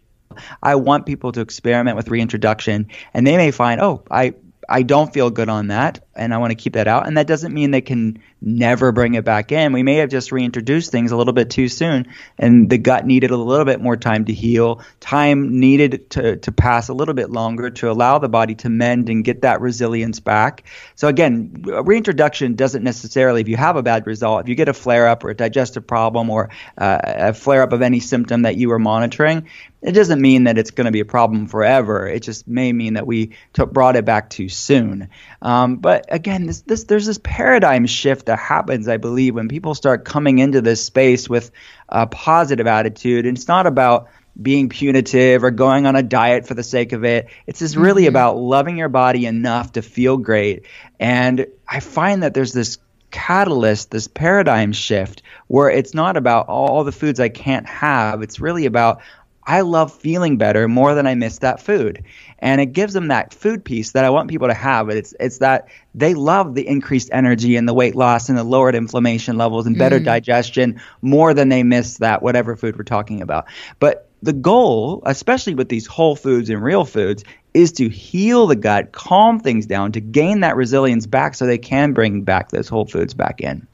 I 0.61 0.75
want 0.75 1.05
people 1.05 1.31
to 1.33 1.41
experiment 1.41 1.95
with 1.95 2.09
reintroduction, 2.09 2.87
and 3.13 3.25
they 3.25 3.37
may 3.37 3.51
find, 3.51 3.79
oh, 3.79 4.03
I 4.11 4.33
I 4.69 4.83
don't 4.83 5.13
feel 5.13 5.29
good 5.31 5.49
on 5.49 5.67
that, 5.67 6.04
and 6.15 6.33
I 6.33 6.37
want 6.37 6.51
to 6.51 6.55
keep 6.55 6.73
that 6.73 6.87
out. 6.87 7.07
And 7.07 7.17
that 7.17 7.27
doesn't 7.27 7.53
mean 7.53 7.71
they 7.71 7.81
can 7.81 8.21
never 8.41 8.91
bring 8.91 9.15
it 9.15 9.25
back 9.25 9.51
in. 9.51 9.73
We 9.73 9.83
may 9.83 9.95
have 9.95 10.09
just 10.09 10.31
reintroduced 10.31 10.91
things 10.91 11.11
a 11.11 11.17
little 11.17 11.33
bit 11.33 11.49
too 11.49 11.67
soon, 11.67 12.07
and 12.37 12.69
the 12.69 12.77
gut 12.77 13.05
needed 13.05 13.31
a 13.31 13.37
little 13.37 13.65
bit 13.65 13.81
more 13.81 13.97
time 13.97 14.25
to 14.25 14.33
heal. 14.33 14.81
Time 14.99 15.59
needed 15.59 16.09
to, 16.11 16.37
to 16.37 16.51
pass 16.51 16.89
a 16.89 16.93
little 16.93 17.13
bit 17.13 17.29
longer 17.29 17.69
to 17.69 17.91
allow 17.91 18.19
the 18.19 18.29
body 18.29 18.55
to 18.55 18.69
mend 18.69 19.09
and 19.09 19.23
get 19.23 19.41
that 19.41 19.61
resilience 19.61 20.19
back. 20.19 20.63
So, 20.95 21.07
again, 21.07 21.63
reintroduction 21.63 22.55
doesn't 22.55 22.83
necessarily, 22.83 23.41
if 23.41 23.47
you 23.47 23.57
have 23.57 23.75
a 23.75 23.83
bad 23.83 24.07
result, 24.07 24.41
if 24.41 24.49
you 24.49 24.55
get 24.55 24.69
a 24.69 24.73
flare 24.73 25.07
up 25.07 25.23
or 25.23 25.29
a 25.29 25.35
digestive 25.35 25.85
problem 25.85 26.29
or 26.29 26.49
uh, 26.77 26.99
a 27.03 27.33
flare 27.33 27.63
up 27.63 27.73
of 27.73 27.81
any 27.81 27.99
symptom 27.99 28.43
that 28.43 28.55
you 28.55 28.69
were 28.69 28.79
monitoring, 28.79 29.47
it 29.81 29.91
doesn't 29.91 30.19
mean 30.19 30.45
that 30.45 30.57
it's 30.57 30.71
going 30.71 30.85
to 30.85 30.91
be 30.91 30.99
a 30.99 31.05
problem 31.05 31.47
forever. 31.47 32.07
It 32.07 32.23
just 32.23 32.47
may 32.47 32.73
mean 32.73 32.95
that 32.95 33.05
we 33.05 33.33
brought 33.53 33.95
it 33.95 34.03
back 34.03 34.31
too 34.31 34.49
soon. 34.49 35.09
Um, 35.43 35.75
but 35.75 36.04
again, 36.09 36.45
this, 36.45 36.61
this, 36.61 36.83
there's 36.85 37.05
this 37.05 37.19
paradigm 37.21 37.85
shift 37.85 38.27
that 38.27 38.39
happens, 38.39 38.87
I 38.87 38.97
believe, 38.97 39.35
when 39.35 39.47
people 39.47 39.75
start 39.75 40.05
coming 40.05 40.39
into 40.39 40.61
this 40.61 40.83
space 40.83 41.29
with 41.29 41.51
a 41.89 42.07
positive 42.07 42.67
attitude. 42.67 43.25
And 43.25 43.37
it's 43.37 43.47
not 43.47 43.67
about 43.67 44.09
being 44.41 44.69
punitive 44.69 45.43
or 45.43 45.51
going 45.51 45.85
on 45.85 45.95
a 45.95 46.03
diet 46.03 46.45
for 46.45 46.53
the 46.53 46.63
sake 46.63 46.91
of 46.91 47.03
it. 47.05 47.27
It's 47.47 47.59
just 47.59 47.75
really 47.75 48.03
mm-hmm. 48.03 48.09
about 48.09 48.37
loving 48.37 48.77
your 48.77 48.89
body 48.89 49.25
enough 49.25 49.73
to 49.73 49.81
feel 49.81 50.17
great. 50.17 50.65
And 50.99 51.47
I 51.67 51.79
find 51.79 52.23
that 52.23 52.33
there's 52.33 52.53
this 52.53 52.77
catalyst, 53.11 53.91
this 53.91 54.07
paradigm 54.07 54.73
shift 54.73 55.21
where 55.47 55.69
it's 55.69 55.93
not 55.93 56.17
about 56.17 56.47
all 56.47 56.83
the 56.83 56.91
foods 56.91 57.19
I 57.19 57.29
can't 57.29 57.65
have. 57.65 58.21
It's 58.21 58.39
really 58.39 58.65
about 58.65 59.01
I 59.47 59.61
love 59.61 59.93
feeling 59.93 60.37
better 60.37 60.67
more 60.67 60.95
than 60.95 61.05
I 61.05 61.13
miss 61.15 61.39
that 61.39 61.61
food. 61.61 62.03
And 62.39 62.59
it 62.59 62.67
gives 62.67 62.93
them 62.93 63.07
that 63.07 63.33
food 63.33 63.63
piece 63.63 63.91
that 63.93 64.03
I 64.03 64.09
want 64.09 64.29
people 64.29 64.47
to 64.47 64.53
have. 64.53 64.89
It's 64.89 65.13
it's 65.19 65.37
that 65.39 65.67
they 65.93 66.13
love 66.13 66.53
the 66.53 66.67
increased 66.67 67.09
energy 67.11 67.55
and 67.55 67.67
the 67.67 67.73
weight 67.73 67.95
loss 67.95 68.29
and 68.29 68.37
the 68.37 68.43
lowered 68.43 68.75
inflammation 68.75 69.37
levels 69.37 69.65
and 69.65 69.77
better 69.77 69.99
mm. 69.99 70.05
digestion 70.05 70.81
more 71.01 71.33
than 71.33 71.49
they 71.49 71.63
miss 71.63 71.97
that 71.99 72.21
whatever 72.21 72.55
food 72.55 72.77
we're 72.77 72.83
talking 72.83 73.21
about. 73.21 73.45
But 73.79 74.09
the 74.21 74.33
goal, 74.33 75.03
especially 75.05 75.55
with 75.55 75.69
these 75.69 75.85
whole 75.85 76.15
foods 76.15 76.49
and 76.49 76.61
real 76.61 76.83
foods, 76.83 77.23
is 77.53 77.71
to 77.73 77.89
heal 77.89 78.47
the 78.47 78.55
gut, 78.55 78.91
calm 78.91 79.39
things 79.39 79.65
down, 79.65 79.91
to 79.93 80.01
gain 80.01 80.41
that 80.41 80.55
resilience 80.55 81.05
back 81.05 81.35
so 81.35 81.45
they 81.45 81.57
can 81.57 81.93
bring 81.93 82.23
back 82.23 82.49
those 82.49 82.67
whole 82.67 82.85
foods 82.85 83.13
back 83.13 83.39
in. 83.39 83.67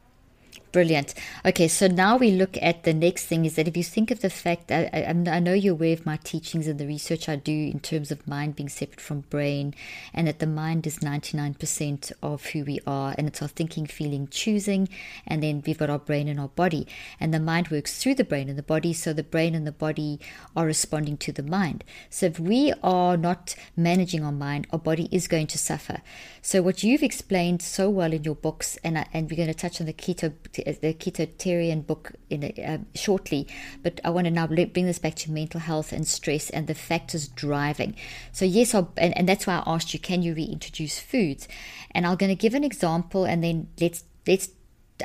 Brilliant. 0.72 1.15
Okay, 1.45 1.67
so 1.67 1.88
now 1.88 2.15
we 2.15 2.32
look 2.32 2.57
at 2.61 2.84
the 2.84 2.93
next 2.93 3.26
thing 3.26 3.43
is 3.43 3.55
that 3.55 3.67
if 3.67 3.76
you 3.76 3.84
think 3.84 4.09
of 4.09 4.22
the 4.22 4.30
fact, 4.30 4.69
that 4.69 4.89
I, 4.95 5.03
I, 5.03 5.39
know 5.39 5.53
you're 5.53 5.74
aware 5.74 5.91
of 5.91 6.05
my 6.05 6.15
teachings 6.24 6.65
and 6.65 6.80
the 6.80 6.88
research 6.88 7.28
I 7.28 7.36
do 7.36 7.51
in 7.51 7.82
terms 7.82 8.09
of 8.09 8.26
mind 8.26 8.55
being 8.55 8.69
separate 8.69 9.01
from 9.01 9.22
brain, 9.22 9.76
and 10.13 10.28
that 10.28 10.39
the 10.39 10.47
mind 10.47 10.88
is 10.88 10.99
99% 10.99 12.13
of 12.24 12.45
who 12.45 12.63
we 12.63 12.80
are, 12.88 13.13
and 13.17 13.28
it's 13.28 13.41
our 13.41 13.49
thinking, 13.49 13.86
feeling, 13.86 14.30
choosing, 14.30 14.88
and 15.28 15.43
then 15.43 15.61
we've 15.65 15.78
got 15.78 15.89
our 15.89 15.99
brain 15.99 16.30
and 16.30 16.39
our 16.39 16.47
body. 16.47 16.88
And 17.19 17.34
the 17.34 17.41
mind 17.41 17.67
works 17.67 18.01
through 18.01 18.15
the 18.15 18.24
brain 18.24 18.47
and 18.47 18.57
the 18.57 18.63
body, 18.63 18.93
so 18.93 19.11
the 19.11 19.24
brain 19.24 19.53
and 19.53 19.67
the 19.67 19.74
body 19.74 20.22
are 20.55 20.65
responding 20.65 21.17
to 21.17 21.34
the 21.34 21.43
mind. 21.43 21.84
So 22.09 22.28
if 22.28 22.39
we 22.39 22.72
are 22.82 23.17
not 23.17 23.55
managing 23.76 24.24
our 24.24 24.32
mind, 24.32 24.67
our 24.72 24.80
body 24.80 25.09
is 25.11 25.28
going 25.28 25.47
to 25.47 25.57
suffer. 25.57 26.01
So 26.41 26.61
what 26.61 26.82
you've 26.82 27.03
explained 27.03 27.61
so 27.61 27.89
well 27.89 28.13
in 28.13 28.24
your 28.24 28.36
books, 28.36 28.78
and, 28.86 29.05
and 29.11 29.30
we're 29.30 29.36
going 29.36 29.49
to 29.49 29.53
touch 29.53 29.82
on 29.82 29.88
the 29.88 29.93
keto 29.93 30.32
the 30.66 30.93
Ketotarian 30.93 31.86
book 31.86 32.14
in 32.30 32.43
uh, 32.43 32.80
shortly, 32.95 33.47
but 33.84 33.99
I 34.03 34.09
want 34.09 34.26
to 34.26 34.32
now 34.32 34.47
bring 34.47 34.86
this 34.86 34.99
back 34.99 35.16
to 35.16 35.32
mental 35.32 35.59
health 35.59 35.91
and 35.91 36.07
stress 36.07 36.49
and 36.49 36.68
the 36.68 36.76
factors 36.76 37.28
driving. 37.28 37.95
So 38.32 38.45
yes, 38.45 38.74
I'll, 38.74 38.91
and, 38.97 39.16
and 39.18 39.28
that's 39.28 39.47
why 39.47 39.55
I 39.55 39.64
asked 39.66 39.93
you, 39.93 39.99
can 39.99 40.22
you 40.22 40.34
reintroduce 40.34 40.99
foods? 40.99 41.47
And 41.91 42.05
I'm 42.05 42.18
going 42.18 42.30
to 42.30 42.36
give 42.36 42.53
an 42.53 42.64
example, 42.64 43.26
and 43.26 43.43
then 43.43 43.68
let's 43.80 44.03
let's 44.28 44.49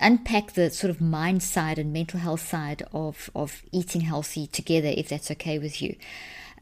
unpack 0.02 0.52
the 0.52 0.70
sort 0.70 0.90
of 0.90 1.00
mind 1.00 1.42
side 1.42 1.78
and 1.78 1.92
mental 1.92 2.20
health 2.20 2.46
side 2.46 2.82
of 2.92 3.30
of 3.34 3.62
eating 3.72 4.02
healthy 4.02 4.46
together, 4.46 4.92
if 4.94 5.08
that's 5.08 5.30
okay 5.30 5.58
with 5.58 5.80
you. 5.80 5.96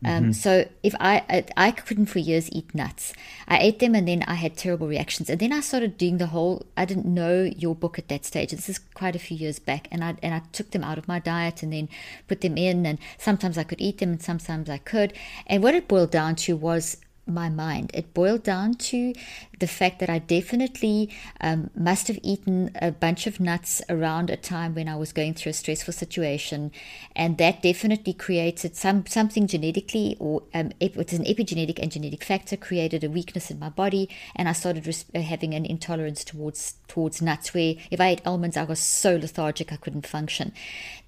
Um, 0.05 0.23
mm-hmm. 0.23 0.33
So 0.33 0.69
if 0.83 0.95
I, 1.01 1.23
I, 1.29 1.45
I 1.57 1.71
couldn't 1.71 2.07
for 2.07 2.19
years 2.19 2.49
eat 2.53 2.75
nuts, 2.75 3.13
I 3.49 3.59
ate 3.59 3.79
them 3.79 3.95
and 3.95 4.07
then 4.07 4.23
I 4.25 4.35
had 4.35 4.57
terrible 4.57 4.87
reactions. 4.87 5.31
And 5.31 5.39
then 5.41 5.53
I 5.53 5.61
started 5.61 5.97
doing 5.97 6.19
the 6.19 6.27
whole. 6.27 6.67
I 6.77 6.85
didn't 6.85 7.07
know 7.07 7.43
your 7.43 7.75
book 7.75 7.99
at 7.99 8.09
that 8.09 8.25
stage. 8.25 8.51
This 8.51 8.69
is 8.69 8.79
quite 8.79 9.17
a 9.17 9.19
few 9.19 9.37
years 9.37 9.59
back, 9.59 9.89
and 9.91 10.05
I 10.05 10.17
and 10.23 10.35
I 10.35 10.43
took 10.53 10.71
them 10.71 10.85
out 10.85 10.99
of 10.99 11.09
my 11.09 11.19
diet 11.19 11.63
and 11.63 11.73
then 11.73 11.89
put 12.29 12.41
them 12.41 12.57
in. 12.57 12.87
And 12.87 12.99
sometimes 13.19 13.59
I 13.59 13.65
could 13.65 13.81
eat 13.81 13.99
them, 13.99 14.11
and 14.11 14.23
sometimes 14.23 14.69
I 14.69 14.79
could. 14.79 15.13
And 15.47 15.63
what 15.63 15.75
it 15.75 15.89
boiled 15.89 16.11
down 16.11 16.37
to 16.37 16.57
was 16.57 16.99
my 17.27 17.49
mind. 17.49 17.91
It 17.95 18.15
boiled 18.15 18.43
down 18.43 18.75
to 18.75 19.15
the 19.59 19.67
fact 19.67 19.99
that 20.01 20.11
I 20.11 20.19
definitely 20.19 21.11
um, 21.41 21.71
must 21.75 22.09
have 22.09 22.19
eaten 22.23 22.71
a 22.81 22.91
bunch 22.91 23.27
of 23.27 23.41
nuts 23.41 23.81
around 23.89 24.31
a 24.31 24.37
time 24.37 24.75
when 24.75 24.89
I 24.89 24.97
was 24.97 25.13
going 25.13 25.35
through 25.35 25.51
a 25.51 25.55
stressful 25.55 25.93
situation, 25.93 26.73
and 27.15 27.39
that 27.39 27.63
definitely 27.63 28.13
created 28.13 28.77
some 28.77 29.07
something 29.07 29.47
genetically, 29.47 30.17
or 30.19 30.43
um, 30.53 30.73
it 30.81 30.97
was 30.97 31.13
an 31.13 31.25
epigenetic 31.25 31.79
and 31.81 31.93
genetic 31.93 32.25
factor 32.25 32.57
created 32.57 33.05
a 33.05 33.11
weakness 33.11 33.51
in 33.51 33.59
my 33.59 33.69
body, 33.69 34.09
and 34.37 34.49
I 34.49 34.53
started 34.53 34.87
res- 34.87 35.07
uh, 35.15 35.21
having 35.21 35.55
an 35.55 35.65
intolerance 35.65 36.25
towards 36.25 36.75
towards 36.89 37.23
nuts. 37.23 37.55
Where 37.55 37.75
if 37.91 38.01
I 38.01 38.09
ate 38.09 38.27
almonds, 38.27 38.57
I 38.57 38.65
was 38.65 38.81
so 38.81 39.17
lethargic 39.17 39.73
I 39.73 39.77
couldn't 39.77 40.07
function. 40.07 40.53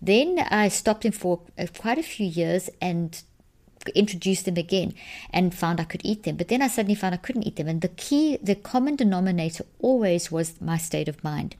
Then 0.00 0.38
I 0.38 0.68
stopped 0.68 1.02
them 1.02 1.12
for 1.12 1.40
uh, 1.58 1.66
quite 1.76 1.98
a 1.98 2.02
few 2.02 2.26
years 2.26 2.70
and 2.80 3.22
introduced 3.94 4.44
them 4.44 4.56
again 4.56 4.94
and 5.30 5.54
found 5.54 5.80
I 5.80 5.84
could 5.84 6.02
eat 6.04 6.24
them. 6.24 6.36
But 6.36 6.48
then 6.48 6.62
I 6.62 6.68
suddenly 6.68 6.94
found 6.94 7.14
I 7.14 7.18
couldn't 7.18 7.44
eat 7.44 7.56
them. 7.56 7.68
And 7.68 7.80
the 7.80 7.88
key, 7.88 8.38
the 8.42 8.54
common 8.54 8.96
denominator 8.96 9.64
always 9.80 10.30
was 10.30 10.60
my 10.60 10.76
state 10.76 11.08
of 11.08 11.22
mind. 11.24 11.56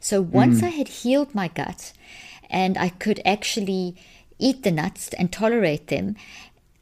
So 0.00 0.20
once 0.20 0.60
mm. 0.60 0.64
I 0.64 0.70
had 0.70 0.88
healed 0.88 1.34
my 1.34 1.48
gut 1.48 1.92
and 2.50 2.76
I 2.76 2.88
could 2.88 3.20
actually 3.24 3.96
eat 4.38 4.62
the 4.62 4.72
nuts 4.72 5.10
and 5.14 5.32
tolerate 5.32 5.86
them, 5.86 6.16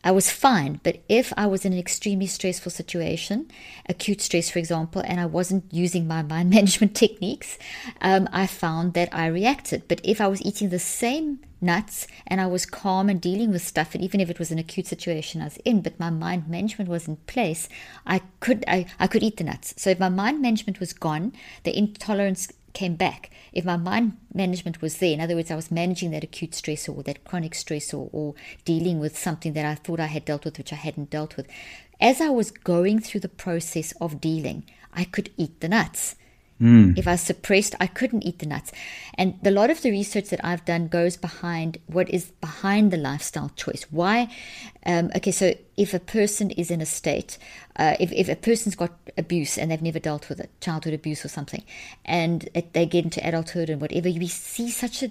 I 0.02 0.12
was 0.12 0.30
fine. 0.30 0.80
But 0.82 1.02
if 1.08 1.32
I 1.36 1.46
was 1.46 1.64
in 1.64 1.74
an 1.74 1.78
extremely 1.78 2.26
stressful 2.26 2.72
situation, 2.72 3.50
acute 3.88 4.22
stress, 4.22 4.48
for 4.48 4.58
example, 4.58 5.02
and 5.04 5.20
I 5.20 5.26
wasn't 5.26 5.64
using 5.70 6.06
my 6.06 6.22
mind 6.22 6.50
management 6.56 6.94
techniques, 6.96 7.58
um, 8.00 8.28
I 8.32 8.46
found 8.46 8.94
that 8.94 9.10
I 9.12 9.26
reacted. 9.26 9.88
But 9.88 10.00
if 10.02 10.20
I 10.20 10.28
was 10.28 10.42
eating 10.42 10.70
the 10.70 10.78
same 10.78 11.40
nuts 11.60 12.06
and 12.26 12.40
I 12.40 12.46
was 12.46 12.66
calm 12.66 13.08
and 13.08 13.20
dealing 13.20 13.50
with 13.50 13.66
stuff, 13.66 13.94
and 13.94 14.02
even 14.02 14.20
if 14.20 14.30
it 14.30 14.38
was 14.38 14.50
an 14.50 14.58
acute 14.58 14.86
situation 14.86 15.40
I 15.40 15.44
was 15.44 15.56
in, 15.58 15.82
but 15.82 16.00
my 16.00 16.10
mind 16.10 16.48
management 16.48 16.88
was 16.88 17.08
in 17.08 17.16
place, 17.16 17.68
I 18.06 18.22
could 18.40 18.64
I, 18.66 18.86
I 18.98 19.06
could 19.06 19.22
eat 19.22 19.36
the 19.36 19.44
nuts. 19.44 19.74
So 19.76 19.90
if 19.90 20.00
my 20.00 20.08
mind 20.08 20.40
management 20.40 20.80
was 20.80 20.92
gone, 20.92 21.32
the 21.64 21.76
intolerance 21.76 22.52
came 22.72 22.94
back. 22.94 23.30
If 23.52 23.64
my 23.64 23.76
mind 23.76 24.16
management 24.32 24.80
was 24.80 24.98
there, 24.98 25.12
in 25.12 25.20
other 25.20 25.34
words, 25.34 25.50
I 25.50 25.56
was 25.56 25.70
managing 25.70 26.12
that 26.12 26.24
acute 26.24 26.54
stress 26.54 26.88
or 26.88 27.02
that 27.02 27.24
chronic 27.24 27.54
stress 27.54 27.92
or, 27.92 28.08
or 28.12 28.34
dealing 28.64 29.00
with 29.00 29.18
something 29.18 29.54
that 29.54 29.64
I 29.64 29.74
thought 29.74 30.00
I 30.00 30.06
had 30.06 30.24
dealt 30.24 30.44
with, 30.44 30.58
which 30.58 30.72
I 30.72 30.76
hadn't 30.76 31.10
dealt 31.10 31.36
with. 31.36 31.48
As 32.00 32.20
I 32.20 32.30
was 32.30 32.50
going 32.50 33.00
through 33.00 33.20
the 33.20 33.28
process 33.28 33.92
of 34.00 34.20
dealing, 34.20 34.64
I 34.92 35.04
could 35.04 35.30
eat 35.36 35.60
the 35.60 35.68
nuts. 35.68 36.14
Mm. 36.60 36.98
If 36.98 37.08
I 37.08 37.16
suppressed, 37.16 37.74
I 37.80 37.86
couldn't 37.86 38.22
eat 38.22 38.38
the 38.38 38.46
nuts. 38.46 38.70
And 39.14 39.38
a 39.44 39.50
lot 39.50 39.70
of 39.70 39.80
the 39.80 39.90
research 39.90 40.28
that 40.28 40.44
I've 40.44 40.64
done 40.64 40.88
goes 40.88 41.16
behind 41.16 41.78
what 41.86 42.10
is 42.10 42.32
behind 42.40 42.90
the 42.90 42.98
lifestyle 42.98 43.50
choice. 43.56 43.86
Why? 43.90 44.28
Um, 44.84 45.10
okay, 45.16 45.30
so 45.30 45.54
if 45.76 45.94
a 45.94 46.00
person 46.00 46.50
is 46.50 46.70
in 46.70 46.80
a 46.80 46.86
state, 46.86 47.38
uh, 47.76 47.96
if, 47.98 48.12
if 48.12 48.28
a 48.28 48.36
person's 48.36 48.74
got 48.74 48.92
abuse 49.16 49.56
and 49.56 49.70
they've 49.70 49.80
never 49.80 49.98
dealt 49.98 50.28
with 50.28 50.40
it, 50.40 50.50
childhood 50.60 50.92
abuse 50.92 51.24
or 51.24 51.28
something, 51.28 51.64
and 52.04 52.48
it, 52.54 52.74
they 52.74 52.84
get 52.84 53.04
into 53.04 53.26
adulthood 53.26 53.70
and 53.70 53.80
whatever, 53.80 54.10
we 54.10 54.28
see 54.28 54.70
such 54.70 55.02
a 55.02 55.10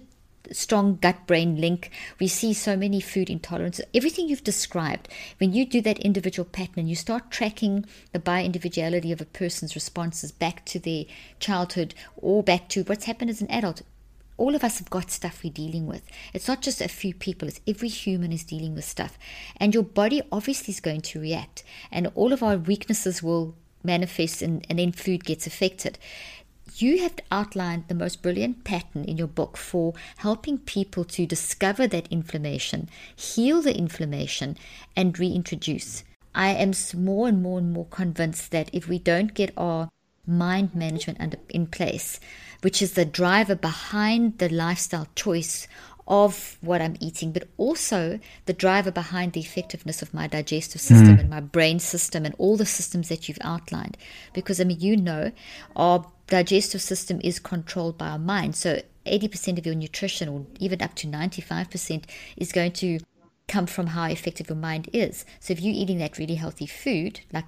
strong 0.51 0.97
gut 1.01 1.27
brain 1.27 1.59
link. 1.59 1.91
We 2.19 2.27
see 2.27 2.53
so 2.53 2.75
many 2.75 3.01
food 3.01 3.27
intolerances. 3.27 3.81
Everything 3.93 4.27
you've 4.27 4.43
described, 4.43 5.09
when 5.37 5.53
you 5.53 5.65
do 5.65 5.81
that 5.81 5.99
individual 5.99 6.47
pattern 6.49 6.79
and 6.79 6.89
you 6.89 6.95
start 6.95 7.31
tracking 7.31 7.85
the 8.11 8.19
bio 8.19 8.43
individuality 8.43 9.11
of 9.11 9.21
a 9.21 9.25
person's 9.25 9.75
responses 9.75 10.31
back 10.31 10.65
to 10.65 10.79
their 10.79 11.05
childhood 11.39 11.93
or 12.17 12.43
back 12.43 12.69
to 12.69 12.83
what's 12.83 13.05
happened 13.05 13.29
as 13.29 13.41
an 13.41 13.51
adult, 13.51 13.81
all 14.37 14.55
of 14.55 14.63
us 14.63 14.79
have 14.79 14.89
got 14.89 15.11
stuff 15.11 15.41
we're 15.43 15.51
dealing 15.51 15.85
with. 15.85 16.01
It's 16.33 16.47
not 16.47 16.61
just 16.61 16.81
a 16.81 16.87
few 16.87 17.13
people, 17.13 17.47
it's 17.47 17.59
every 17.67 17.89
human 17.89 18.31
is 18.31 18.43
dealing 18.43 18.73
with 18.73 18.85
stuff. 18.85 19.19
And 19.57 19.73
your 19.73 19.83
body 19.83 20.21
obviously 20.31 20.71
is 20.71 20.79
going 20.79 21.01
to 21.01 21.19
react, 21.19 21.63
and 21.91 22.07
all 22.15 22.31
of 22.31 22.41
our 22.41 22.57
weaknesses 22.57 23.21
will 23.21 23.55
manifest, 23.83 24.41
and, 24.41 24.65
and 24.69 24.79
then 24.79 24.93
food 24.93 25.25
gets 25.25 25.45
affected 25.45 25.99
you 26.77 26.99
have 26.99 27.15
outlined 27.31 27.85
the 27.87 27.95
most 27.95 28.21
brilliant 28.21 28.63
pattern 28.63 29.03
in 29.05 29.17
your 29.17 29.27
book 29.27 29.57
for 29.57 29.93
helping 30.17 30.57
people 30.57 31.03
to 31.05 31.25
discover 31.25 31.87
that 31.87 32.07
inflammation, 32.11 32.89
heal 33.15 33.61
the 33.61 33.75
inflammation, 33.77 34.57
and 34.95 35.17
reintroduce. 35.17 36.03
I 36.35 36.49
am 36.49 36.73
more 36.95 37.27
and 37.27 37.41
more 37.41 37.59
and 37.59 37.73
more 37.73 37.85
convinced 37.85 38.51
that 38.51 38.69
if 38.73 38.87
we 38.87 38.99
don't 38.99 39.33
get 39.33 39.53
our 39.57 39.89
mind 40.27 40.75
management 40.75 41.19
under, 41.19 41.37
in 41.49 41.67
place, 41.67 42.19
which 42.61 42.81
is 42.81 42.93
the 42.93 43.05
driver 43.05 43.55
behind 43.55 44.37
the 44.37 44.49
lifestyle 44.49 45.07
choice 45.15 45.67
of 46.09 46.57
what 46.61 46.81
I'm 46.81 46.97
eating, 46.99 47.31
but 47.31 47.47
also 47.57 48.19
the 48.45 48.53
driver 48.53 48.91
behind 48.91 49.33
the 49.33 49.39
effectiveness 49.39 50.01
of 50.01 50.13
my 50.13 50.25
digestive 50.25 50.81
system 50.81 51.17
mm. 51.17 51.19
and 51.19 51.29
my 51.29 51.39
brain 51.39 51.79
system 51.79 52.25
and 52.25 52.33
all 52.39 52.57
the 52.57 52.65
systems 52.65 53.09
that 53.09 53.29
you've 53.29 53.37
outlined. 53.41 53.95
Because, 54.33 54.59
I 54.59 54.63
mean, 54.63 54.79
you 54.79 54.97
know, 54.97 55.31
our 55.75 56.05
digestive 56.29 56.81
system 56.81 57.19
is 57.23 57.39
controlled 57.39 57.97
by 57.97 58.09
our 58.09 58.19
mind. 58.19 58.55
So 58.55 58.81
80% 59.05 59.57
of 59.57 59.65
your 59.65 59.75
nutrition, 59.75 60.29
or 60.29 60.45
even 60.59 60.81
up 60.81 60.95
to 60.95 61.07
95%, 61.07 62.05
is 62.37 62.51
going 62.51 62.71
to 62.73 62.99
come 63.47 63.65
from 63.65 63.87
how 63.87 64.05
effective 64.05 64.47
your 64.49 64.57
mind 64.57 64.89
is. 64.93 65.25
So 65.39 65.51
if 65.51 65.61
you're 65.61 65.73
eating 65.73 65.97
that 65.97 66.17
really 66.17 66.35
healthy 66.35 66.67
food, 66.67 67.21
like 67.33 67.45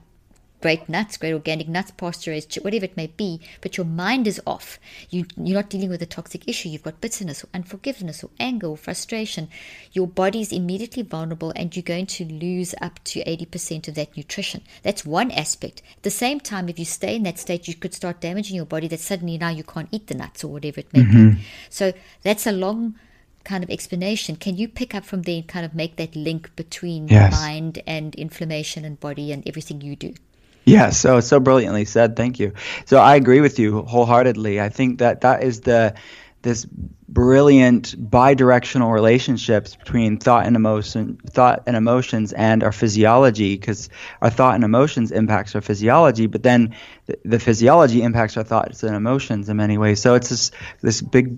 great 0.62 0.88
nuts, 0.88 1.18
great 1.18 1.34
organic 1.34 1.68
nuts, 1.68 1.92
pasture 1.92 2.32
raised, 2.32 2.56
whatever 2.56 2.86
it 2.86 2.98
may 2.98 3.08
be, 3.08 3.42
but 3.62 3.78
your 3.78 3.86
mind 3.86 4.28
is 4.28 4.42
off. 4.46 4.80
You, 5.10 5.26
you're 5.36 5.56
not 5.56 5.70
dealing 5.70 5.90
with 5.90 6.02
a 6.02 6.06
toxic 6.06 6.48
issue. 6.48 6.70
You've 6.70 6.84
got 6.84 7.02
bitterness 7.02 7.44
or 7.44 7.50
unforgiveness 7.54 8.24
or 8.24 8.30
anger 8.40 8.68
or 8.68 8.78
frustration. 8.78 9.50
Your 9.92 10.08
body 10.08 10.42
is 10.42 10.52
immediately 10.52 11.04
vulnerable 11.04 11.52
and 11.56 11.76
you're 11.76 11.84
going 11.84 12.06
to 12.08 12.26
lose 12.26 12.74
up 12.82 13.04
to 13.06 13.24
80% 13.24 13.88
of 13.88 13.96
that 13.96 14.16
nutrition. 14.16 14.62
That's 14.84 15.06
one 15.06 15.32
aspect. 15.32 15.82
At 15.98 16.04
the 16.04 16.12
same 16.12 16.40
time, 16.40 16.70
if 16.70 16.80
you 16.80 16.86
stay 16.86 17.16
in 17.16 17.24
that 17.24 17.40
state, 17.40 17.68
you 17.68 17.76
could 17.76 17.94
start 17.94 18.22
damaging 18.22 18.56
your 18.56 18.66
body 18.66 18.88
that 18.90 19.00
suddenly 19.00 19.38
now 19.38 19.50
you 19.50 19.64
can't 19.64 19.90
eat 19.92 20.08
the 20.08 20.16
nuts 20.16 20.44
or 20.44 20.50
whatever 20.50 20.80
it 20.80 20.94
may 20.94 21.02
mm-hmm. 21.02 21.30
be. 21.32 21.42
So 21.70 21.94
that's 22.24 22.46
a 22.48 22.52
long 22.52 22.96
kind 23.44 23.64
of 23.64 23.70
explanation. 23.70 24.36
Can 24.36 24.58
you 24.58 24.68
pick 24.68 24.94
up 24.94 25.06
from 25.06 25.24
there 25.24 25.38
and 25.38 25.48
kind 25.48 25.66
of 25.66 25.74
make 25.74 25.96
that 25.96 26.16
link 26.16 26.56
between 26.56 27.08
yes. 27.08 27.32
mind 27.32 27.82
and 27.88 28.14
inflammation 28.16 28.86
and 28.86 29.00
body 29.00 29.32
and 29.32 29.48
everything 29.48 29.82
you 29.82 29.96
do? 29.96 30.14
Yeah, 30.66 30.90
so 30.92 31.20
so 31.22 31.40
brilliantly 31.40 31.86
said. 31.86 32.16
Thank 32.16 32.40
you. 32.40 32.54
So 32.86 32.98
I 32.98 33.16
agree 33.16 33.42
with 33.42 33.58
you 33.60 33.82
wholeheartedly. 33.84 34.62
I 34.62 34.70
think 34.70 35.00
that 35.00 35.22
that 35.22 35.44
is 35.44 35.62
the 35.62 35.96
this 36.42 36.66
brilliant 37.12 37.94
bidirectional 38.10 38.94
relationships 38.94 39.76
between 39.76 40.18
thought 40.18 40.48
and 40.48 40.56
emotion 40.56 41.18
thought 41.28 41.64
and 41.68 41.76
emotions 41.76 42.32
and 42.32 42.64
our 42.64 42.72
physiology 42.72 43.58
because 43.58 43.90
our 44.22 44.30
thought 44.30 44.56
and 44.56 44.64
emotions 44.64 45.12
impacts 45.12 45.54
our 45.54 45.60
physiology 45.60 46.28
but 46.28 46.42
then 46.42 46.74
the, 47.08 47.20
the, 47.26 47.40
physiology 47.40 48.02
impacts 48.02 48.38
our 48.38 48.44
thoughts 48.46 48.84
and 48.84 48.96
emotions 48.96 49.50
in 49.50 49.58
many 49.58 49.78
ways 49.78 50.02
so 50.02 50.16
it's 50.16 50.30
this 50.30 50.52
this 50.82 51.02
big 51.02 51.38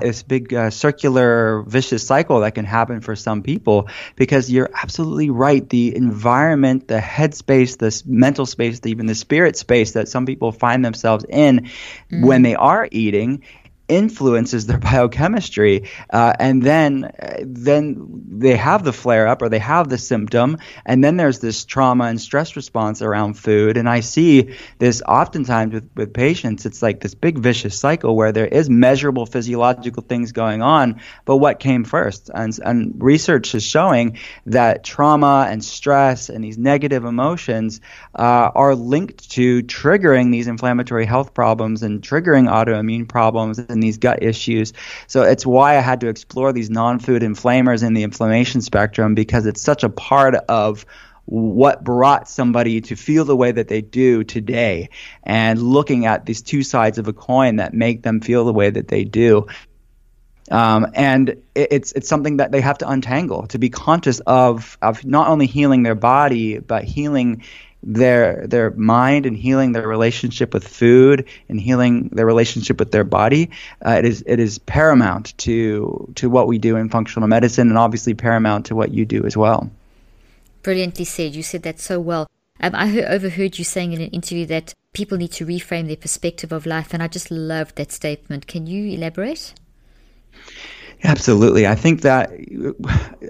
this 0.00 0.22
big 0.22 0.54
uh, 0.54 0.70
circular 0.70 1.62
vicious 1.62 2.06
cycle 2.06 2.40
that 2.40 2.54
can 2.54 2.64
happen 2.64 3.00
for 3.00 3.16
some 3.16 3.42
people 3.42 3.88
because 4.14 4.48
you're 4.48 4.70
absolutely 4.72 5.30
right 5.30 5.68
the 5.70 5.96
environment 5.96 6.86
the 6.86 6.98
headspace 6.98 7.76
the 7.78 8.02
mental 8.06 8.46
space 8.46 8.80
even 8.84 9.06
the 9.06 9.16
spirit 9.16 9.56
space 9.56 9.92
that 9.92 10.08
some 10.08 10.26
people 10.26 10.52
find 10.52 10.84
themselves 10.84 11.24
in 11.28 11.68
mm. 12.08 12.24
when 12.24 12.42
they 12.42 12.54
are 12.54 12.88
eating 12.92 13.42
influences 13.92 14.66
their 14.66 14.78
biochemistry, 14.92 15.90
uh, 16.10 16.32
and 16.38 16.62
then 16.62 17.04
uh, 17.04 17.36
then 17.42 18.22
they 18.38 18.56
have 18.56 18.84
the 18.84 18.92
flare 18.92 19.28
up 19.28 19.42
or 19.42 19.48
they 19.48 19.58
have 19.58 19.88
the 19.88 19.98
symptom, 19.98 20.58
and 20.86 21.04
then 21.04 21.16
there's 21.16 21.38
this 21.38 21.64
trauma 21.64 22.04
and 22.04 22.20
stress 22.20 22.56
response 22.56 23.02
around 23.02 23.34
food. 23.34 23.76
And 23.76 23.88
I 23.88 24.00
see 24.00 24.56
this 24.78 25.02
oftentimes 25.06 25.74
with, 25.74 25.90
with 25.94 26.14
patients. 26.14 26.66
It's 26.66 26.82
like 26.82 27.00
this 27.00 27.14
big 27.14 27.38
vicious 27.38 27.78
cycle 27.78 28.16
where 28.16 28.32
there 28.32 28.46
is 28.46 28.70
measurable 28.70 29.26
physiological 29.26 30.02
things 30.02 30.32
going 30.32 30.62
on, 30.62 31.00
but 31.24 31.36
what 31.36 31.60
came 31.60 31.84
first? 31.84 32.30
And, 32.34 32.58
and 32.64 32.94
research 33.02 33.54
is 33.54 33.62
showing 33.62 34.18
that 34.46 34.84
trauma 34.84 35.46
and 35.50 35.64
stress 35.64 36.28
and 36.28 36.42
these 36.42 36.58
negative 36.58 37.04
emotions 37.04 37.80
uh, 38.14 38.50
are 38.54 38.74
linked 38.74 39.30
to 39.32 39.62
triggering 39.62 40.32
these 40.32 40.46
inflammatory 40.46 41.06
health 41.06 41.34
problems 41.34 41.82
and 41.82 42.02
triggering 42.02 42.48
autoimmune 42.48 43.08
problems 43.08 43.58
and 43.58 43.81
these 43.82 43.98
gut 43.98 44.22
issues. 44.22 44.72
So 45.06 45.22
it's 45.22 45.44
why 45.44 45.76
I 45.76 45.80
had 45.80 46.00
to 46.00 46.08
explore 46.08 46.52
these 46.52 46.70
non-food 46.70 47.22
inflammers 47.22 47.82
in 47.82 47.94
the 47.94 48.02
inflammation 48.02 48.62
spectrum 48.62 49.14
because 49.14 49.44
it's 49.46 49.60
such 49.60 49.84
a 49.84 49.90
part 49.90 50.34
of 50.48 50.86
what 51.26 51.84
brought 51.84 52.28
somebody 52.28 52.80
to 52.80 52.96
feel 52.96 53.24
the 53.24 53.36
way 53.36 53.52
that 53.52 53.68
they 53.68 53.80
do 53.80 54.24
today 54.24 54.88
and 55.22 55.62
looking 55.62 56.06
at 56.06 56.26
these 56.26 56.42
two 56.42 56.62
sides 56.62 56.98
of 56.98 57.06
a 57.06 57.12
coin 57.12 57.56
that 57.56 57.72
make 57.72 58.02
them 58.02 58.20
feel 58.20 58.44
the 58.44 58.52
way 58.52 58.70
that 58.70 58.88
they 58.88 59.04
do 59.04 59.46
um, 60.50 60.88
and 60.94 61.40
it's 61.54 61.92
it's 61.92 62.08
something 62.08 62.38
that 62.38 62.50
they 62.50 62.60
have 62.60 62.76
to 62.78 62.88
untangle 62.88 63.46
to 63.46 63.58
be 63.58 63.70
conscious 63.70 64.20
of 64.26 64.76
of 64.82 65.04
not 65.04 65.28
only 65.28 65.46
healing 65.46 65.84
their 65.84 65.94
body 65.94 66.58
but 66.58 66.82
healing 66.84 67.42
their 67.82 68.46
their 68.46 68.70
mind 68.72 69.26
and 69.26 69.36
healing 69.36 69.72
their 69.72 69.88
relationship 69.88 70.54
with 70.54 70.66
food 70.66 71.26
and 71.48 71.60
healing 71.60 72.08
their 72.12 72.26
relationship 72.26 72.78
with 72.78 72.92
their 72.92 73.04
body 73.04 73.50
uh, 73.84 73.92
it 73.98 74.04
is 74.04 74.22
it 74.26 74.38
is 74.38 74.58
paramount 74.58 75.36
to 75.38 76.08
to 76.14 76.30
what 76.30 76.46
we 76.46 76.58
do 76.58 76.76
in 76.76 76.88
functional 76.88 77.28
medicine 77.28 77.68
and 77.68 77.78
obviously 77.78 78.14
paramount 78.14 78.66
to 78.66 78.74
what 78.74 78.92
you 78.92 79.04
do 79.04 79.24
as 79.24 79.36
well. 79.36 79.70
Brilliantly 80.62 81.04
said. 81.04 81.34
You 81.34 81.42
said 81.42 81.62
that 81.64 81.80
so 81.80 81.98
well. 81.98 82.28
Um, 82.60 82.74
I 82.74 82.86
heard, 82.86 83.04
overheard 83.06 83.58
you 83.58 83.64
saying 83.64 83.92
in 83.92 84.00
an 84.00 84.10
interview 84.10 84.46
that 84.46 84.74
people 84.92 85.18
need 85.18 85.32
to 85.32 85.46
reframe 85.46 85.86
their 85.86 85.96
perspective 85.96 86.52
of 86.52 86.66
life 86.66 86.94
and 86.94 87.02
I 87.02 87.08
just 87.08 87.30
loved 87.30 87.76
that 87.76 87.90
statement. 87.90 88.46
Can 88.46 88.66
you 88.66 88.94
elaborate 88.94 89.54
Absolutely. 91.04 91.66
I 91.66 91.74
think 91.74 92.02
that 92.02 92.30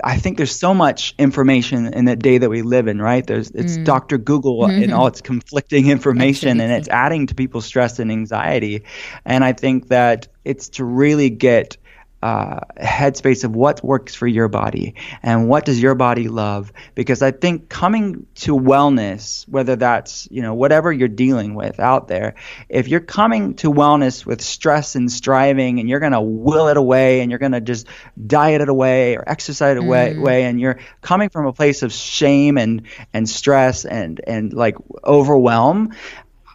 I 0.04 0.18
think 0.18 0.36
there's 0.36 0.54
so 0.54 0.74
much 0.74 1.14
information 1.18 1.92
in 1.94 2.04
the 2.04 2.16
day 2.16 2.36
that 2.38 2.50
we 2.50 2.60
live 2.60 2.86
in, 2.86 3.00
right? 3.00 3.26
There's 3.26 3.50
it's 3.50 3.78
mm. 3.78 3.84
Dr. 3.84 4.18
Google 4.18 4.60
mm-hmm. 4.60 4.82
and 4.82 4.92
all 4.92 5.06
its 5.06 5.22
conflicting 5.22 5.88
information 5.88 6.50
Absolutely. 6.50 6.74
and 6.74 6.80
it's 6.80 6.88
adding 6.88 7.26
to 7.28 7.34
people's 7.34 7.64
stress 7.64 7.98
and 7.98 8.12
anxiety. 8.12 8.84
And 9.24 9.42
I 9.42 9.54
think 9.54 9.88
that 9.88 10.28
it's 10.44 10.68
to 10.70 10.84
really 10.84 11.30
get 11.30 11.78
uh, 12.22 12.60
headspace 12.78 13.42
of 13.42 13.56
what 13.56 13.82
works 13.82 14.14
for 14.14 14.28
your 14.28 14.46
body 14.46 14.94
and 15.22 15.48
what 15.48 15.64
does 15.64 15.82
your 15.82 15.96
body 15.96 16.28
love. 16.28 16.72
Because 16.94 17.20
I 17.20 17.32
think 17.32 17.68
coming 17.68 18.26
to 18.36 18.56
wellness, 18.56 19.46
whether 19.48 19.74
that's 19.74 20.28
you 20.30 20.40
know 20.40 20.54
whatever 20.54 20.92
you're 20.92 21.08
dealing 21.08 21.54
with 21.54 21.80
out 21.80 22.06
there, 22.06 22.36
if 22.68 22.86
you're 22.86 23.00
coming 23.00 23.54
to 23.56 23.72
wellness 23.72 24.24
with 24.24 24.40
stress 24.40 24.94
and 24.94 25.10
striving, 25.10 25.80
and 25.80 25.88
you're 25.88 26.00
gonna 26.00 26.22
will 26.22 26.68
it 26.68 26.76
away, 26.76 27.20
and 27.20 27.30
you're 27.30 27.40
gonna 27.40 27.60
just 27.60 27.88
diet 28.24 28.60
it 28.60 28.68
away 28.68 29.16
or 29.16 29.28
exercise 29.28 29.76
it 29.76 29.82
away, 29.82 30.14
mm. 30.14 30.20
away, 30.20 30.44
and 30.44 30.60
you're 30.60 30.78
coming 31.00 31.28
from 31.28 31.46
a 31.46 31.52
place 31.52 31.82
of 31.82 31.92
shame 31.92 32.56
and 32.56 32.82
and 33.12 33.28
stress 33.28 33.84
and 33.84 34.20
and 34.24 34.52
like 34.52 34.76
overwhelm, 35.04 35.92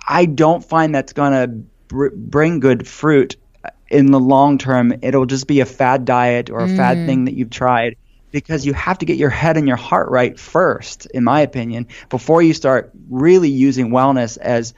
I 0.07 0.25
don't 0.25 0.63
find 0.63 0.95
that's 0.95 1.11
gonna 1.11 1.47
br- 1.87 2.15
bring 2.15 2.61
good 2.61 2.87
fruit 2.87 3.35
in 3.89 4.11
the 4.11 4.19
long 4.19 4.57
term, 4.57 4.93
it'll 5.01 5.25
just 5.25 5.47
be 5.47 5.59
a 5.59 5.65
fad 5.65 6.05
diet 6.05 6.49
or 6.49 6.59
a 6.59 6.67
mm. 6.67 6.77
fad 6.77 7.05
thing 7.05 7.25
that 7.25 7.33
you've 7.33 7.49
tried 7.49 7.97
because 8.31 8.65
you 8.65 8.73
have 8.73 8.97
to 8.99 9.05
get 9.05 9.17
your 9.17 9.29
head 9.29 9.57
and 9.57 9.67
your 9.67 9.77
heart 9.77 10.09
right 10.09 10.37
first, 10.39 11.05
in 11.07 11.23
my 11.23 11.41
opinion, 11.41 11.87
before 12.09 12.41
you 12.41 12.53
start 12.53 12.91
really 13.09 13.49
using 13.49 13.89
wellness 13.89 14.37
as 14.37 14.73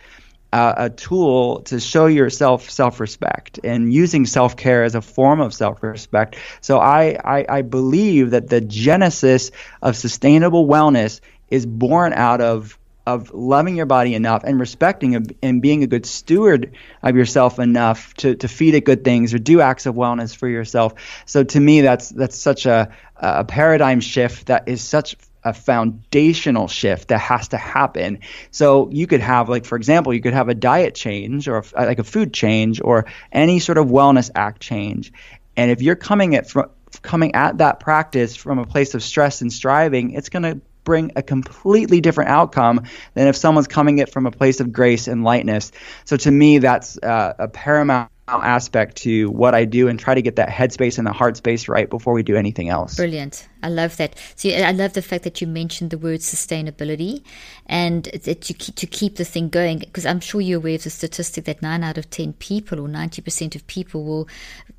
uh, 0.51 0.73
a 0.77 0.89
tool 0.89 1.61
to 1.61 1.79
show 1.79 2.07
yourself 2.07 2.69
self-respect 2.69 3.59
and 3.63 3.93
using 3.93 4.25
self-care 4.25 4.83
as 4.83 4.95
a 4.95 5.01
form 5.01 5.41
of 5.41 5.53
self-respect. 5.53 6.37
So 6.61 6.79
I, 6.79 7.17
I, 7.23 7.45
I 7.49 7.61
believe 7.61 8.31
that 8.31 8.49
the 8.49 8.61
genesis 8.61 9.51
of 9.81 9.95
sustainable 9.95 10.67
wellness 10.67 11.21
is 11.49 11.65
born 11.65 12.13
out 12.13 12.41
of 12.41 12.79
of 13.05 13.33
loving 13.33 13.75
your 13.75 13.85
body 13.85 14.13
enough 14.13 14.43
and 14.43 14.59
respecting 14.59 15.35
and 15.41 15.61
being 15.61 15.83
a 15.83 15.87
good 15.87 16.05
steward 16.05 16.73
of 17.01 17.15
yourself 17.15 17.57
enough 17.57 18.13
to, 18.15 18.35
to 18.35 18.47
feed 18.47 18.75
it 18.75 18.85
good 18.85 19.03
things 19.03 19.33
or 19.33 19.39
do 19.39 19.61
acts 19.61 19.85
of 19.85 19.95
wellness 19.95 20.35
for 20.35 20.47
yourself. 20.47 20.93
So 21.25 21.43
to 21.43 21.59
me, 21.59 21.81
that's 21.81 22.09
that's 22.09 22.37
such 22.37 22.65
a, 22.65 22.91
a 23.15 23.45
paradigm 23.45 23.99
shift 23.99 24.47
that 24.47 24.67
is 24.67 24.81
such 24.81 25.15
a 25.43 25.53
foundational 25.53 26.67
shift 26.67 27.07
that 27.07 27.19
has 27.19 27.47
to 27.47 27.57
happen. 27.57 28.19
So 28.51 28.89
you 28.91 29.07
could 29.07 29.21
have, 29.21 29.49
like, 29.49 29.65
for 29.65 29.77
example, 29.77 30.13
you 30.13 30.21
could 30.21 30.33
have 30.33 30.49
a 30.49 30.53
diet 30.53 30.95
change 30.95 31.47
or 31.47 31.63
a, 31.75 31.85
like 31.85 31.99
a 31.99 32.03
food 32.03 32.33
change 32.33 32.81
or 32.83 33.05
any 33.31 33.59
sort 33.59 33.77
of 33.77 33.87
wellness 33.87 34.29
act 34.35 34.61
change. 34.61 35.13
And 35.55 35.71
if 35.71 35.81
you're 35.81 35.95
coming 35.95 36.35
at 36.35 36.49
from 36.49 36.69
coming 37.01 37.35
at 37.35 37.59
that 37.59 37.79
practice 37.79 38.35
from 38.35 38.59
a 38.59 38.65
place 38.65 38.95
of 38.95 39.03
stress 39.03 39.41
and 39.41 39.53
striving, 39.53 40.11
it's 40.11 40.29
going 40.29 40.43
to 40.43 40.61
bring 40.89 41.11
a 41.15 41.21
completely 41.21 42.01
different 42.01 42.31
outcome 42.31 42.81
than 43.13 43.27
if 43.27 43.35
someone's 43.35 43.67
coming 43.67 43.99
it 43.99 44.11
from 44.11 44.25
a 44.25 44.31
place 44.31 44.59
of 44.59 44.73
grace 44.73 45.07
and 45.07 45.23
lightness. 45.23 45.71
So 46.05 46.17
to 46.17 46.31
me, 46.31 46.57
that's 46.57 46.97
uh, 46.97 47.35
a 47.37 47.47
paramount 47.47 48.09
aspect 48.27 48.97
to 48.97 49.29
what 49.29 49.53
I 49.53 49.65
do 49.65 49.87
and 49.87 49.99
try 49.99 50.15
to 50.15 50.21
get 50.23 50.37
that 50.37 50.49
headspace 50.49 50.97
and 50.97 51.05
the 51.05 51.13
heart 51.13 51.37
space 51.37 51.67
right 51.67 51.87
before 51.87 52.13
we 52.13 52.23
do 52.23 52.35
anything 52.35 52.69
else. 52.69 52.95
Brilliant. 52.95 53.47
I 53.61 53.69
love 53.69 53.97
that. 53.97 54.15
So 54.35 54.49
I 54.49 54.71
love 54.71 54.93
the 54.93 55.03
fact 55.03 55.25
that 55.25 55.41
you 55.41 55.47
mentioned 55.47 55.91
the 55.91 55.99
word 55.99 56.21
sustainability 56.21 57.23
and 57.67 58.05
that 58.05 58.49
you 58.49 58.55
keep, 58.55 58.75
to 58.75 58.87
keep 58.87 59.17
the 59.17 59.25
thing 59.25 59.49
going 59.49 59.79
because 59.79 60.07
I'm 60.07 60.19
sure 60.19 60.41
you're 60.41 60.57
aware 60.57 60.75
of 60.75 60.83
the 60.83 60.89
statistic 60.89 61.45
that 61.45 61.61
9 61.61 61.83
out 61.83 61.99
of 61.99 62.09
10 62.09 62.33
people 62.33 62.79
or 62.79 62.87
90% 62.87 63.55
of 63.55 63.67
people 63.67 64.03
will 64.03 64.27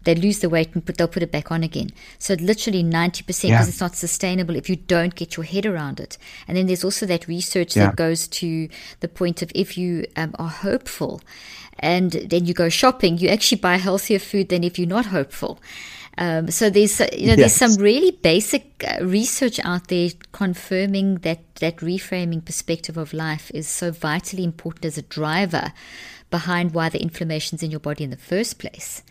they 0.04 0.14
lose 0.14 0.38
the 0.38 0.48
weight 0.48 0.74
and 0.74 0.84
put, 0.84 0.96
they'll 0.96 1.08
put 1.08 1.22
it 1.22 1.30
back 1.30 1.50
on 1.50 1.62
again. 1.62 1.90
So 2.18 2.34
literally 2.34 2.82
90% 2.82 3.26
because 3.26 3.44
yeah. 3.44 3.66
it's 3.66 3.80
not 3.80 3.96
sustainable 3.96 4.56
if 4.56 4.68
you 4.70 4.76
don't 4.76 5.14
get 5.14 5.36
your 5.36 5.44
head 5.44 5.66
around 5.66 6.00
it. 6.00 6.16
And 6.48 6.56
then 6.56 6.66
there's 6.66 6.84
also 6.84 7.06
that 7.06 7.28
research 7.28 7.76
yeah. 7.76 7.86
that 7.86 7.96
goes 7.96 8.28
to 8.28 8.68
the 9.00 9.08
point 9.08 9.42
of 9.42 9.52
if 9.54 9.76
you 9.76 10.06
um, 10.16 10.34
are 10.38 10.48
hopeful 10.48 11.20
and 11.78 12.12
then 12.12 12.46
you 12.46 12.54
go 12.54 12.68
shopping, 12.68 13.18
you 13.18 13.28
actually 13.28 13.60
buy 13.60 13.76
healthier 13.76 14.18
food 14.18 14.48
than 14.48 14.64
if 14.64 14.78
you're 14.78 14.88
not 14.88 15.06
hopeful. 15.06 15.60
Um, 16.18 16.50
so 16.50 16.68
there's 16.68 17.00
you 17.00 17.28
know 17.28 17.34
yes. 17.34 17.36
there's 17.36 17.54
some 17.54 17.82
really 17.82 18.10
basic 18.10 18.84
uh, 18.86 19.02
research 19.02 19.58
out 19.64 19.88
there 19.88 20.10
confirming 20.32 21.16
that 21.18 21.54
that 21.56 21.76
reframing 21.76 22.44
perspective 22.44 22.98
of 22.98 23.14
life 23.14 23.50
is 23.54 23.68
so 23.68 23.90
vitally 23.90 24.44
important 24.44 24.84
as 24.84 24.98
a 24.98 25.02
driver 25.02 25.72
behind 26.28 26.74
why 26.74 26.88
the 26.88 27.00
inflammation's 27.00 27.62
in 27.62 27.70
your 27.70 27.80
body 27.80 28.04
in 28.04 28.10
the 28.10 28.16
first 28.16 28.58
place. 28.58 29.02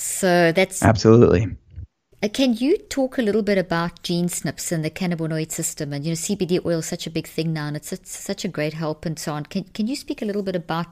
So 0.00 0.50
that's 0.52 0.82
absolutely. 0.82 1.56
Uh, 2.22 2.28
can 2.28 2.54
you 2.54 2.78
talk 2.78 3.18
a 3.18 3.22
little 3.22 3.42
bit 3.42 3.58
about 3.58 4.02
gene 4.02 4.28
SNPs 4.28 4.72
and 4.72 4.82
the 4.82 4.90
cannabinoid 4.90 5.52
system? 5.52 5.92
And 5.92 6.04
you 6.04 6.12
know, 6.12 6.16
CBD 6.16 6.64
oil 6.64 6.78
is 6.78 6.86
such 6.86 7.06
a 7.06 7.10
big 7.10 7.26
thing 7.26 7.52
now, 7.52 7.66
and 7.66 7.76
it's, 7.76 7.92
it's 7.92 8.18
such 8.18 8.44
a 8.44 8.48
great 8.48 8.72
help 8.72 9.04
and 9.04 9.18
so 9.18 9.32
on. 9.34 9.44
Can 9.44 9.64
can 9.64 9.86
you 9.86 9.96
speak 9.96 10.22
a 10.22 10.24
little 10.24 10.42
bit 10.42 10.56
about 10.56 10.86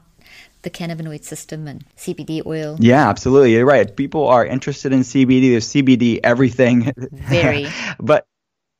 the 0.61 0.69
cannabinoid 0.69 1.23
system 1.23 1.67
and 1.67 1.85
CBD 1.95 2.45
oil. 2.45 2.77
Yeah, 2.79 3.09
absolutely. 3.09 3.53
You're 3.53 3.65
right. 3.65 3.95
People 3.95 4.27
are 4.27 4.45
interested 4.45 4.91
in 4.91 4.99
CBD. 4.99 5.51
There's 5.51 5.69
CBD 5.69 6.19
everything. 6.23 6.91
Very. 7.11 7.67
but 7.99 8.27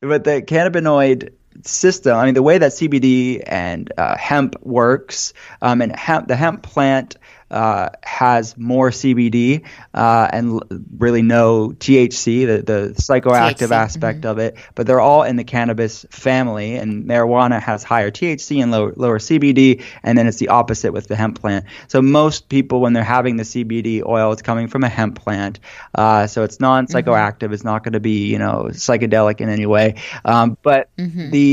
but 0.02 0.26
the 0.26 0.42
cannabinoid 0.42 1.34
system. 1.64 2.18
I 2.18 2.26
mean, 2.26 2.34
the 2.34 2.44
way 2.44 2.58
that 2.58 2.72
CBD 2.72 3.44
and 3.46 3.92
uh, 3.98 4.18
hemp 4.18 4.56
works, 4.62 5.34
um, 5.62 5.82
and 5.82 5.96
hemp, 5.96 6.28
the 6.28 6.36
hemp 6.36 6.64
plant 6.64 7.18
uh, 7.52 7.90
has 8.04 8.58
more 8.58 8.92
CBD 8.92 9.66
uh, 9.94 10.28
and 10.32 10.62
really 10.98 11.22
no 11.22 11.70
THC, 11.70 12.46
the, 12.46 12.62
the 12.62 12.94
psychoactive 12.94 13.70
THC, 13.70 13.72
aspect 13.72 14.20
mm-hmm. 14.20 14.30
of 14.30 14.40
it. 14.40 14.58
But 14.76 14.88
they're 14.88 15.00
all 15.00 15.24
in 15.24 15.36
the 15.36 15.44
cannabis 15.44 16.06
family, 16.12 16.76
and 16.76 17.06
marijuana 17.06 17.62
has 17.62 17.84
higher 17.84 18.12
THC 18.12 18.62
and 18.62 18.72
lower, 18.72 18.94
lower 18.96 19.20
CBD, 19.20 19.84
and 20.04 20.18
then 20.18 20.28
it's 20.28 20.38
the 20.38 20.50
opposite 20.50 20.94
with 20.94 21.08
the 21.08 21.16
hemp 21.16 21.42
plant. 21.42 21.66
So 21.88 22.02
most 22.02 22.50
people, 22.50 22.82
when 22.82 22.94
they're 22.94 23.04
having 23.04 23.38
the 23.38 23.44
CBD 23.44 24.06
oil, 24.06 24.32
it's 24.32 24.42
coming 24.42 24.68
from 24.68 24.84
a 24.84 24.90
hemp 24.90 25.20
plant. 25.20 25.60
Uh, 25.96 26.28
so 26.28 26.44
it's 26.44 26.60
non 26.60 26.88
psychoactive. 26.88 27.40
Mm-hmm. 27.40 27.54
It's 27.54 27.64
not 27.64 27.84
going 27.84 27.94
to 27.94 28.00
be, 28.00 28.28
you 28.28 28.38
know, 28.38 28.68
psychedelic 28.70 29.42
in 29.42 29.50
any 29.50 29.66
way. 29.66 29.96
Um, 30.24 30.58
but 30.62 30.96
mm-hmm. 30.98 31.32
the 31.32 31.49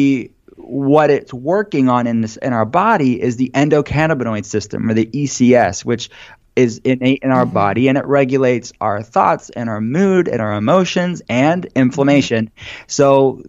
what 0.57 1.11
it's 1.11 1.33
working 1.33 1.89
on 1.89 2.07
in 2.07 2.23
this 2.23 2.37
in 2.37 2.53
our 2.53 2.65
body 2.65 3.21
is 3.21 3.37
the 3.37 3.51
endocannabinoid 3.51 4.45
system 4.45 4.89
or 4.91 4.95
the 4.95 5.07
ECS, 5.07 5.85
which 5.85 6.11
is 6.57 6.81
innate 6.85 7.23
in 7.23 7.31
our 7.31 7.45
mm-hmm. 7.45 7.55
body 7.55 7.89
and 7.89 7.99
it 7.99 8.07
regulates 8.07 8.73
our 8.81 9.03
thoughts 9.03 9.51
and 9.51 9.69
our 9.69 9.81
mood 9.81 10.27
and 10.27 10.41
our 10.41 10.55
emotions 10.55 11.21
and 11.29 11.67
inflammation. 11.77 12.51
So 12.87 13.43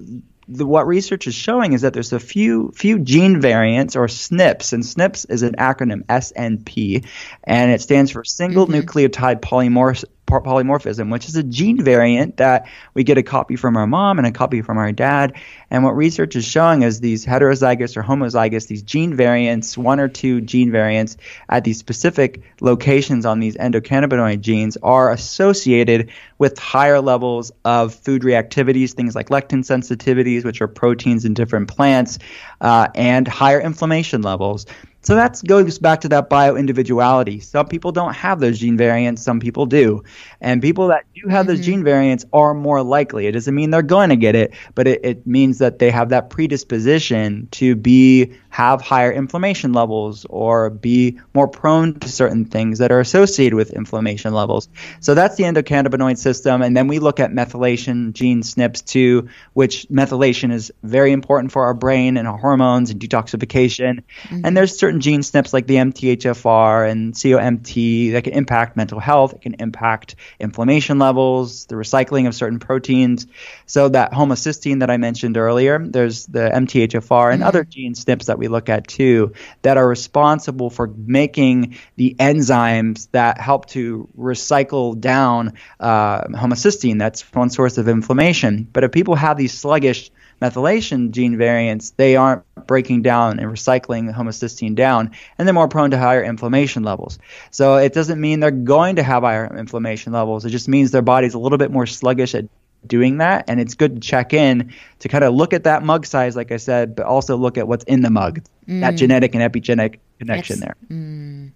the, 0.50 0.66
what 0.66 0.88
research 0.88 1.28
is 1.28 1.36
showing 1.36 1.74
is 1.74 1.82
that 1.82 1.94
there's 1.94 2.14
a 2.14 2.20
few 2.20 2.72
few 2.76 3.00
gene 3.00 3.42
variants 3.42 3.96
or 3.96 4.08
SNPs, 4.08 4.74
and 4.74 4.84
SNPs 4.84 5.26
is 5.30 5.44
an 5.44 5.56
acronym 5.56 6.06
SNP, 6.06 7.06
and 7.44 7.72
it 7.72 7.82
stands 7.82 8.12
for 8.12 8.24
single 8.24 8.68
mm-hmm. 8.68 8.80
nucleotide 8.80 9.42
polymorph 9.42 10.04
polymorphism, 10.28 11.12
which 11.12 11.28
is 11.28 11.36
a 11.36 11.44
gene 11.44 11.84
variant 11.84 12.38
that 12.38 12.68
we 12.94 13.04
get 13.04 13.18
a 13.18 13.24
copy 13.24 13.56
from 13.56 13.78
our 13.78 13.88
mom 13.88 14.18
and 14.18 14.28
a 14.28 14.32
copy 14.32 14.62
from 14.62 14.78
our 14.78 14.92
dad. 14.92 15.34
And 15.72 15.84
what 15.84 15.96
research 15.96 16.36
is 16.36 16.46
showing 16.46 16.84
is 16.84 17.00
these 17.00 17.26
heterozygous 17.26 17.98
or 17.98 18.04
homozygous, 18.04 18.68
these 18.68 18.84
gene 18.84 19.16
variants, 19.16 19.78
one 19.78 20.00
or 20.00 20.08
two 20.08 20.42
gene 20.42 20.72
variants 20.72 21.18
at 21.50 21.64
these 21.64 21.80
specific 21.80 22.44
locations 22.62 23.26
on 23.26 23.40
these 23.40 23.56
endocannabinoid 23.58 24.42
genes 24.42 24.78
are 24.84 25.12
associated 25.12 26.12
with 26.38 26.60
higher 26.60 27.02
levels 27.02 27.52
of 27.66 27.94
food 27.94 28.22
reactivities, 28.22 28.92
things 28.92 29.16
like 29.16 29.30
lectin 29.30 29.60
sensitivities, 29.60 30.44
which 30.44 30.62
are 30.62 30.68
proteins 30.68 31.26
in 31.26 31.34
different 31.34 31.68
plants, 31.68 32.20
uh, 32.62 32.88
and 32.94 33.28
higher 33.28 33.60
inflammation 33.60 34.22
levels. 34.22 34.66
So 35.08 35.16
that 35.16 35.42
goes 35.48 35.80
back 35.80 36.02
to 36.02 36.10
that 36.10 36.30
bio 36.30 36.58
individuality. 36.58 37.40
Some 37.40 37.66
people 37.66 37.94
don't 37.94 38.14
have 38.14 38.42
those 38.42 38.60
gene 38.60 38.76
variants, 38.76 39.22
some 39.22 39.40
people 39.40 39.66
do. 39.66 40.04
And 40.42 40.62
people 40.62 40.88
that 40.90 41.06
do 41.14 41.28
have 41.30 41.46
mm-hmm. 41.46 41.56
those 41.56 41.66
gene 41.66 41.84
variants 41.84 42.26
are 42.32 42.54
more 42.54 42.84
likely. 42.84 43.28
It 43.28 43.32
doesn't 43.32 43.54
mean 43.54 43.70
they're 43.72 43.82
going 43.82 44.10
to 44.10 44.16
get 44.16 44.36
it, 44.36 44.54
but 44.76 44.88
it, 44.88 45.02
it 45.04 45.28
means 45.28 45.60
that 45.60 45.80
they 45.80 45.92
have 45.92 46.10
that 46.10 46.30
predisposition 46.30 47.48
to 47.52 47.76
be 47.76 48.34
have 48.50 48.82
higher 48.82 49.12
inflammation 49.12 49.72
levels 49.72 50.26
or 50.30 50.72
be 50.72 51.20
more 51.36 51.48
prone 51.48 52.00
to 52.00 52.10
certain 52.10 52.46
things 52.46 52.80
that 52.80 52.92
are 52.92 53.00
associated 53.00 53.56
with 53.56 53.72
inflammation 53.72 54.34
levels. 54.34 54.68
So 55.00 55.14
that's 55.14 55.36
the 55.36 55.44
endocannabinoid 55.44 56.18
system. 56.18 56.64
And 56.64 56.76
then 56.76 56.88
we 56.88 56.98
look 56.98 57.20
at 57.20 57.32
methylation 57.32 58.14
gene 58.14 58.42
SNPs 58.42 58.84
too, 58.84 59.30
which 59.54 59.88
methylation 59.90 60.52
is 60.52 60.72
very 60.82 61.12
important 61.12 61.52
for 61.52 61.66
our 61.66 61.76
brain 61.76 62.18
and 62.18 62.28
our 62.28 62.38
hormones 62.38 62.90
and 62.90 63.00
detoxification. 63.00 64.02
Mm-hmm. 64.24 64.42
And 64.44 64.58
there's 64.58 64.76
certain 64.76 65.02
gene 65.02 65.22
SNPs 65.22 65.54
like 65.54 65.68
the 65.68 65.76
MTHFR 65.76 66.90
and 66.90 67.14
COMT 67.14 68.14
that 68.14 68.24
can 68.24 68.34
impact 68.34 68.76
mental 68.76 69.00
health. 69.00 69.34
It 69.34 69.42
can 69.42 69.54
impact 69.60 70.16
inflammation 70.40 71.00
levels, 71.00 71.66
the 71.66 71.76
recycling 71.76 72.28
of 72.28 72.36
certain 72.36 72.60
proteins. 72.60 73.28
So 73.66 73.90
that 73.90 74.12
homocysteine 74.12 74.80
that 74.80 74.90
I 74.90 74.98
mentioned 74.98 75.38
earlier, 75.38 75.80
there's 75.80 76.26
the 76.28 76.50
MTHFR 76.54 77.32
and 77.32 77.42
mm-hmm. 77.42 77.48
other 77.48 77.64
gene 77.64 77.94
SNPs 77.94 78.26
that 78.26 78.38
we 78.38 78.48
look 78.48 78.70
at 78.70 78.88
too 78.88 79.34
that 79.62 79.78
are 79.78 79.88
responsible 79.88 80.70
for 80.70 80.88
making 80.88 81.78
the 81.96 82.16
enzymes 82.20 83.10
that 83.12 83.40
help 83.40 83.68
to 83.68 84.08
recycle 84.18 85.00
down 85.00 85.54
uh, 85.80 86.22
homocysteine. 86.28 87.00
That's 87.00 87.22
one 87.34 87.50
source 87.50 87.78
of 87.78 87.88
inflammation. 87.88 88.68
But 88.72 88.84
if 88.84 88.92
people 88.92 89.16
have 89.16 89.38
these 89.38 89.58
sluggish 89.58 90.12
methylation 90.42 91.12
gene 91.12 91.38
variants, 91.38 91.92
they 91.92 92.16
aren't 92.16 92.44
breaking 92.68 93.02
down 93.02 93.40
and 93.40 93.52
recycling 93.52 94.08
the 94.08 94.14
homocysteine 94.14 94.76
down, 94.76 95.12
and 95.38 95.48
they're 95.48 95.54
more 95.54 95.68
prone 95.68 95.92
to 95.92 95.98
higher 95.98 96.24
inflammation 96.24 96.84
levels. 96.84 97.20
So 97.52 97.78
it 97.78 97.94
doesn't 97.94 98.20
mean 98.20 98.40
they're 98.40 98.52
going 98.52 98.98
to 98.98 99.04
have 99.04 99.24
higher 99.24 99.46
inflammation 99.58 100.14
levels. 100.14 100.46
It 100.46 100.50
just 100.50 100.68
means 100.68 100.92
their 100.92 101.02
body's 101.02 101.34
a 101.34 101.40
little 101.40 101.58
bit 101.58 101.72
more 101.72 101.86
sluggish 101.86 102.36
at 102.36 102.46
doing 102.86 103.18
that 103.18 103.44
and 103.48 103.60
it's 103.60 103.74
good 103.74 103.96
to 103.96 104.00
check 104.00 104.34
in 104.34 104.72
to 105.00 105.10
kind 105.10 105.24
of 105.24 105.34
look 105.34 105.52
at 105.52 105.64
that 105.64 105.84
mug 105.84 106.06
size 106.06 106.36
like 106.36 106.52
i 106.52 106.58
said 106.58 106.96
but 106.96 107.06
also 107.06 107.36
look 107.36 107.58
at 107.58 107.68
what's 107.68 107.84
in 107.86 108.02
the 108.02 108.10
mug 108.10 108.40
mm. 108.68 108.80
that 108.80 108.92
genetic 108.92 109.36
and 109.36 109.44
epigenetic 109.44 110.00
connection 110.20 110.60
That's, 110.60 110.76
there 110.90 110.98
mm. 110.98 111.52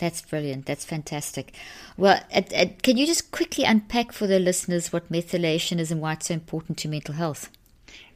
That's 0.00 0.22
brilliant. 0.22 0.64
That's 0.64 0.86
fantastic. 0.86 1.54
Well, 1.98 2.24
uh, 2.34 2.40
uh, 2.56 2.66
can 2.82 2.96
you 2.96 3.06
just 3.06 3.30
quickly 3.32 3.64
unpack 3.64 4.12
for 4.12 4.26
the 4.26 4.38
listeners 4.38 4.94
what 4.94 5.12
methylation 5.12 5.78
is 5.78 5.92
and 5.92 6.00
why 6.00 6.14
it's 6.14 6.28
so 6.28 6.34
important 6.34 6.78
to 6.78 6.88
mental 6.88 7.14
health? 7.14 7.50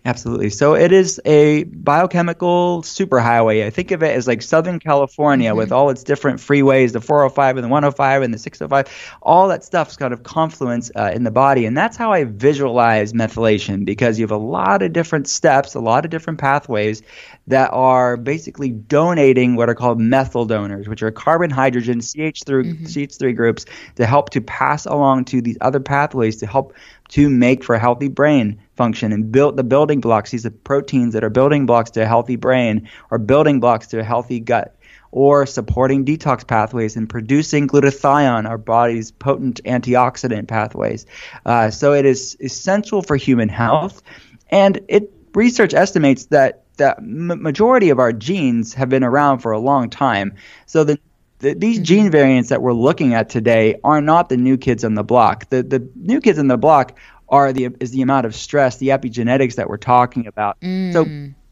Absolutely. 0.07 0.51
So 0.51 0.75
it 0.75 0.93
is 0.93 1.19
a 1.25 1.65
biochemical 1.65 2.83
superhighway. 2.83 3.65
I 3.65 3.71
think 3.71 3.91
of 3.91 4.03
it 4.03 4.15
as 4.15 4.27
like 4.27 4.43
Southern 4.43 4.79
California 4.79 5.49
mm-hmm. 5.49 5.57
with 5.57 5.73
all 5.73 5.89
its 5.89 6.05
different 6.05 6.41
freeways, 6.41 6.93
the 6.93 7.01
405 7.01 7.57
and 7.57 7.65
the 7.65 7.69
105 7.69 8.21
and 8.21 8.35
the 8.35 8.37
605. 8.37 9.17
All 9.23 9.49
that 9.49 9.65
stuff's 9.65 9.97
kind 9.97 10.13
of 10.13 10.23
confluence 10.23 10.91
uh, 10.95 11.11
in 11.15 11.25
the 11.25 11.31
body. 11.31 11.65
And 11.65 11.75
that's 11.75 11.97
how 11.97 12.13
I 12.13 12.25
visualize 12.25 13.15
methylation 13.15 13.87
because 13.87 14.19
you 14.19 14.25
have 14.25 14.31
a 14.31 14.37
lot 14.37 14.83
of 14.83 14.93
different 14.93 15.27
steps, 15.27 15.75
a 15.75 15.81
lot 15.81 16.05
of 16.05 16.11
different 16.11 16.39
pathways 16.39 17.01
that 17.47 17.71
are 17.73 18.19
basically 18.19 18.69
donating 18.69 19.57
what 19.57 19.71
are 19.71 19.75
called 19.75 19.99
methyl 19.99 20.45
donors, 20.45 20.87
which 20.87 21.03
are 21.03 21.11
carbon, 21.11 21.49
hydrogen, 21.49 22.01
CH3, 22.01 22.45
mm-hmm. 22.45 22.85
CH3 22.85 23.35
groups 23.35 23.65
to 23.97 24.05
help 24.05 24.29
to 24.31 24.43
pass 24.43 24.85
along 24.85 25.25
to 25.25 25.41
these 25.41 25.57
other 25.63 25.81
pathways 25.81 26.37
to 26.37 26.47
help 26.47 26.75
to 27.09 27.31
make 27.31 27.65
for 27.65 27.75
a 27.75 27.79
healthy 27.79 28.09
brain 28.09 28.61
function 28.77 29.13
and 29.13 29.31
build 29.31 29.57
the 29.57 29.65
building 29.65 30.01
blocks. 30.01 30.31
These 30.31 30.47
are 30.47 30.51
proteins 30.51 31.15
that 31.15 31.25
are 31.25 31.31
building 31.31 31.67
blocks 31.67 31.91
to 31.93 32.03
a 32.03 32.07
healthy 32.07 32.37
brain 32.37 32.89
or 33.11 33.19
building 33.19 33.61
blocks 33.61 33.89
to 33.89 34.01
a 34.01 34.05
healthy 34.05 34.41
gut 34.41 34.77
or 35.13 35.47
supporting 35.47 36.05
detox 36.05 36.45
pathways 36.45 36.97
and 36.97 37.09
producing 37.09 37.69
glutathione, 37.69 38.49
our 38.49 38.59
body's 38.59 39.13
potent 39.13 39.63
antioxidant 39.65 40.49
pathways. 40.49 41.07
Uh, 41.47 41.71
so 41.71 41.93
it 41.93 42.05
is 42.05 42.37
essential 42.41 43.01
for 43.01 43.15
human 43.15 43.49
health. 43.49 44.03
And 44.51 44.81
it 44.89 45.13
research 45.33 45.73
estimates 45.73 46.27
that 46.27 46.65
the 46.77 46.97
majority 47.01 47.91
of 47.91 48.01
our 48.01 48.13
genes 48.13 48.75
have 48.75 48.89
been 48.89 49.05
around 49.05 49.39
for 49.39 49.53
a 49.53 49.59
long 49.59 49.89
time. 49.89 50.35
So 50.67 50.85
the 50.85 50.99
the, 51.41 51.53
these 51.53 51.77
mm-hmm. 51.77 51.85
gene 51.85 52.11
variants 52.11 52.49
that 52.49 52.63
we're 52.63 52.73
looking 52.73 53.13
at 53.13 53.29
today 53.29 53.79
are 53.85 54.01
not 54.01 54.29
the 54.31 54.37
new 54.37 54.57
kids 54.57 54.83
on 54.85 54.95
the 54.95 55.05
block. 55.05 55.49
The 55.51 55.63
the 55.63 55.87
new 55.95 56.21
kids 56.21 56.39
on 56.39 56.49
the 56.49 56.57
block 56.57 56.99
are 57.29 57.53
the 57.53 57.69
is 57.81 57.91
the 57.91 58.03
amount 58.03 58.27
of 58.27 58.35
stress, 58.35 58.77
the 58.79 58.89
epigenetics 58.89 59.57
that 59.57 59.69
we're 59.69 59.77
talking 59.77 60.27
about. 60.27 60.61
Mm. 60.61 60.93
So 60.93 61.05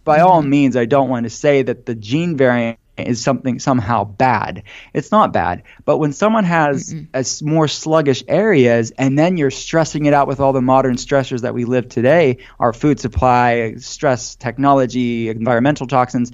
by 0.05 0.19
mm-hmm. 0.19 0.27
all 0.27 0.43
means, 0.43 0.77
I 0.77 0.85
don't 0.85 1.09
want 1.09 1.25
to 1.25 1.31
say 1.31 1.63
that 1.63 1.87
the 1.87 1.95
gene 1.95 2.37
variant 2.37 2.79
is 2.99 3.23
something 3.23 3.59
somehow 3.59 4.05
bad. 4.05 4.65
It's 4.93 5.11
not 5.11 5.33
bad. 5.33 5.63
But 5.85 5.99
when 5.99 6.13
someone 6.13 6.45
has 6.45 6.95
a 7.15 7.25
more 7.43 7.67
sluggish 7.67 8.23
areas 8.29 8.93
and 8.93 9.19
then 9.19 9.37
you're 9.37 9.51
stressing 9.51 10.05
it 10.05 10.13
out 10.13 10.29
with 10.29 10.41
all 10.41 10.53
the 10.53 10.61
modern 10.61 10.97
stressors 10.97 11.41
that 11.41 11.55
we 11.55 11.65
live 11.65 11.89
today, 11.89 12.39
our 12.61 12.73
food 12.73 13.01
supply, 13.01 13.77
stress, 13.79 14.37
technology, 14.37 15.31
environmental 15.31 15.87
toxins, 15.87 16.33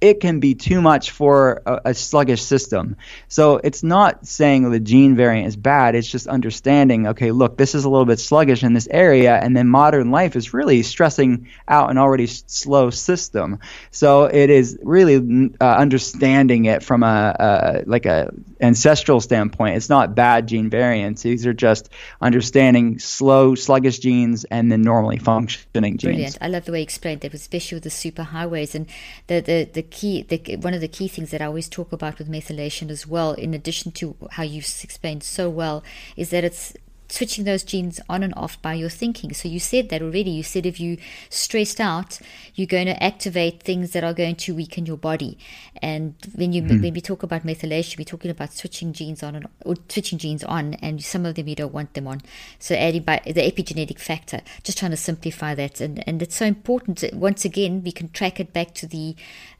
it 0.00 0.20
can 0.20 0.38
be 0.38 0.54
too 0.54 0.80
much 0.80 1.10
for 1.10 1.62
a, 1.66 1.80
a, 1.86 1.94
sluggish 1.94 2.42
system. 2.42 2.96
So 3.26 3.56
it's 3.56 3.82
not 3.82 4.26
saying 4.26 4.70
the 4.70 4.78
gene 4.78 5.16
variant 5.16 5.48
is 5.48 5.56
bad. 5.56 5.96
It's 5.96 6.08
just 6.08 6.28
understanding, 6.28 7.08
okay, 7.08 7.32
look, 7.32 7.56
this 7.56 7.74
is 7.74 7.84
a 7.84 7.88
little 7.88 8.06
bit 8.06 8.20
sluggish 8.20 8.62
in 8.62 8.74
this 8.74 8.86
area, 8.90 9.34
and 9.36 9.56
then 9.56 9.68
modern 9.68 10.10
life 10.10 10.36
is 10.36 10.54
really 10.54 10.82
stressing 10.82 11.48
out 11.66 11.90
an 11.90 11.98
already 11.98 12.26
slow 12.26 12.90
system. 12.90 13.58
So 13.90 14.24
it 14.24 14.50
is 14.50 14.78
really 14.82 15.50
uh, 15.60 15.64
understanding 15.64 16.66
it 16.66 16.82
from 16.84 17.02
a, 17.02 17.36
a 17.38 17.82
like 17.86 18.06
a 18.06 18.32
ancestral 18.60 19.20
standpoint. 19.20 19.76
It's 19.76 19.88
not 19.88 20.14
bad 20.14 20.46
gene 20.46 20.70
variants. 20.70 21.22
These 21.22 21.46
are 21.46 21.54
just 21.54 21.88
understanding 22.20 22.98
slow, 23.00 23.54
sluggish 23.54 23.98
genes 23.98 24.44
and 24.44 24.70
then 24.70 24.82
normally 24.82 25.18
functioning 25.18 25.98
genes. 25.98 26.14
Brilliant. 26.14 26.38
I 26.40 26.48
love 26.48 26.64
the 26.66 26.72
way 26.72 26.78
you 26.78 26.84
explained 26.84 27.22
that, 27.22 27.34
especially 27.34 27.76
with 27.76 27.84
the 27.84 27.90
superhighways 27.90 28.74
and 28.74 28.86
the 29.26 29.40
the 29.40 29.68
the 29.72 29.87
key, 29.90 30.22
the, 30.22 30.56
one 30.56 30.74
of 30.74 30.80
the 30.80 30.88
key 30.88 31.08
things 31.08 31.30
that 31.30 31.42
I 31.42 31.46
always 31.46 31.68
talk 31.68 31.92
about 31.92 32.18
with 32.18 32.30
methylation 32.30 32.90
as 32.90 33.06
well, 33.06 33.32
in 33.32 33.54
addition 33.54 33.92
to 33.92 34.16
how 34.32 34.42
you've 34.42 34.72
explained 34.82 35.22
so 35.22 35.48
well, 35.50 35.82
is 36.16 36.30
that 36.30 36.44
it's 36.44 36.74
switching 37.10 37.44
those 37.44 37.62
genes 37.62 38.00
on 38.08 38.22
and 38.22 38.34
off 38.34 38.60
by 38.60 38.74
your 38.74 38.88
thinking. 38.88 39.32
So 39.32 39.48
you 39.48 39.58
said 39.58 39.88
that 39.88 40.02
already. 40.02 40.30
You 40.30 40.42
said 40.42 40.66
if 40.66 40.78
you 40.78 40.98
stressed 41.30 41.80
out, 41.80 42.18
you're 42.54 42.66
going 42.66 42.86
to 42.86 43.02
activate 43.02 43.62
things 43.62 43.92
that 43.92 44.04
are 44.04 44.12
going 44.12 44.36
to 44.36 44.54
weaken 44.54 44.86
your 44.86 44.96
body. 44.96 45.38
And 45.80 46.14
when 46.34 46.52
you 46.52 46.62
mm-hmm. 46.62 46.82
when 46.82 46.94
we 46.94 47.00
talk 47.00 47.22
about 47.22 47.44
methylation, 47.44 47.98
we're 47.98 48.04
talking 48.04 48.30
about 48.30 48.52
switching 48.52 48.92
genes 48.92 49.22
on 49.22 49.34
and 49.34 49.46
or 49.64 49.76
switching 49.88 50.18
genes 50.18 50.44
on, 50.44 50.74
and 50.74 51.02
some 51.02 51.24
of 51.24 51.34
them 51.34 51.48
you 51.48 51.56
don't 51.56 51.72
want 51.72 51.94
them 51.94 52.06
on. 52.06 52.20
So 52.58 52.74
adding 52.74 53.02
by 53.02 53.22
the 53.24 53.50
epigenetic 53.50 53.98
factor, 53.98 54.40
just 54.62 54.78
trying 54.78 54.90
to 54.90 54.96
simplify 54.96 55.54
that, 55.54 55.80
and 55.80 56.06
and 56.06 56.22
it's 56.22 56.36
so 56.36 56.46
important. 56.46 57.04
Once 57.12 57.44
again, 57.44 57.82
we 57.82 57.92
can 57.92 58.10
track 58.10 58.40
it 58.40 58.52
back 58.52 58.74
to 58.74 58.86
the 58.86 59.16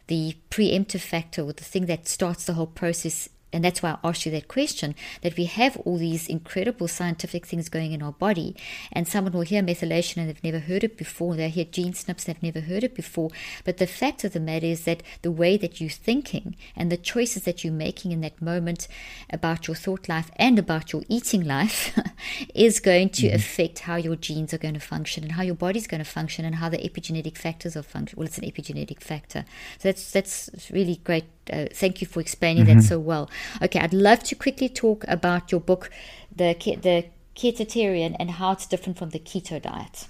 the 0.09 0.37
preemptive 0.51 1.01
factor 1.01 1.43
or 1.43 1.53
the 1.53 1.65
thing 1.65 1.87
that 1.87 2.09
starts 2.09 2.45
the 2.45 2.55
whole 2.55 2.67
process 2.67 3.29
and 3.53 3.65
that's 3.65 3.83
why 3.83 3.99
I 4.03 4.09
asked 4.09 4.27
you 4.27 4.33
that 4.33 4.49
question 4.49 4.95
that 5.23 5.37
we 5.37 5.45
have 5.45 5.77
all 5.79 5.97
these 5.97 6.29
incredible 6.29 6.89
scientific 6.89 7.47
things 7.47 7.69
going 7.69 7.93
in 7.93 8.03
our 8.03 8.13
body, 8.13 8.57
and 8.93 9.09
someone 9.09 9.33
will 9.33 9.43
hear 9.43 9.63
methylation 9.63 10.19
and 10.19 10.29
they've 10.29 10.45
never 10.45 10.59
heard 10.59 10.85
it 10.85 10.97
before, 10.97 11.35
they 11.35 11.49
hear 11.49 11.65
gene 11.65 11.93
SNPs, 11.93 12.09
and 12.09 12.37
they've 12.37 12.55
never 12.55 12.67
heard 12.67 12.85
it 12.85 12.95
before. 12.95 13.31
But 13.65 13.79
the 13.79 13.87
fact 13.87 14.25
of 14.25 14.33
the 14.33 14.41
matter 14.41 14.67
is 14.67 14.85
that 14.85 15.03
the 15.23 15.31
way 15.31 15.57
that 15.57 15.81
you're 15.81 15.91
thinking 15.91 16.57
and 16.77 16.93
the 16.93 16.97
choices 16.97 17.45
that 17.45 17.65
you're 17.65 17.73
making 17.73 18.13
in 18.13 18.21
that 18.21 18.43
moment 18.43 18.89
about 19.31 19.67
your 19.67 19.75
thought 19.75 20.09
life 20.09 20.31
and 20.37 20.59
about 20.59 20.93
your 20.93 21.03
eating 21.09 21.45
life 21.45 21.99
is 22.55 22.81
going 22.81 23.11
to 23.11 23.27
mm-hmm. 23.27 23.37
affect 23.37 23.81
how 23.81 23.97
your 23.97 24.17
genes 24.17 24.53
are 24.53 24.59
going 24.59 24.75
to 24.75 24.81
function 24.81 25.25
and 25.25 25.33
how 25.33 25.43
your 25.43 25.55
body's 25.55 25.87
going 25.87 26.03
to 26.03 26.11
function 26.11 26.45
and 26.45 26.57
how 26.57 26.69
the 26.69 26.79
epigenetic 26.79 27.37
factors 27.37 27.77
are 27.77 27.83
function. 27.83 28.19
Well, 28.19 28.27
it's 28.27 28.39
an 28.39 28.45
epigenetic 28.45 29.01
factor. 29.01 29.45
So 29.79 29.89
that's 29.89 30.11
that's 30.11 30.51
really 30.71 30.97
great 31.05 31.25
uh, 31.53 31.67
thank 31.73 32.01
you 32.01 32.07
for 32.07 32.21
explaining 32.21 32.67
mm-hmm. 32.67 32.79
that 32.79 32.85
so 32.85 32.99
well. 32.99 33.31
Okay, 33.63 33.81
I'd 33.81 33.95
love 33.95 34.23
to 34.25 34.35
quickly 34.35 34.69
talk 34.69 35.05
about 35.09 35.51
your 35.53 35.61
book, 35.61 35.91
the 36.35 36.55
the 36.83 37.07
Ketotarian, 37.35 38.17
and 38.19 38.31
how 38.31 38.53
it's 38.53 38.67
different 38.67 38.99
from 38.99 39.11
the 39.11 39.19
keto 39.19 39.61
diet. 39.61 40.07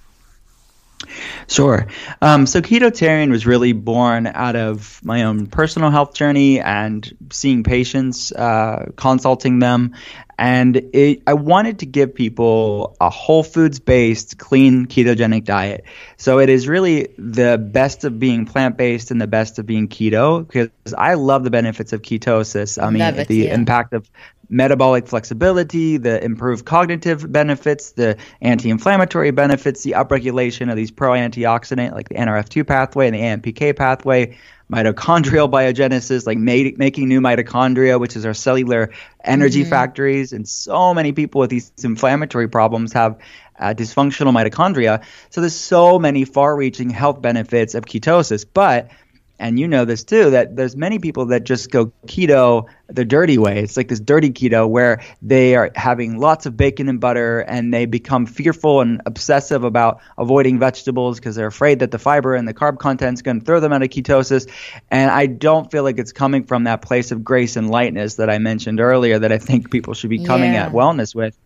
Sure. 1.47 1.87
Um, 2.21 2.47
so 2.47 2.61
Ketotarian 2.61 3.31
was 3.31 3.47
really 3.47 3.73
born 3.73 4.27
out 4.27 4.57
of 4.57 5.01
my 5.05 5.23
own 5.23 5.47
personal 5.47 5.91
health 5.91 6.15
journey 6.15 6.61
and 6.61 7.11
seeing 7.31 7.63
patients, 7.63 8.33
uh, 8.33 8.91
consulting 8.97 9.61
them, 9.61 9.95
and 10.39 10.77
it, 10.77 11.23
I 11.27 11.35
wanted 11.35 11.81
to 11.81 11.87
give 11.87 12.15
people 12.15 12.97
a 13.01 13.11
whole 13.11 13.43
foods 13.43 13.81
based, 13.81 14.39
clean 14.39 14.87
ketogenic 14.87 15.45
diet. 15.45 15.85
So 16.17 16.39
it 16.39 16.49
is 16.49 16.69
really 16.69 17.09
the 17.19 17.59
best 17.59 18.05
of 18.05 18.21
being 18.21 18.47
plant 18.47 18.77
based 18.77 19.11
and 19.11 19.21
the 19.21 19.27
best 19.27 19.59
of 19.59 19.67
being 19.67 19.89
keto 19.89 20.47
because 20.47 20.71
I 20.97 21.15
love 21.15 21.43
the 21.43 21.51
benefits 21.51 21.93
of 21.93 22.03
ketosis. 22.03 22.81
I 22.81 22.91
mean, 22.91 23.03
it, 23.03 23.27
the 23.27 23.37
yeah. 23.37 23.55
impact 23.55 23.93
of 23.93 24.09
metabolic 24.49 25.09
flexibility, 25.09 25.97
the 25.97 26.23
improved 26.25 26.65
cognitive 26.65 27.31
benefits, 27.31 27.93
the 27.93 28.17
anti 28.41 28.71
inflammatory 28.71 29.33
benefits, 29.33 29.83
the 29.83 29.93
upregulation 29.93 30.71
of 30.71 30.77
these 30.77 30.93
pro 30.93 31.11
antioxidant 31.11 31.93
like 31.93 32.09
the 32.09 32.15
NRF2 32.15 32.67
pathway 32.67 33.09
and 33.09 33.43
the 33.43 33.53
AMPK 33.53 33.77
pathway 33.77 34.39
mitochondrial 34.71 35.51
biogenesis, 35.51 36.27
like 36.27 36.39
make, 36.39 36.79
making 36.79 37.09
new 37.09 37.21
mitochondria, 37.21 37.99
which 37.99 38.17
is 38.17 38.27
our 38.27 38.35
cellular 38.35 38.91
energy 39.25 39.63
mm-hmm. 39.63 39.71
factories. 39.71 40.33
And 40.33 40.47
so 40.49 40.93
many 40.93 41.13
people 41.13 41.41
with 41.41 41.51
these 41.51 41.73
inflammatory 41.83 42.49
problems 42.49 42.93
have 42.93 43.19
uh, 43.59 43.75
dysfunctional 43.75 44.33
mitochondria. 44.33 45.03
So 45.31 45.41
there's 45.41 45.57
so 45.57 45.99
many 45.99 46.25
far-reaching 46.25 46.91
health 46.91 47.21
benefits 47.23 47.75
of 47.75 47.87
ketosis, 47.87 48.45
but 48.53 48.91
and 49.39 49.59
you 49.59 49.69
know 49.69 49.85
this 49.85 50.05
too 50.05 50.31
that 50.31 50.57
there's 50.57 50.77
many 50.77 50.99
people 50.99 51.27
that 51.27 51.45
just 51.45 51.71
go 51.71 51.93
keto 52.07 52.67
the 52.89 53.05
dirty 53.05 53.39
way. 53.39 53.63
It's 53.63 53.77
like 53.77 53.89
this 53.89 54.01
dirty 54.01 54.31
keto 54.31 54.69
where 54.69 55.03
they 55.21 55.55
are 55.55 55.71
having 55.75 56.19
lots 56.19 56.47
of 56.47 56.57
bacon 56.57 56.89
and 56.89 57.01
butter 57.01 57.41
and 57.41 57.73
they 57.73 57.87
become 57.87 58.27
fearful 58.27 58.81
and 58.81 59.03
obsessive 59.05 59.63
about 59.65 60.01
avoiding 60.17 60.59
vegetables 60.59 61.19
because 61.19 61.37
they're 61.37 61.47
afraid 61.47 61.81
that 61.81 61.91
the 61.91 61.99
fiber 61.99 62.35
and 62.35 62.49
the 62.49 62.55
carb 62.55 62.79
content 62.79 63.19
is 63.19 63.23
going 63.23 63.41
to 63.41 63.45
throw 63.45 63.61
them 63.61 63.73
out 63.73 63.83
of 63.83 63.89
ketosis. 63.89 64.49
And 64.91 65.11
i 65.11 65.27
don't 65.27 65.71
feel 65.71 65.83
like 65.83 65.99
it's 65.99 66.13
coming 66.13 66.45
from 66.45 66.65
that 66.65 66.83
place 66.83 67.13
of 67.13 67.23
grace 67.23 67.57
and 67.57 67.71
lightness 67.71 68.17
that 68.17 68.31
i 68.31 68.39
mentioned 68.39 68.81
earlier 68.81 69.19
that 69.19 69.33
i 69.33 69.39
think 69.39 69.71
people 69.71 69.95
should 69.95 70.11
be 70.11 70.25
coming 70.25 70.55
yeah. 70.55 70.67
at 70.67 70.73
wellness 70.73 71.15
with 71.15 71.37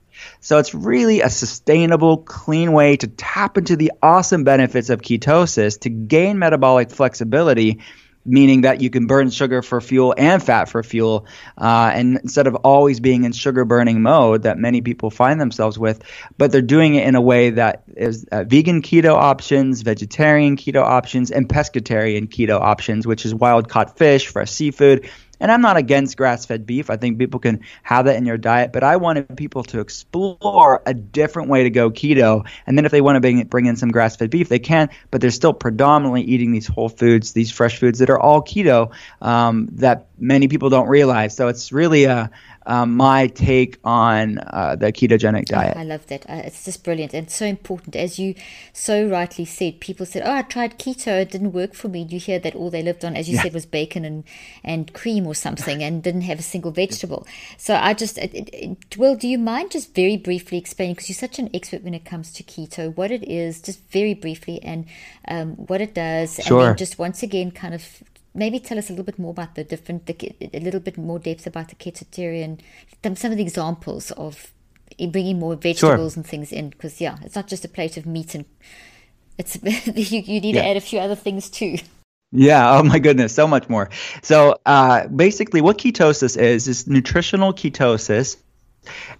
so 0.40 0.58
it's 0.58 0.74
really 0.74 1.20
a 1.20 1.30
sustainable, 1.30 2.18
clean 2.18 2.72
way 2.72 2.96
to 2.96 3.06
tap 3.06 3.58
into 3.58 3.76
the 3.76 3.92
awesome 4.02 4.44
benefits 4.44 4.90
of 4.90 5.00
ketosis 5.00 5.80
to 5.80 5.90
gain 5.90 6.38
metabolic 6.38 6.90
flexibility 6.90 7.80
meaning 8.24 8.62
that 8.62 8.80
you 8.80 8.90
can 8.90 9.06
burn 9.06 9.30
sugar 9.30 9.62
for 9.62 9.80
fuel 9.80 10.14
and 10.16 10.42
fat 10.42 10.68
for 10.68 10.82
fuel. 10.82 11.26
Uh, 11.58 11.90
and 11.94 12.18
instead 12.18 12.46
of 12.46 12.54
always 12.56 13.00
being 13.00 13.24
in 13.24 13.32
sugar 13.32 13.64
burning 13.64 14.02
mode 14.02 14.42
that 14.42 14.58
many 14.58 14.80
people 14.80 15.10
find 15.10 15.40
themselves 15.40 15.78
with, 15.78 16.02
but 16.38 16.52
they're 16.52 16.62
doing 16.62 16.94
it 16.94 17.06
in 17.06 17.14
a 17.14 17.20
way 17.20 17.50
that 17.50 17.82
is 17.96 18.24
uh, 18.30 18.44
vegan 18.44 18.82
keto 18.82 19.14
options, 19.14 19.82
vegetarian 19.82 20.56
keto 20.56 20.82
options, 20.82 21.30
and 21.30 21.48
pescatarian 21.48 22.28
keto 22.28 22.60
options, 22.60 23.06
which 23.06 23.26
is 23.26 23.34
wild 23.34 23.68
caught 23.68 23.98
fish, 23.98 24.28
fresh 24.28 24.50
seafood, 24.50 25.10
and 25.42 25.50
I'm 25.50 25.60
not 25.60 25.76
against 25.76 26.16
grass 26.16 26.46
fed 26.46 26.64
beef. 26.64 26.88
I 26.88 26.96
think 26.96 27.18
people 27.18 27.40
can 27.40 27.60
have 27.82 28.04
that 28.06 28.16
in 28.16 28.24
your 28.24 28.38
diet, 28.38 28.72
but 28.72 28.84
I 28.84 28.96
wanted 28.96 29.36
people 29.36 29.64
to 29.64 29.80
explore 29.80 30.80
a 30.86 30.94
different 30.94 31.48
way 31.48 31.64
to 31.64 31.70
go 31.70 31.90
keto. 31.90 32.46
And 32.64 32.78
then 32.78 32.86
if 32.86 32.92
they 32.92 33.00
want 33.00 33.16
to 33.16 33.20
bring, 33.20 33.42
bring 33.44 33.66
in 33.66 33.74
some 33.74 33.90
grass 33.90 34.14
fed 34.16 34.30
beef, 34.30 34.48
they 34.48 34.60
can, 34.60 34.88
but 35.10 35.20
they're 35.20 35.32
still 35.32 35.52
predominantly 35.52 36.22
eating 36.22 36.52
these 36.52 36.68
whole 36.68 36.88
foods, 36.88 37.32
these 37.32 37.50
fresh 37.50 37.80
foods 37.80 37.98
that 37.98 38.08
are 38.08 38.20
all 38.20 38.40
keto 38.40 38.92
um, 39.20 39.68
that 39.72 40.06
many 40.16 40.46
people 40.46 40.70
don't 40.70 40.88
realize. 40.88 41.36
So 41.36 41.48
it's 41.48 41.72
really 41.72 42.04
a, 42.04 42.30
um, 42.66 42.96
my 42.96 43.26
take 43.26 43.78
on 43.84 44.38
uh, 44.38 44.76
the 44.76 44.92
ketogenic 44.92 45.46
diet. 45.46 45.74
Oh, 45.76 45.80
I 45.80 45.84
love 45.84 46.06
that. 46.06 46.28
Uh, 46.28 46.42
it's 46.44 46.64
just 46.64 46.84
brilliant 46.84 47.14
and 47.14 47.30
so 47.30 47.46
important. 47.46 47.96
As 47.96 48.18
you 48.18 48.34
so 48.72 49.06
rightly 49.08 49.44
said, 49.44 49.80
people 49.80 50.06
said, 50.06 50.22
"Oh, 50.24 50.32
I 50.32 50.42
tried 50.42 50.78
keto; 50.78 51.20
it 51.20 51.30
didn't 51.30 51.52
work 51.52 51.74
for 51.74 51.88
me." 51.88 52.06
You 52.08 52.18
hear 52.18 52.38
that 52.38 52.54
all 52.54 52.70
they 52.70 52.82
lived 52.82 53.04
on, 53.04 53.16
as 53.16 53.28
you 53.28 53.36
yeah. 53.36 53.42
said, 53.42 53.54
was 53.54 53.66
bacon 53.66 54.04
and 54.04 54.24
and 54.64 54.92
cream 54.92 55.26
or 55.26 55.34
something, 55.34 55.82
and 55.82 56.02
didn't 56.02 56.22
have 56.22 56.38
a 56.38 56.42
single 56.42 56.70
vegetable. 56.70 57.26
So 57.56 57.74
I 57.74 57.94
just, 57.94 58.18
it, 58.18 58.50
it, 58.52 58.96
Will, 58.96 59.16
do 59.16 59.28
you 59.28 59.38
mind 59.38 59.70
just 59.72 59.94
very 59.94 60.16
briefly 60.16 60.58
explaining, 60.58 60.94
because 60.94 61.08
you're 61.08 61.16
such 61.16 61.38
an 61.38 61.50
expert 61.54 61.82
when 61.82 61.94
it 61.94 62.04
comes 62.04 62.32
to 62.34 62.42
keto, 62.42 62.94
what 62.96 63.10
it 63.10 63.24
is, 63.24 63.60
just 63.60 63.80
very 63.90 64.14
briefly, 64.14 64.62
and 64.62 64.86
um, 65.28 65.54
what 65.56 65.80
it 65.80 65.94
does, 65.94 66.36
sure. 66.36 66.60
and 66.60 66.68
then 66.68 66.76
just 66.76 66.98
once 66.98 67.22
again, 67.22 67.50
kind 67.50 67.74
of 67.74 68.02
maybe 68.34 68.58
tell 68.58 68.78
us 68.78 68.88
a 68.88 68.92
little 68.92 69.04
bit 69.04 69.18
more 69.18 69.30
about 69.30 69.54
the 69.54 69.64
different, 69.64 70.06
the, 70.06 70.34
a 70.52 70.60
little 70.60 70.80
bit 70.80 70.96
more 70.98 71.18
depth 71.18 71.46
about 71.46 71.68
the 71.68 71.74
ketotarian, 71.74 72.60
some 73.14 73.30
of 73.30 73.36
the 73.36 73.42
examples 73.42 74.10
of 74.12 74.52
bringing 75.10 75.38
more 75.38 75.56
vegetables 75.56 76.14
sure. 76.14 76.20
and 76.20 76.26
things 76.26 76.52
in. 76.52 76.70
Because 76.70 77.00
yeah, 77.00 77.18
it's 77.22 77.36
not 77.36 77.46
just 77.48 77.64
a 77.64 77.68
plate 77.68 77.96
of 77.96 78.06
meat 78.06 78.34
and 78.34 78.44
it's 79.38 79.58
you, 79.62 80.20
you 80.20 80.40
need 80.40 80.54
yeah. 80.54 80.62
to 80.62 80.68
add 80.68 80.76
a 80.76 80.80
few 80.80 80.98
other 80.98 81.16
things 81.16 81.50
too. 81.50 81.78
Yeah. 82.32 82.78
Oh 82.78 82.82
my 82.82 82.98
goodness. 82.98 83.34
So 83.34 83.46
much 83.46 83.68
more. 83.68 83.90
So 84.22 84.58
uh, 84.64 85.06
basically, 85.08 85.60
what 85.60 85.78
ketosis 85.78 86.40
is 86.40 86.66
is 86.66 86.86
nutritional 86.86 87.52
ketosis. 87.52 88.36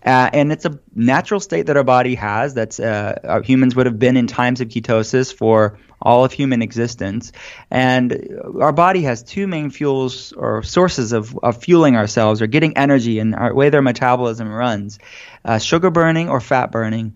Uh, 0.04 0.30
and 0.32 0.52
it's 0.52 0.64
a 0.64 0.78
natural 0.94 1.40
state 1.40 1.66
that 1.66 1.76
our 1.76 1.84
body 1.84 2.14
has. 2.14 2.54
That's 2.54 2.80
uh, 2.80 3.40
humans 3.44 3.76
would 3.76 3.86
have 3.86 3.98
been 3.98 4.16
in 4.16 4.26
times 4.26 4.60
of 4.60 4.68
ketosis 4.68 5.32
for 5.32 5.78
all 6.00 6.24
of 6.24 6.32
human 6.32 6.62
existence. 6.62 7.32
And 7.70 8.40
our 8.60 8.72
body 8.72 9.02
has 9.02 9.22
two 9.22 9.46
main 9.46 9.70
fuels 9.70 10.32
or 10.32 10.62
sources 10.62 11.12
of, 11.12 11.38
of 11.38 11.62
fueling 11.62 11.96
ourselves 11.96 12.42
or 12.42 12.46
getting 12.46 12.76
energy 12.76 13.18
in 13.18 13.34
our 13.34 13.54
way 13.54 13.70
their 13.70 13.82
metabolism 13.82 14.48
runs 14.48 14.98
uh, 15.44 15.58
sugar 15.58 15.90
burning 15.90 16.28
or 16.28 16.40
fat 16.40 16.72
burning. 16.72 17.14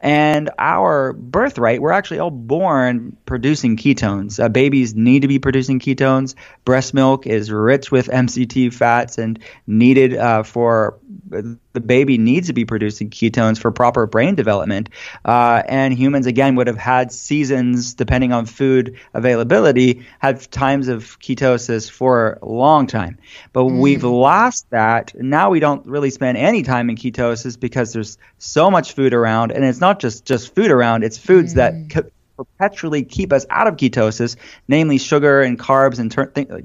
And 0.00 0.50
our 0.58 1.14
birthright, 1.14 1.80
we're 1.80 1.90
actually 1.90 2.18
all 2.18 2.30
born 2.30 3.16
producing 3.24 3.78
ketones. 3.78 4.38
Uh, 4.38 4.50
babies 4.50 4.94
need 4.94 5.22
to 5.22 5.28
be 5.28 5.38
producing 5.38 5.80
ketones. 5.80 6.34
Breast 6.66 6.92
milk 6.92 7.26
is 7.26 7.50
rich 7.50 7.90
with 7.90 8.08
MCT 8.08 8.74
fats 8.74 9.16
and 9.16 9.38
needed 9.66 10.14
uh, 10.14 10.42
for 10.42 10.98
the 11.28 11.80
baby 11.80 12.18
needs 12.18 12.48
to 12.48 12.52
be 12.52 12.64
producing 12.64 13.10
ketones 13.10 13.58
for 13.58 13.70
proper 13.70 14.06
brain 14.06 14.34
development. 14.34 14.88
Uh, 15.24 15.62
and 15.66 15.94
humans, 15.94 16.26
again, 16.26 16.56
would 16.56 16.66
have 16.66 16.76
had 16.76 17.12
seasons, 17.12 17.94
depending 17.94 18.32
on 18.32 18.46
food 18.46 18.98
availability, 19.12 20.06
had 20.18 20.40
times 20.50 20.88
of 20.88 21.18
ketosis 21.20 21.90
for 21.90 22.38
a 22.42 22.46
long 22.46 22.86
time. 22.86 23.18
But 23.52 23.64
mm. 23.64 23.80
we've 23.80 24.04
lost 24.04 24.70
that. 24.70 25.14
Now 25.14 25.50
we 25.50 25.60
don't 25.60 25.86
really 25.86 26.10
spend 26.10 26.38
any 26.38 26.62
time 26.62 26.90
in 26.90 26.96
ketosis 26.96 27.58
because 27.58 27.92
there's 27.92 28.18
so 28.38 28.70
much 28.70 28.92
food 28.92 29.14
around. 29.14 29.52
And 29.52 29.64
it's 29.64 29.80
not 29.80 30.00
just, 30.00 30.24
just 30.24 30.54
food 30.54 30.70
around, 30.70 31.04
it's 31.04 31.18
foods 31.18 31.54
mm. 31.54 31.56
that 31.92 32.12
perpetually 32.36 33.04
keep 33.04 33.32
us 33.32 33.46
out 33.50 33.66
of 33.66 33.76
ketosis, 33.76 34.36
namely 34.68 34.98
sugar 34.98 35.42
and 35.42 35.58
carbs, 35.58 35.98
and 35.98 36.14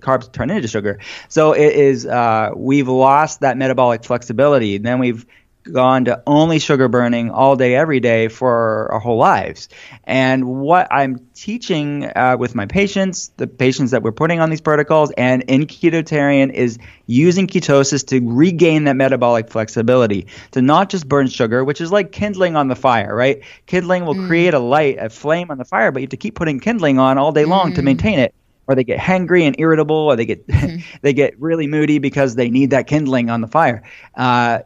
carbs 0.01 0.31
turn 0.31 0.49
into 0.49 0.67
sugar. 0.67 0.99
So 1.27 1.53
it 1.53 1.73
is 1.73 2.05
uh, 2.05 2.51
we've 2.55 2.87
lost 2.87 3.41
that 3.41 3.57
metabolic 3.57 4.03
flexibility. 4.03 4.77
Then 4.77 4.99
we've 4.99 5.25
gone 5.63 6.05
to 6.05 6.21
only 6.25 6.59
sugar 6.59 6.87
burning 6.87 7.31
all 7.31 7.55
day, 7.55 7.75
every 7.75 7.99
day 7.99 8.27
for 8.27 8.91
our 8.91 8.99
whole 8.99 9.17
lives. 9.17 9.69
And 10.03 10.45
what 10.45 10.87
I'm 10.91 11.27
teaching 11.33 12.05
uh, 12.05 12.37
with 12.39 12.55
my 12.55 12.65
patients, 12.65 13.31
the 13.37 13.47
patients 13.47 13.91
that 13.91 14.03
we're 14.03 14.11
putting 14.11 14.39
on 14.39 14.49
these 14.49 14.61
protocols, 14.61 15.11
and 15.11 15.43
in 15.43 15.67
Ketotarian 15.67 16.53
is 16.53 16.79
using 17.05 17.47
ketosis 17.47 18.07
to 18.07 18.21
regain 18.23 18.85
that 18.85 18.95
metabolic 18.95 19.49
flexibility, 19.49 20.27
to 20.51 20.61
not 20.61 20.89
just 20.89 21.07
burn 21.07 21.27
sugar, 21.27 21.63
which 21.63 21.81
is 21.81 21.91
like 21.91 22.11
kindling 22.11 22.55
on 22.55 22.67
the 22.67 22.75
fire, 22.75 23.13
right? 23.13 23.41
Kindling 23.65 24.05
will 24.05 24.15
mm. 24.15 24.27
create 24.27 24.53
a 24.53 24.59
light, 24.59 24.97
a 24.99 25.09
flame 25.09 25.51
on 25.51 25.57
the 25.57 25.65
fire, 25.65 25.91
but 25.91 25.99
you 25.99 26.05
have 26.05 26.11
to 26.11 26.17
keep 26.17 26.35
putting 26.35 26.59
kindling 26.59 26.99
on 26.99 27.17
all 27.17 27.31
day 27.31 27.45
long 27.45 27.71
mm. 27.71 27.75
to 27.75 27.81
maintain 27.81 28.19
it 28.19 28.33
or 28.69 28.75
they 28.75 28.83
get 28.83 28.99
hangry 28.99 29.47
and 29.47 29.55
irritable, 29.57 29.95
or 29.95 30.15
they 30.15 30.27
get 30.27 30.45
mm-hmm. 30.45 30.77
they 31.01 31.11
get 31.11 31.41
really 31.41 31.65
moody 31.65 31.97
because 31.97 32.35
they 32.35 32.51
need 32.51 32.69
that 32.69 32.85
kindling 32.85 33.31
on 33.31 33.41
the 33.41 33.47
fire. 33.47 33.81
Uh, 34.13 34.59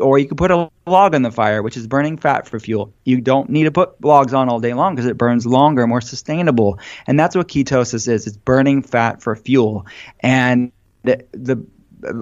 or 0.00 0.18
you 0.18 0.26
could 0.26 0.38
put 0.38 0.50
a 0.50 0.70
log 0.86 1.14
on 1.14 1.22
the 1.22 1.30
fire, 1.30 1.62
which 1.62 1.76
is 1.76 1.86
burning 1.86 2.16
fat 2.16 2.48
for 2.48 2.58
fuel. 2.60 2.92
You 3.04 3.20
don't 3.20 3.48
need 3.50 3.64
to 3.64 3.70
put 3.70 4.02
logs 4.04 4.34
on 4.34 4.48
all 4.48 4.60
day 4.60 4.74
long 4.74 4.94
because 4.94 5.08
it 5.08 5.16
burns 5.16 5.46
longer, 5.46 5.86
more 5.86 6.00
sustainable. 6.00 6.78
And 7.06 7.18
that's 7.18 7.36
what 7.36 7.48
ketosis 7.48 8.08
is. 8.08 8.26
It's 8.26 8.36
burning 8.36 8.82
fat 8.82 9.22
for 9.22 9.34
fuel. 9.36 9.86
And 10.20 10.72
the, 11.02 11.24
the 11.32 11.64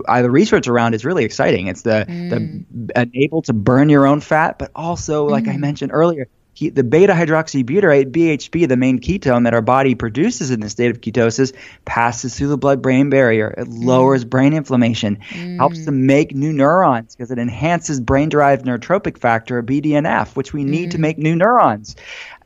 uh, 0.09 0.23
the 0.23 0.31
research 0.31 0.67
around 0.69 0.95
is 0.95 1.05
really 1.05 1.25
exciting. 1.25 1.69
It's 1.69 1.83
the 1.83 2.05
mm. 2.09 2.65
the 2.71 3.11
able 3.15 3.43
to 3.43 3.53
burn 3.53 3.89
your 3.89 4.07
own 4.07 4.21
fat, 4.21 4.59
but 4.59 4.71
also, 4.75 5.27
like 5.27 5.45
mm. 5.45 5.55
I 5.55 5.57
mentioned 5.57 5.93
earlier, 5.93 6.29
the 6.61 6.85
beta 6.85 7.13
hydroxybutyrate, 7.13 8.11
BHB, 8.11 8.69
the 8.69 8.77
main 8.77 8.99
ketone 8.99 9.45
that 9.45 9.55
our 9.55 9.63
body 9.63 9.95
produces 9.95 10.51
in 10.51 10.61
the 10.61 10.69
state 10.69 10.91
of 10.91 11.01
ketosis, 11.01 11.55
passes 11.85 12.37
through 12.37 12.49
the 12.49 12.59
blood 12.59 12.83
brain 12.83 13.11
barrier. 13.11 13.55
It 13.57 13.69
mm. 13.69 13.85
lowers 13.85 14.25
brain 14.25 14.53
inflammation, 14.53 15.19
mm. 15.31 15.57
helps 15.57 15.85
to 15.85 15.93
make 15.93 16.35
new 16.35 16.53
neurons 16.53 17.15
because 17.15 17.31
it 17.31 17.39
enhances 17.39 18.01
brain 18.01 18.29
derived 18.29 18.65
neurotrophic 18.65 19.19
factor, 19.19 19.63
BDNF, 19.63 20.37
which 20.37 20.53
we 20.53 20.65
need 20.65 20.89
mm. 20.89 20.93
to 20.93 20.99
make 20.99 21.19
new 21.19 21.37
neurons. 21.37 21.97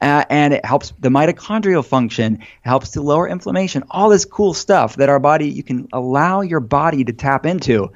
Uh, 0.01 0.25
and 0.29 0.53
it 0.53 0.65
helps 0.65 0.93
the 0.99 1.09
mitochondrial 1.09 1.85
function, 1.85 2.41
helps 2.63 2.91
to 2.91 3.03
lower 3.03 3.29
inflammation, 3.29 3.85
all 3.91 4.09
this 4.09 4.25
cool 4.25 4.53
stuff 4.53 4.97
that 4.97 5.09
our 5.09 5.21
body, 5.21 5.49
you 5.49 5.63
can 5.63 5.89
allow 5.93 6.41
your 6.41 6.61
body 6.61 7.05
to 7.05 7.13
tap 7.13 7.47
into. 7.47 7.93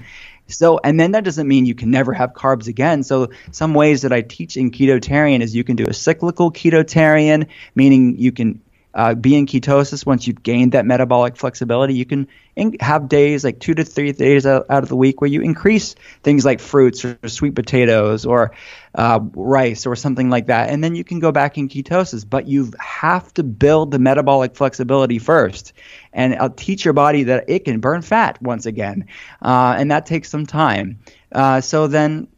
So, 0.49 0.79
and 0.83 0.99
then 0.99 1.13
that 1.13 1.25
doesn't 1.25 1.49
mean 1.49 1.67
you 1.67 1.75
can 1.75 1.91
never 1.91 2.13
have 2.13 2.33
carbs 2.33 2.69
again. 2.69 3.03
So, 3.03 3.31
some 3.51 3.75
ways 3.75 4.03
that 4.03 4.13
I 4.13 4.23
teach 4.23 4.57
in 4.57 4.71
ketotarian 4.71 5.41
is 5.41 5.55
you 5.55 5.65
can 5.65 5.77
do 5.77 5.85
a 5.87 5.95
cyclical 5.95 6.53
ketotarian, 6.53 7.49
meaning 7.75 8.17
you 8.19 8.33
can 8.33 8.61
uh, 8.97 9.15
be 9.15 9.37
in 9.37 9.45
ketosis 9.45 10.07
once 10.07 10.27
you've 10.27 10.43
gained 10.43 10.73
that 10.73 10.87
metabolic 10.87 11.37
flexibility. 11.37 11.93
You 11.93 12.07
can 12.07 12.29
in- 12.57 12.79
have 12.81 13.11
days 13.11 13.45
like 13.45 13.61
two 13.61 13.75
to 13.75 13.85
three 13.85 14.11
days 14.13 14.47
out, 14.47 14.65
out, 14.71 14.83
of 14.83 14.89
the 14.89 14.97
week 14.97 15.21
where 15.21 15.29
you 15.29 15.43
increase 15.43 15.95
things 16.23 16.47
like 16.47 16.61
fruits 16.61 17.05
or, 17.05 17.19
sweet 17.27 17.55
potatoes 17.55 18.25
or 18.25 18.53
uh, 18.95 19.21
rice 19.35 19.85
or 19.85 19.97
something 19.97 20.31
like 20.31 20.47
that, 20.47 20.71
and 20.71 20.83
then 20.83 20.95
you 20.95 21.05
can 21.05 21.21
go 21.21 21.31
back 21.31 21.59
in 21.59 21.69
ketosis. 21.69 22.29
But 22.29 22.49
you 22.49 22.73
have 22.81 23.33
to 23.35 23.43
build 23.43 23.91
the 23.91 23.99
metabolic 23.99 24.57
flexibility 24.57 25.19
first, 25.19 25.75
and 26.15 26.57
teach 26.57 26.87
your 26.87 26.95
body 26.95 27.25
that 27.25 27.45
it 27.49 27.67
can 27.67 27.81
burn 27.81 28.01
fat 28.01 28.41
once 28.41 28.65
again, 28.65 29.09
uh, 29.43 29.77
and 29.79 29.91
that 29.91 30.07
takes 30.07 30.31
some 30.31 30.47
time. 30.47 31.01
Uh, 31.31 31.61
so 31.61 31.87
then 31.87 32.29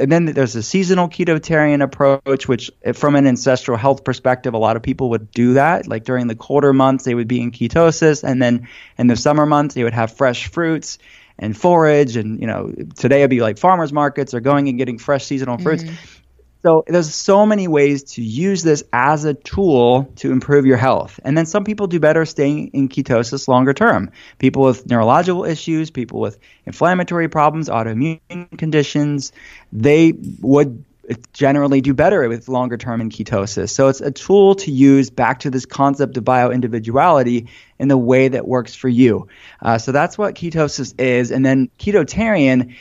and 0.00 0.10
then 0.10 0.26
there's 0.26 0.56
a 0.56 0.62
seasonal 0.62 1.08
ketotarian 1.08 1.82
approach, 1.82 2.48
which, 2.48 2.70
from 2.94 3.16
an 3.16 3.26
ancestral 3.26 3.76
health 3.76 4.04
perspective, 4.04 4.54
a 4.54 4.58
lot 4.58 4.76
of 4.76 4.82
people 4.82 5.10
would 5.10 5.30
do 5.30 5.54
that. 5.54 5.86
Like 5.86 6.04
during 6.04 6.26
the 6.26 6.34
colder 6.34 6.72
months, 6.72 7.04
they 7.04 7.14
would 7.14 7.28
be 7.28 7.40
in 7.40 7.50
ketosis, 7.50 8.24
and 8.24 8.40
then 8.40 8.68
in 8.98 9.06
the 9.06 9.16
summer 9.16 9.46
months, 9.46 9.74
they 9.74 9.84
would 9.84 9.92
have 9.92 10.16
fresh 10.16 10.48
fruits 10.48 10.98
and 11.38 11.56
forage. 11.56 12.16
And 12.16 12.40
you 12.40 12.46
know, 12.46 12.72
today 12.96 13.20
it'd 13.20 13.30
be 13.30 13.40
like 13.40 13.58
farmers 13.58 13.92
markets 13.92 14.34
or 14.34 14.40
going 14.40 14.68
and 14.68 14.78
getting 14.78 14.98
fresh 14.98 15.24
seasonal 15.24 15.58
fruits. 15.58 15.84
Mm-hmm. 15.84 16.19
So 16.62 16.84
there's 16.86 17.14
so 17.14 17.46
many 17.46 17.68
ways 17.68 18.02
to 18.14 18.22
use 18.22 18.62
this 18.62 18.84
as 18.92 19.24
a 19.24 19.32
tool 19.32 20.12
to 20.16 20.30
improve 20.30 20.66
your 20.66 20.76
health. 20.76 21.18
And 21.24 21.36
then 21.36 21.46
some 21.46 21.64
people 21.64 21.86
do 21.86 21.98
better 21.98 22.26
staying 22.26 22.68
in 22.68 22.88
ketosis 22.88 23.48
longer 23.48 23.72
term. 23.72 24.10
People 24.38 24.62
with 24.64 24.86
neurological 24.86 25.44
issues, 25.44 25.90
people 25.90 26.20
with 26.20 26.38
inflammatory 26.66 27.28
problems, 27.28 27.68
autoimmune 27.68 28.58
conditions, 28.58 29.32
they 29.72 30.12
would 30.40 30.84
generally 31.32 31.80
do 31.80 31.94
better 31.94 32.28
with 32.28 32.48
longer 32.48 32.76
term 32.76 33.00
in 33.00 33.10
ketosis. 33.10 33.70
So 33.70 33.88
it's 33.88 34.00
a 34.00 34.10
tool 34.10 34.54
to 34.56 34.70
use 34.70 35.10
back 35.10 35.40
to 35.40 35.50
this 35.50 35.66
concept 35.66 36.16
of 36.16 36.24
bioindividuality 36.24 37.48
in 37.78 37.88
the 37.88 37.98
way 37.98 38.28
that 38.28 38.46
works 38.46 38.74
for 38.74 38.88
you. 38.88 39.28
Uh, 39.60 39.78
so 39.78 39.92
that's 39.92 40.16
what 40.16 40.34
ketosis 40.34 40.98
is. 41.00 41.32
And 41.32 41.44
then 41.44 41.70
ketotarian 41.78 42.76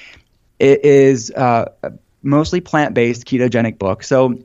is 0.59 1.31
uh, 1.31 1.71
mostly 2.21 2.61
plant 2.61 2.93
based 2.93 3.25
ketogenic 3.25 3.77
book. 3.77 4.03
So 4.03 4.39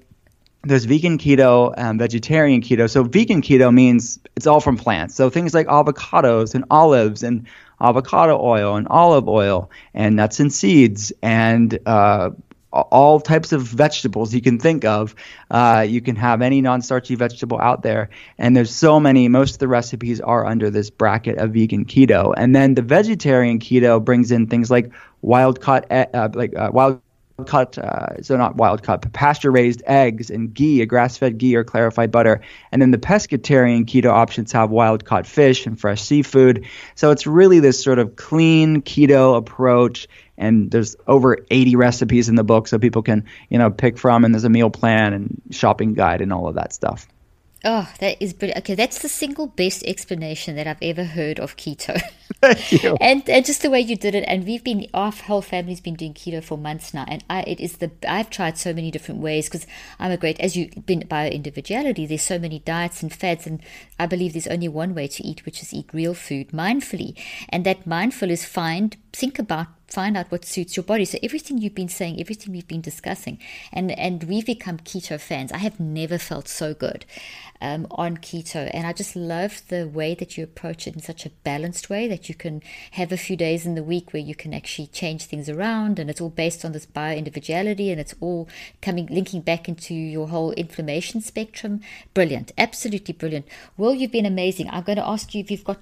there's 0.63 0.85
vegan 0.85 1.19
keto, 1.19 1.75
and 1.77 1.99
vegetarian 1.99 2.61
keto. 2.63 2.89
So 2.89 3.05
vegan 3.05 3.43
keto 3.43 3.73
means 3.73 4.19
it's 4.37 4.47
all 4.47 4.61
from 4.61 4.77
plants. 4.77 5.15
So 5.15 5.31
things 5.31 5.55
like 5.55 5.67
avocados 5.67 6.55
and 6.55 6.65
olives 6.71 7.23
and 7.23 7.47
avocado 7.81 8.41
oil 8.41 8.77
and 8.77 8.87
olive 8.89 9.29
oil 9.29 9.71
and 9.93 10.17
nuts 10.17 10.41
and 10.41 10.53
seeds 10.53 11.13
and 11.23 11.79
uh, 11.87 12.31
all 12.73 13.21
types 13.21 13.53
of 13.53 13.63
vegetables 13.63 14.35
you 14.35 14.41
can 14.41 14.59
think 14.59 14.85
of. 14.85 15.15
Uh, 15.51 15.85
you 15.87 16.01
can 16.01 16.17
have 16.17 16.43
any 16.43 16.61
non-starchy 16.61 17.15
vegetable 17.15 17.61
out 17.61 17.83
there, 17.83 18.11
and 18.39 18.57
there's 18.57 18.75
so 18.75 18.99
many. 18.99 19.29
Most 19.29 19.55
of 19.55 19.59
the 19.61 19.69
recipes 19.69 20.21
are 20.21 20.45
under 20.45 20.71
this 20.71 20.91
bracket 20.91 21.39
of 21.39 21.53
vegan 21.53 21.85
keto, 21.85 22.35
and 22.37 22.55
then 22.55 22.75
the 22.75 22.83
vegetarian 22.83 23.61
keto 23.61 24.05
brings 24.05 24.33
in 24.33 24.49
things 24.49 24.71
like 24.71 24.91
wild 25.23 25.61
caught, 25.61 25.87
uh, 25.91 26.29
like 26.35 26.57
uh, 26.57 26.71
wild 26.73 27.01
cut, 27.47 27.77
uh, 27.79 28.23
so 28.23 28.37
not 28.37 28.57
wild 28.57 28.83
cut, 28.83 29.13
pasture 29.13 29.51
raised 29.51 29.83
eggs 29.87 30.31
and 30.31 30.55
ghee, 30.55 30.83
a 30.83 30.87
grass 30.87 31.17
fed 31.17 31.39
ghee 31.39 31.57
or 31.57 31.65
clarified 31.65 32.13
butter. 32.13 32.43
And 32.71 32.81
then 32.81 32.93
the 32.93 32.99
pescatarian 32.99 33.85
keto 33.87 34.11
options 34.11 34.53
have 34.53 34.71
wild 34.71 35.05
caught 35.05 35.27
fish 35.27 35.67
and 35.67 35.79
fresh 35.79 36.03
seafood. 36.03 36.67
So 36.95 37.11
it's 37.11 37.27
really 37.27 37.61
this 37.61 37.83
sort 37.83 37.99
of 37.99 38.15
clean 38.17 38.83
keto 38.83 39.37
approach. 39.37 40.07
And 40.37 40.71
there's 40.71 40.97
over 41.07 41.39
80 41.51 41.77
recipes 41.77 42.29
in 42.29 42.35
the 42.35 42.45
book, 42.45 42.67
so 42.69 42.79
people 42.79 43.03
can, 43.03 43.25
you 43.49 43.59
know, 43.59 43.71
pick 43.71 43.99
from. 43.99 44.25
And 44.25 44.35
there's 44.35 44.45
a 44.45 44.51
meal 44.51 44.71
plan 44.71 45.13
and 45.13 45.43
shopping 45.51 45.95
guide 45.95 46.21
and 46.21 46.33
all 46.33 46.49
of 46.49 46.57
that 46.57 46.73
stuff. 46.73 47.07
Oh, 47.67 47.91
that 47.99 48.21
is 48.21 48.35
brilliant. 48.35 48.59
Okay, 48.59 48.75
that's 48.75 48.99
the 48.99 49.09
single 49.09 49.47
best 49.47 49.83
explanation 49.85 50.55
that 50.57 50.67
I've 50.67 50.83
ever 50.83 51.05
heard 51.05 51.41
of 51.41 51.57
keto. 51.57 51.99
Thank 52.43 52.83
you. 52.83 52.97
and, 53.01 53.29
and 53.29 53.43
just 53.45 53.63
the 53.63 53.71
way 53.71 53.81
you 53.81 53.97
did 53.97 54.15
it. 54.15 54.25
And 54.29 54.45
we've 54.45 54.63
been, 54.63 54.87
our 54.93 55.11
whole 55.11 55.41
family's 55.41 55.81
been 55.81 55.95
doing 55.95 56.13
keto 56.13 56.45
for 56.45 56.59
months 56.59 56.93
now. 56.93 57.07
And 57.09 57.25
I, 57.31 57.41
it 57.43 57.61
is 57.61 57.79
the, 57.79 57.91
I've 58.07 58.29
tried 58.29 58.59
so 58.59 58.75
many 58.75 58.91
different 58.91 59.23
ways 59.23 59.49
because 59.49 59.67
I'm 59.99 60.11
a 60.11 60.19
great, 60.19 60.39
as 60.41 60.57
you've 60.57 60.85
been 60.85 61.07
bio 61.09 61.29
individuality, 61.29 62.05
there's 62.05 62.23
so 62.23 62.39
many 62.39 62.59
diets 62.59 63.03
and 63.03 63.11
fads. 63.11 63.47
And 63.47 63.63
I 63.99 64.05
believe 64.05 64.35
there's 64.35 64.47
only 64.47 64.69
one 64.69 64.95
way 64.95 65.09
to 65.09 65.27
eat, 65.27 65.47
which 65.47 65.63
is 65.63 65.73
eat 65.73 65.89
real 65.95 66.13
food 66.13 66.49
mindfully. 66.49 67.19
And 67.49 67.65
that 67.65 67.87
mindful 67.87 68.31
is 68.31 68.45
find, 68.45 68.95
think 69.15 69.39
about 69.39 69.69
find 69.95 70.17
out 70.17 70.31
what 70.33 70.45
suits 70.45 70.77
your 70.77 70.85
body. 70.85 71.05
So 71.05 71.19
everything 71.23 71.59
you've 71.59 71.75
been 71.75 71.89
saying, 71.89 72.21
everything 72.21 72.53
we've 72.53 72.67
been 72.75 72.81
discussing, 72.81 73.39
and 73.73 73.93
and 73.93 74.25
we've 74.25 74.47
become 74.47 74.79
keto 74.79 75.21
fans. 75.21 75.53
I 75.53 75.59
have 75.59 75.79
never 75.79 76.19
felt 76.19 76.49
so 76.49 76.75
good 76.75 77.05
um, 77.61 77.87
on 77.93 78.17
keto, 78.17 78.69
and 78.75 78.87
I 78.87 78.93
just 78.93 79.15
love 79.15 79.63
the 79.69 79.87
way 79.87 80.15
that 80.15 80.37
you 80.37 80.45
approach 80.45 80.87
it 80.87 80.95
in 80.95 81.01
such 81.01 81.25
a 81.25 81.31
balanced 81.45 81.89
way 81.89 82.09
that 82.09 82.29
you 82.29 82.35
can 82.35 82.63
have 82.93 83.13
a 83.13 83.17
few 83.17 83.37
days 83.37 83.65
in 83.65 83.75
the 83.77 83.83
week 83.83 84.13
where 84.13 84.23
you 84.23 84.35
can 84.35 84.53
actually 84.53 84.89
change 84.89 85.25
things 85.25 85.49
around, 85.49 85.99
and 85.99 86.11
it's 86.11 86.21
all 86.21 86.31
based 86.31 86.65
on 86.65 86.73
this 86.73 86.87
bio 86.87 87.17
individuality, 87.17 87.91
and 87.91 88.01
it's 88.01 88.15
all 88.21 88.49
coming 88.83 89.07
linking 89.07 89.41
back 89.41 89.69
into 89.69 89.95
your 89.95 90.29
whole 90.29 90.53
inflammation 90.53 91.21
spectrum. 91.21 91.81
Brilliant, 92.15 92.53
absolutely 92.59 93.15
brilliant. 93.15 93.47
Well, 93.77 93.95
you've 93.95 94.13
been 94.13 94.27
amazing. 94.27 94.69
I'm 94.71 94.83
going 94.83 94.99
to 94.99 95.09
ask 95.09 95.35
you 95.35 95.41
if 95.41 95.51
you've 95.51 95.65
got 95.65 95.81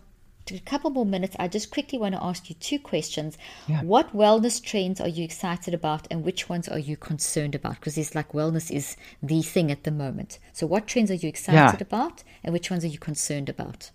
a 0.50 0.58
couple 0.60 0.90
more 0.90 1.06
minutes, 1.06 1.36
I 1.38 1.48
just 1.48 1.70
quickly 1.70 1.98
want 1.98 2.14
to 2.14 2.22
ask 2.22 2.48
you 2.48 2.56
two 2.56 2.78
questions. 2.78 3.38
Yeah. 3.68 3.82
What 3.82 4.14
wellness 4.14 4.62
trends 4.62 5.00
are 5.00 5.08
you 5.08 5.24
excited 5.24 5.74
about, 5.74 6.08
and 6.10 6.24
which 6.24 6.48
ones 6.48 6.68
are 6.68 6.78
you 6.78 6.96
concerned 6.96 7.54
about? 7.54 7.76
Because 7.76 7.96
it's 7.96 8.14
like 8.14 8.32
wellness 8.32 8.70
is 8.70 8.96
the 9.22 9.42
thing 9.42 9.70
at 9.70 9.84
the 9.84 9.90
moment. 9.90 10.38
So, 10.52 10.66
what 10.66 10.86
trends 10.86 11.10
are 11.10 11.14
you 11.14 11.28
excited 11.28 11.56
yeah. 11.56 11.76
about, 11.80 12.24
and 12.42 12.52
which 12.52 12.70
ones 12.70 12.84
are 12.84 12.88
you 12.88 12.98
concerned 12.98 13.48
about? 13.48 13.90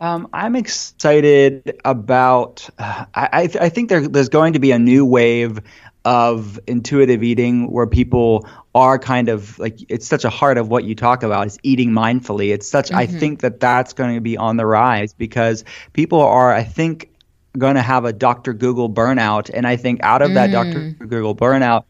Um, 0.00 0.28
I'm 0.32 0.56
excited 0.56 1.80
about. 1.84 2.68
Uh, 2.78 3.06
I, 3.14 3.28
I, 3.32 3.46
th- 3.46 3.62
I 3.62 3.68
think 3.68 3.88
there, 3.88 4.06
there's 4.06 4.28
going 4.28 4.52
to 4.52 4.58
be 4.58 4.72
a 4.72 4.78
new 4.78 5.06
wave 5.06 5.60
of 6.06 6.60
intuitive 6.68 7.24
eating 7.24 7.68
where 7.68 7.86
people 7.88 8.48
are 8.76 8.96
kind 8.96 9.28
of 9.28 9.58
like 9.58 9.76
it's 9.88 10.06
such 10.06 10.24
a 10.24 10.30
heart 10.30 10.56
of 10.56 10.68
what 10.68 10.84
you 10.84 10.94
talk 10.94 11.24
about 11.24 11.48
is 11.48 11.58
eating 11.64 11.90
mindfully 11.90 12.54
it's 12.54 12.68
such 12.68 12.90
mm-hmm. 12.90 12.98
i 12.98 13.06
think 13.06 13.40
that 13.40 13.58
that's 13.58 13.92
going 13.92 14.14
to 14.14 14.20
be 14.20 14.36
on 14.36 14.56
the 14.56 14.64
rise 14.64 15.12
because 15.12 15.64
people 15.94 16.20
are 16.20 16.52
i 16.52 16.62
think 16.62 17.10
going 17.58 17.74
to 17.74 17.82
have 17.82 18.04
a 18.04 18.12
dr 18.12 18.54
google 18.54 18.88
burnout 18.88 19.50
and 19.52 19.66
i 19.66 19.74
think 19.74 20.00
out 20.04 20.22
of 20.22 20.32
that 20.34 20.52
dr 20.52 20.78
mm. 20.78 20.96
google 21.08 21.34
burnout 21.34 21.82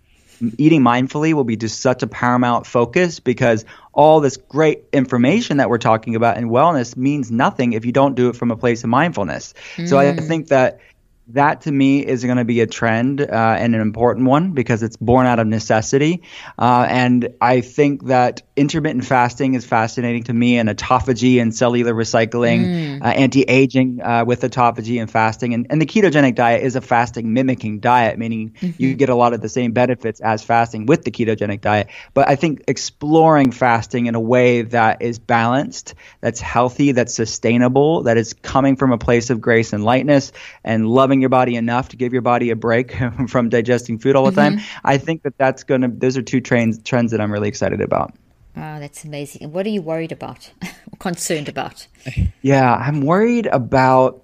eating 0.57 0.81
mindfully 0.81 1.35
will 1.35 1.45
be 1.45 1.57
just 1.57 1.83
such 1.83 2.03
a 2.03 2.07
paramount 2.07 2.67
focus 2.67 3.21
because 3.21 3.67
all 3.93 4.21
this 4.21 4.39
great 4.39 4.85
information 4.95 5.59
that 5.59 5.69
we're 5.69 5.79
talking 5.79 6.15
about 6.15 6.39
in 6.39 6.49
wellness 6.49 6.97
means 6.97 7.31
nothing 7.31 7.75
if 7.75 7.85
you 7.85 7.93
don't 7.93 8.15
do 8.15 8.31
it 8.31 8.37
from 8.37 8.51
a 8.51 8.57
place 8.57 8.85
of 8.85 8.91
mindfulness. 8.91 9.55
Mm. 9.77 9.89
So 9.89 9.99
I 9.99 10.05
mm. 10.07 10.29
think 10.29 10.49
that 10.49 10.79
that 11.29 11.63
to 11.63 11.73
me 11.73 12.07
is 12.07 12.25
going 12.25 12.37
to 12.37 12.45
be 12.45 12.61
a 12.61 12.67
trend 12.67 13.21
uh, 13.21 13.57
and 13.59 13.75
an 13.75 13.81
important 13.81 14.27
one 14.27 14.53
because 14.53 14.83
it's 14.83 14.97
born 14.97 15.27
out 15.27 15.39
of 15.39 15.47
necessity. 15.47 16.23
Uh, 16.59 16.87
and 16.89 17.35
I 17.41 17.63
think 17.63 18.07
that 18.07 18.43
intermittent 18.55 19.05
fasting 19.05 19.55
is 19.55 19.65
fascinating 19.65 20.25
to 20.25 20.33
me, 20.33 20.59
and 20.59 20.69
autophagy 20.69 21.43
and 21.43 21.55
cellular 21.55 21.93
recycling, 21.93 22.65
mm. 22.65 23.03
uh, 23.03 23.09
anti 23.09 23.43
aging 23.43 24.01
uh, 24.03 24.25
with 24.25 24.43
autophagy 24.43 25.01
and 25.01 25.11
fasting. 25.11 25.53
And, 25.53 25.67
and 25.71 25.81
the 25.81 25.87
ketogenic 25.87 26.37
diet 26.37 26.63
is 26.63 26.77
a 26.77 26.81
fasting 26.81 27.33
mimicking 27.33 27.81
diet, 27.81 28.19
meaning 28.19 28.53
mm-hmm. 28.53 28.83
you 28.83 28.95
get 28.95 29.09
a 29.09 29.15
lot 29.15 29.33
of 29.33 29.41
the 29.41 29.49
same 29.49 29.73
benefits 29.73 30.21
as 30.21 30.45
fasting 30.45 30.87
with 30.87 31.03
the 31.03 31.11
ketogenic 31.11 31.61
diet. 31.61 31.89
But 32.15 32.29
I 32.29 32.37
think 32.37 32.65
exploring 32.69 33.51
fasting 33.51 34.07
in 34.07 34.15
a 34.15 34.21
way 34.21 34.63
that 34.63 35.03
is 35.03 35.19
balanced, 35.19 35.95
that's 36.21 36.41
healthy, 36.41 36.93
that's 36.93 37.15
sustainable, 37.15 38.05
that 38.05 38.17
is 38.17 38.33
coming 38.33 38.77
from 38.77 38.93
a 38.93 38.99
place 38.99 39.31
of 39.31 39.41
grace 39.41 39.73
and 39.73 39.85
lightness 39.85 40.33
and 40.65 40.89
loving 40.89 41.16
your 41.21 41.31
body 41.31 41.57
enough 41.57 41.91
to 41.91 41.97
give 41.97 42.13
your 42.13 42.23
body 42.23 42.51
a 42.51 42.57
break 42.57 42.97
from 43.29 43.49
digesting 43.49 43.99
food 43.99 44.17
all 44.17 44.25
the 44.25 44.41
mm-hmm. 44.41 44.59
time. 44.59 44.67
I 44.85 44.99
think 44.99 45.23
that 45.23 45.37
that's 45.39 45.65
going 45.65 45.83
to, 45.83 45.89
those 45.89 46.17
are 46.17 46.23
two 46.23 46.41
trends, 46.41 46.83
trends 46.83 47.13
that 47.13 47.21
I'm 47.21 47.33
really 47.33 47.49
excited 47.49 47.81
about. 47.81 48.15
Wow, 48.57 48.79
that's 48.79 49.05
amazing. 49.05 49.43
And 49.43 49.53
what 49.53 49.67
are 49.67 49.71
you 49.71 49.83
worried 49.83 50.13
about, 50.13 50.51
concerned 50.99 51.49
about? 51.49 51.87
Yeah, 52.43 52.73
I'm 52.73 53.01
worried 53.01 53.47
about 53.47 54.23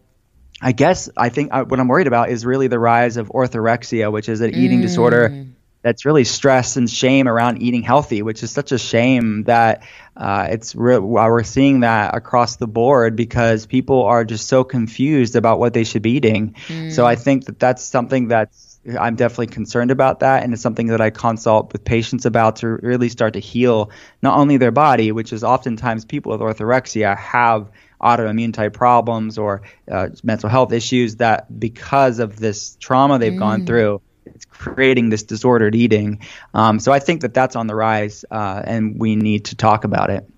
I 0.63 0.71
guess 0.71 1.11
I 1.17 1.29
think 1.29 1.53
uh, 1.53 1.65
what 1.65 1.81
I'm 1.81 1.89
worried 1.89 2.07
about 2.07 2.31
is 2.31 2.47
really 2.47 2.69
the 2.69 2.79
rise 2.79 3.17
of 3.17 3.29
orthorexia, 3.31 4.13
which 4.13 4.29
is 4.29 4.41
an 4.41 4.55
eating 4.55 4.79
mm. 4.79 4.83
disorder 4.83 5.47
that's 5.83 6.05
really 6.05 6.23
stress 6.23 6.77
and 6.77 6.89
shame 6.89 7.27
around 7.27 7.61
eating 7.61 7.83
healthy, 7.83 8.23
which 8.23 8.45
is 8.45 8.53
such 8.53 8.71
a 8.71 8.79
shame 8.79 9.43
that 9.45 9.83
uh, 10.17 10.49
it's 10.51 10.75
re- 10.75 10.99
we're 10.99 11.43
seeing 11.43 11.81
that 11.81 12.15
across 12.15 12.57
the 12.57 12.67
board 12.67 13.17
because 13.17 13.67
people 13.67 14.03
are 14.03 14.25
just 14.25 14.47
so 14.47 14.63
confused 14.63 15.37
about 15.37 15.59
what 15.59 15.73
they 15.73 15.85
should 15.85 16.03
be 16.03 16.13
eating. 16.13 16.55
Mm. 16.69 16.93
So 16.93 17.07
I 17.07 17.17
think 17.17 17.47
that 17.47 17.59
that's 17.59 17.83
something 17.83 18.29
that's 18.29 18.73
I'm 18.99 19.15
definitely 19.15 19.47
concerned 19.47 19.93
about 19.93 20.21
that, 20.21 20.43
and 20.43 20.53
it's 20.53 20.63
something 20.63 20.89
that 20.89 21.01
I 21.01 21.11
consult 21.11 21.73
with 21.73 21.85
patients 21.85 22.27
about 22.27 22.57
to 22.57 22.69
really 22.69 23.09
start 23.09 23.35
to 23.35 23.39
heal 23.39 23.91
not 24.23 24.37
only 24.37 24.57
their 24.57 24.73
body, 24.73 25.13
which 25.13 25.33
is 25.33 25.45
oftentimes 25.45 26.05
people 26.05 26.33
with 26.33 26.41
orthorexia 26.41 27.17
have 27.17 27.71
autoimmune 28.03 28.53
type 28.53 28.73
problems 28.73 29.39
or 29.39 29.63
uh, 29.91 30.09
mental 30.25 30.49
health 30.49 30.73
issues 30.73 31.17
that 31.17 31.61
because 31.61 32.19
of 32.19 32.37
this 32.37 32.77
trauma 32.81 33.19
they've 33.21 33.35
mm. 33.35 33.39
gone 33.39 33.65
through 33.65 34.03
it's 34.43 34.59
creating 34.59 35.11
this 35.11 35.23
disordered 35.23 35.75
eating. 35.75 36.21
Um, 36.55 36.79
so 36.79 36.93
I 36.93 36.99
think 36.99 37.21
that 37.23 37.35
that's 37.35 37.57
on 37.57 37.67
the 37.67 37.75
rise, 37.75 38.25
uh, 38.31 38.63
and 38.65 38.99
we 38.99 39.17
need 39.17 39.45
to 39.47 39.57
talk 39.57 39.85
about 39.85 40.11
it. 40.11 40.29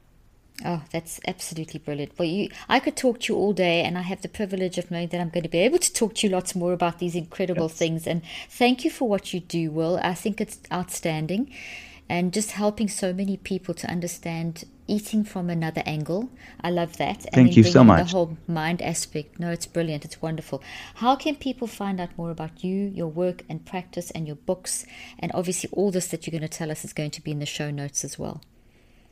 Oh, 0.65 0.83
that's 0.93 1.21
absolutely 1.27 1.81
brilliant. 1.81 2.13
Well, 2.19 2.29
you, 2.29 2.49
I 2.69 2.81
could 2.81 2.97
talk 2.97 3.21
to 3.21 3.33
you 3.33 3.39
all 3.39 3.53
day, 3.53 3.83
and 3.83 3.99
I 3.99 4.03
have 4.03 4.23
the 4.23 4.29
privilege 4.29 4.79
of 4.79 4.91
knowing 4.91 5.09
that 5.09 5.21
I'm 5.21 5.31
going 5.31 5.43
to 5.43 5.49
be 5.49 5.59
able 5.59 5.79
to 5.79 5.93
talk 5.93 6.15
to 6.15 6.27
you 6.27 6.33
lots 6.33 6.55
more 6.55 6.73
about 6.73 7.01
these 7.01 7.17
incredible 7.17 7.67
yes. 7.67 7.77
things. 7.77 8.07
And 8.07 8.23
thank 8.49 8.85
you 8.85 8.91
for 8.91 9.09
what 9.09 9.35
you 9.35 9.41
do, 9.41 9.71
Will. 9.71 9.99
I 10.03 10.15
think 10.15 10.41
it's 10.41 10.61
outstanding, 10.73 11.53
and 12.09 12.33
just 12.33 12.53
helping 12.53 12.89
so 12.89 13.13
many 13.13 13.37
people 13.37 13.75
to 13.75 13.91
understand 13.91 14.65
eating 14.87 15.24
from 15.24 15.51
another 15.51 15.82
angle. 15.87 16.30
I 16.61 16.70
love 16.70 16.97
that. 16.99 17.24
And 17.26 17.35
Thank 17.35 17.57
you 17.57 17.64
so 17.64 17.85
much. 17.85 18.07
The 18.07 18.12
whole 18.12 18.37
mind 18.47 18.82
aspect. 18.82 19.39
No, 19.39 19.51
it's 19.51 19.66
brilliant. 19.66 20.05
It's 20.05 20.20
wonderful. 20.20 20.62
How 20.97 21.16
can 21.16 21.37
people 21.37 21.66
find 21.66 22.01
out 22.01 22.16
more 22.16 22.30
about 22.30 22.62
you, 22.62 22.91
your 22.95 23.09
work 23.09 23.43
and 23.49 23.64
practice, 23.64 24.11
and 24.11 24.26
your 24.26 24.37
books? 24.37 24.87
And 25.18 25.32
obviously, 25.35 25.70
all 25.72 25.91
this 25.91 26.09
that 26.09 26.26
you're 26.26 26.39
going 26.39 26.49
to 26.49 26.59
tell 26.59 26.70
us 26.70 26.85
is 26.85 26.93
going 26.93 27.11
to 27.12 27.22
be 27.22 27.30
in 27.30 27.39
the 27.39 27.47
show 27.47 27.70
notes 27.70 28.05
as 28.05 28.18
well. 28.18 28.41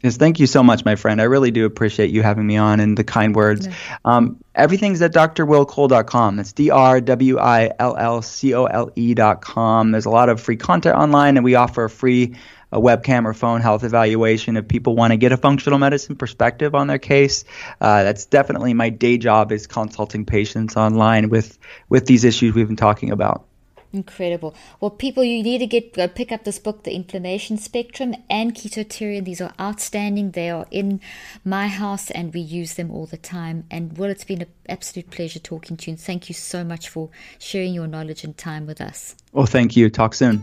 Yes, 0.02 0.16
thank 0.16 0.40
you 0.40 0.48
so 0.48 0.64
much, 0.64 0.84
my 0.84 0.96
friend. 0.96 1.20
I 1.20 1.24
really 1.24 1.52
do 1.52 1.64
appreciate 1.64 2.10
you 2.10 2.22
having 2.22 2.44
me 2.44 2.56
on 2.56 2.80
and 2.80 2.98
the 2.98 3.04
kind 3.04 3.36
words. 3.36 3.68
Um, 4.04 4.42
everything's 4.54 5.00
at 5.00 5.12
drwillcole.com. 5.14 6.36
That's 6.36 6.52
D 6.52 6.70
R 6.70 7.00
W 7.00 7.38
I 7.38 7.70
L 7.78 7.96
L 7.96 8.20
C 8.20 8.52
O 8.52 8.64
L 8.64 8.90
E.com. 8.96 9.92
There's 9.92 10.06
a 10.06 10.10
lot 10.10 10.28
of 10.28 10.40
free 10.40 10.56
content 10.56 10.96
online, 10.96 11.36
and 11.36 11.44
we 11.44 11.54
offer 11.54 11.84
a 11.84 11.90
free 11.90 12.34
a 12.72 12.80
webcam 12.80 13.24
or 13.24 13.34
phone 13.34 13.60
health 13.60 13.84
evaluation 13.84 14.56
if 14.56 14.66
people 14.66 14.96
want 14.96 15.12
to 15.12 15.16
get 15.16 15.30
a 15.30 15.36
functional 15.36 15.78
medicine 15.78 16.16
perspective 16.16 16.74
on 16.74 16.86
their 16.86 16.98
case. 16.98 17.44
Uh, 17.80 18.02
that's 18.02 18.26
definitely 18.26 18.74
my 18.74 18.88
day 18.88 19.18
job 19.18 19.52
is 19.52 19.66
consulting 19.66 20.24
patients 20.24 20.76
online 20.76 21.28
with 21.28 21.58
with 21.88 22.06
these 22.06 22.24
issues 22.24 22.54
we've 22.54 22.66
been 22.66 22.76
talking 22.76 23.10
about. 23.10 23.46
Incredible. 23.92 24.54
Well, 24.80 24.90
people, 24.90 25.22
you 25.22 25.42
need 25.42 25.58
to 25.58 25.66
get 25.66 25.92
go 25.92 26.08
pick 26.08 26.32
up 26.32 26.44
this 26.44 26.58
book, 26.58 26.84
The 26.84 26.94
Inflammation 26.94 27.58
Spectrum 27.58 28.14
and 28.30 28.54
Ketotarian. 28.54 29.24
These 29.24 29.42
are 29.42 29.52
outstanding. 29.60 30.30
They 30.30 30.48
are 30.48 30.66
in 30.70 31.00
my 31.44 31.68
house, 31.68 32.10
and 32.10 32.32
we 32.32 32.40
use 32.40 32.74
them 32.74 32.90
all 32.90 33.04
the 33.04 33.18
time. 33.18 33.64
And 33.70 33.98
well, 33.98 34.08
it's 34.08 34.24
been 34.24 34.42
an 34.42 34.48
absolute 34.66 35.10
pleasure 35.10 35.40
talking 35.40 35.76
to 35.76 35.90
you. 35.90 35.92
And 35.92 36.00
thank 36.00 36.30
you 36.30 36.34
so 36.34 36.64
much 36.64 36.88
for 36.88 37.10
sharing 37.38 37.74
your 37.74 37.86
knowledge 37.86 38.24
and 38.24 38.36
time 38.36 38.66
with 38.66 38.80
us. 38.80 39.14
Well, 39.32 39.46
thank 39.46 39.76
you. 39.76 39.90
Talk 39.90 40.14
soon. 40.14 40.42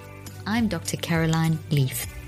I'm 0.45 0.67
Dr. 0.67 0.97
Caroline 0.97 1.59
Leaf. 1.69 2.20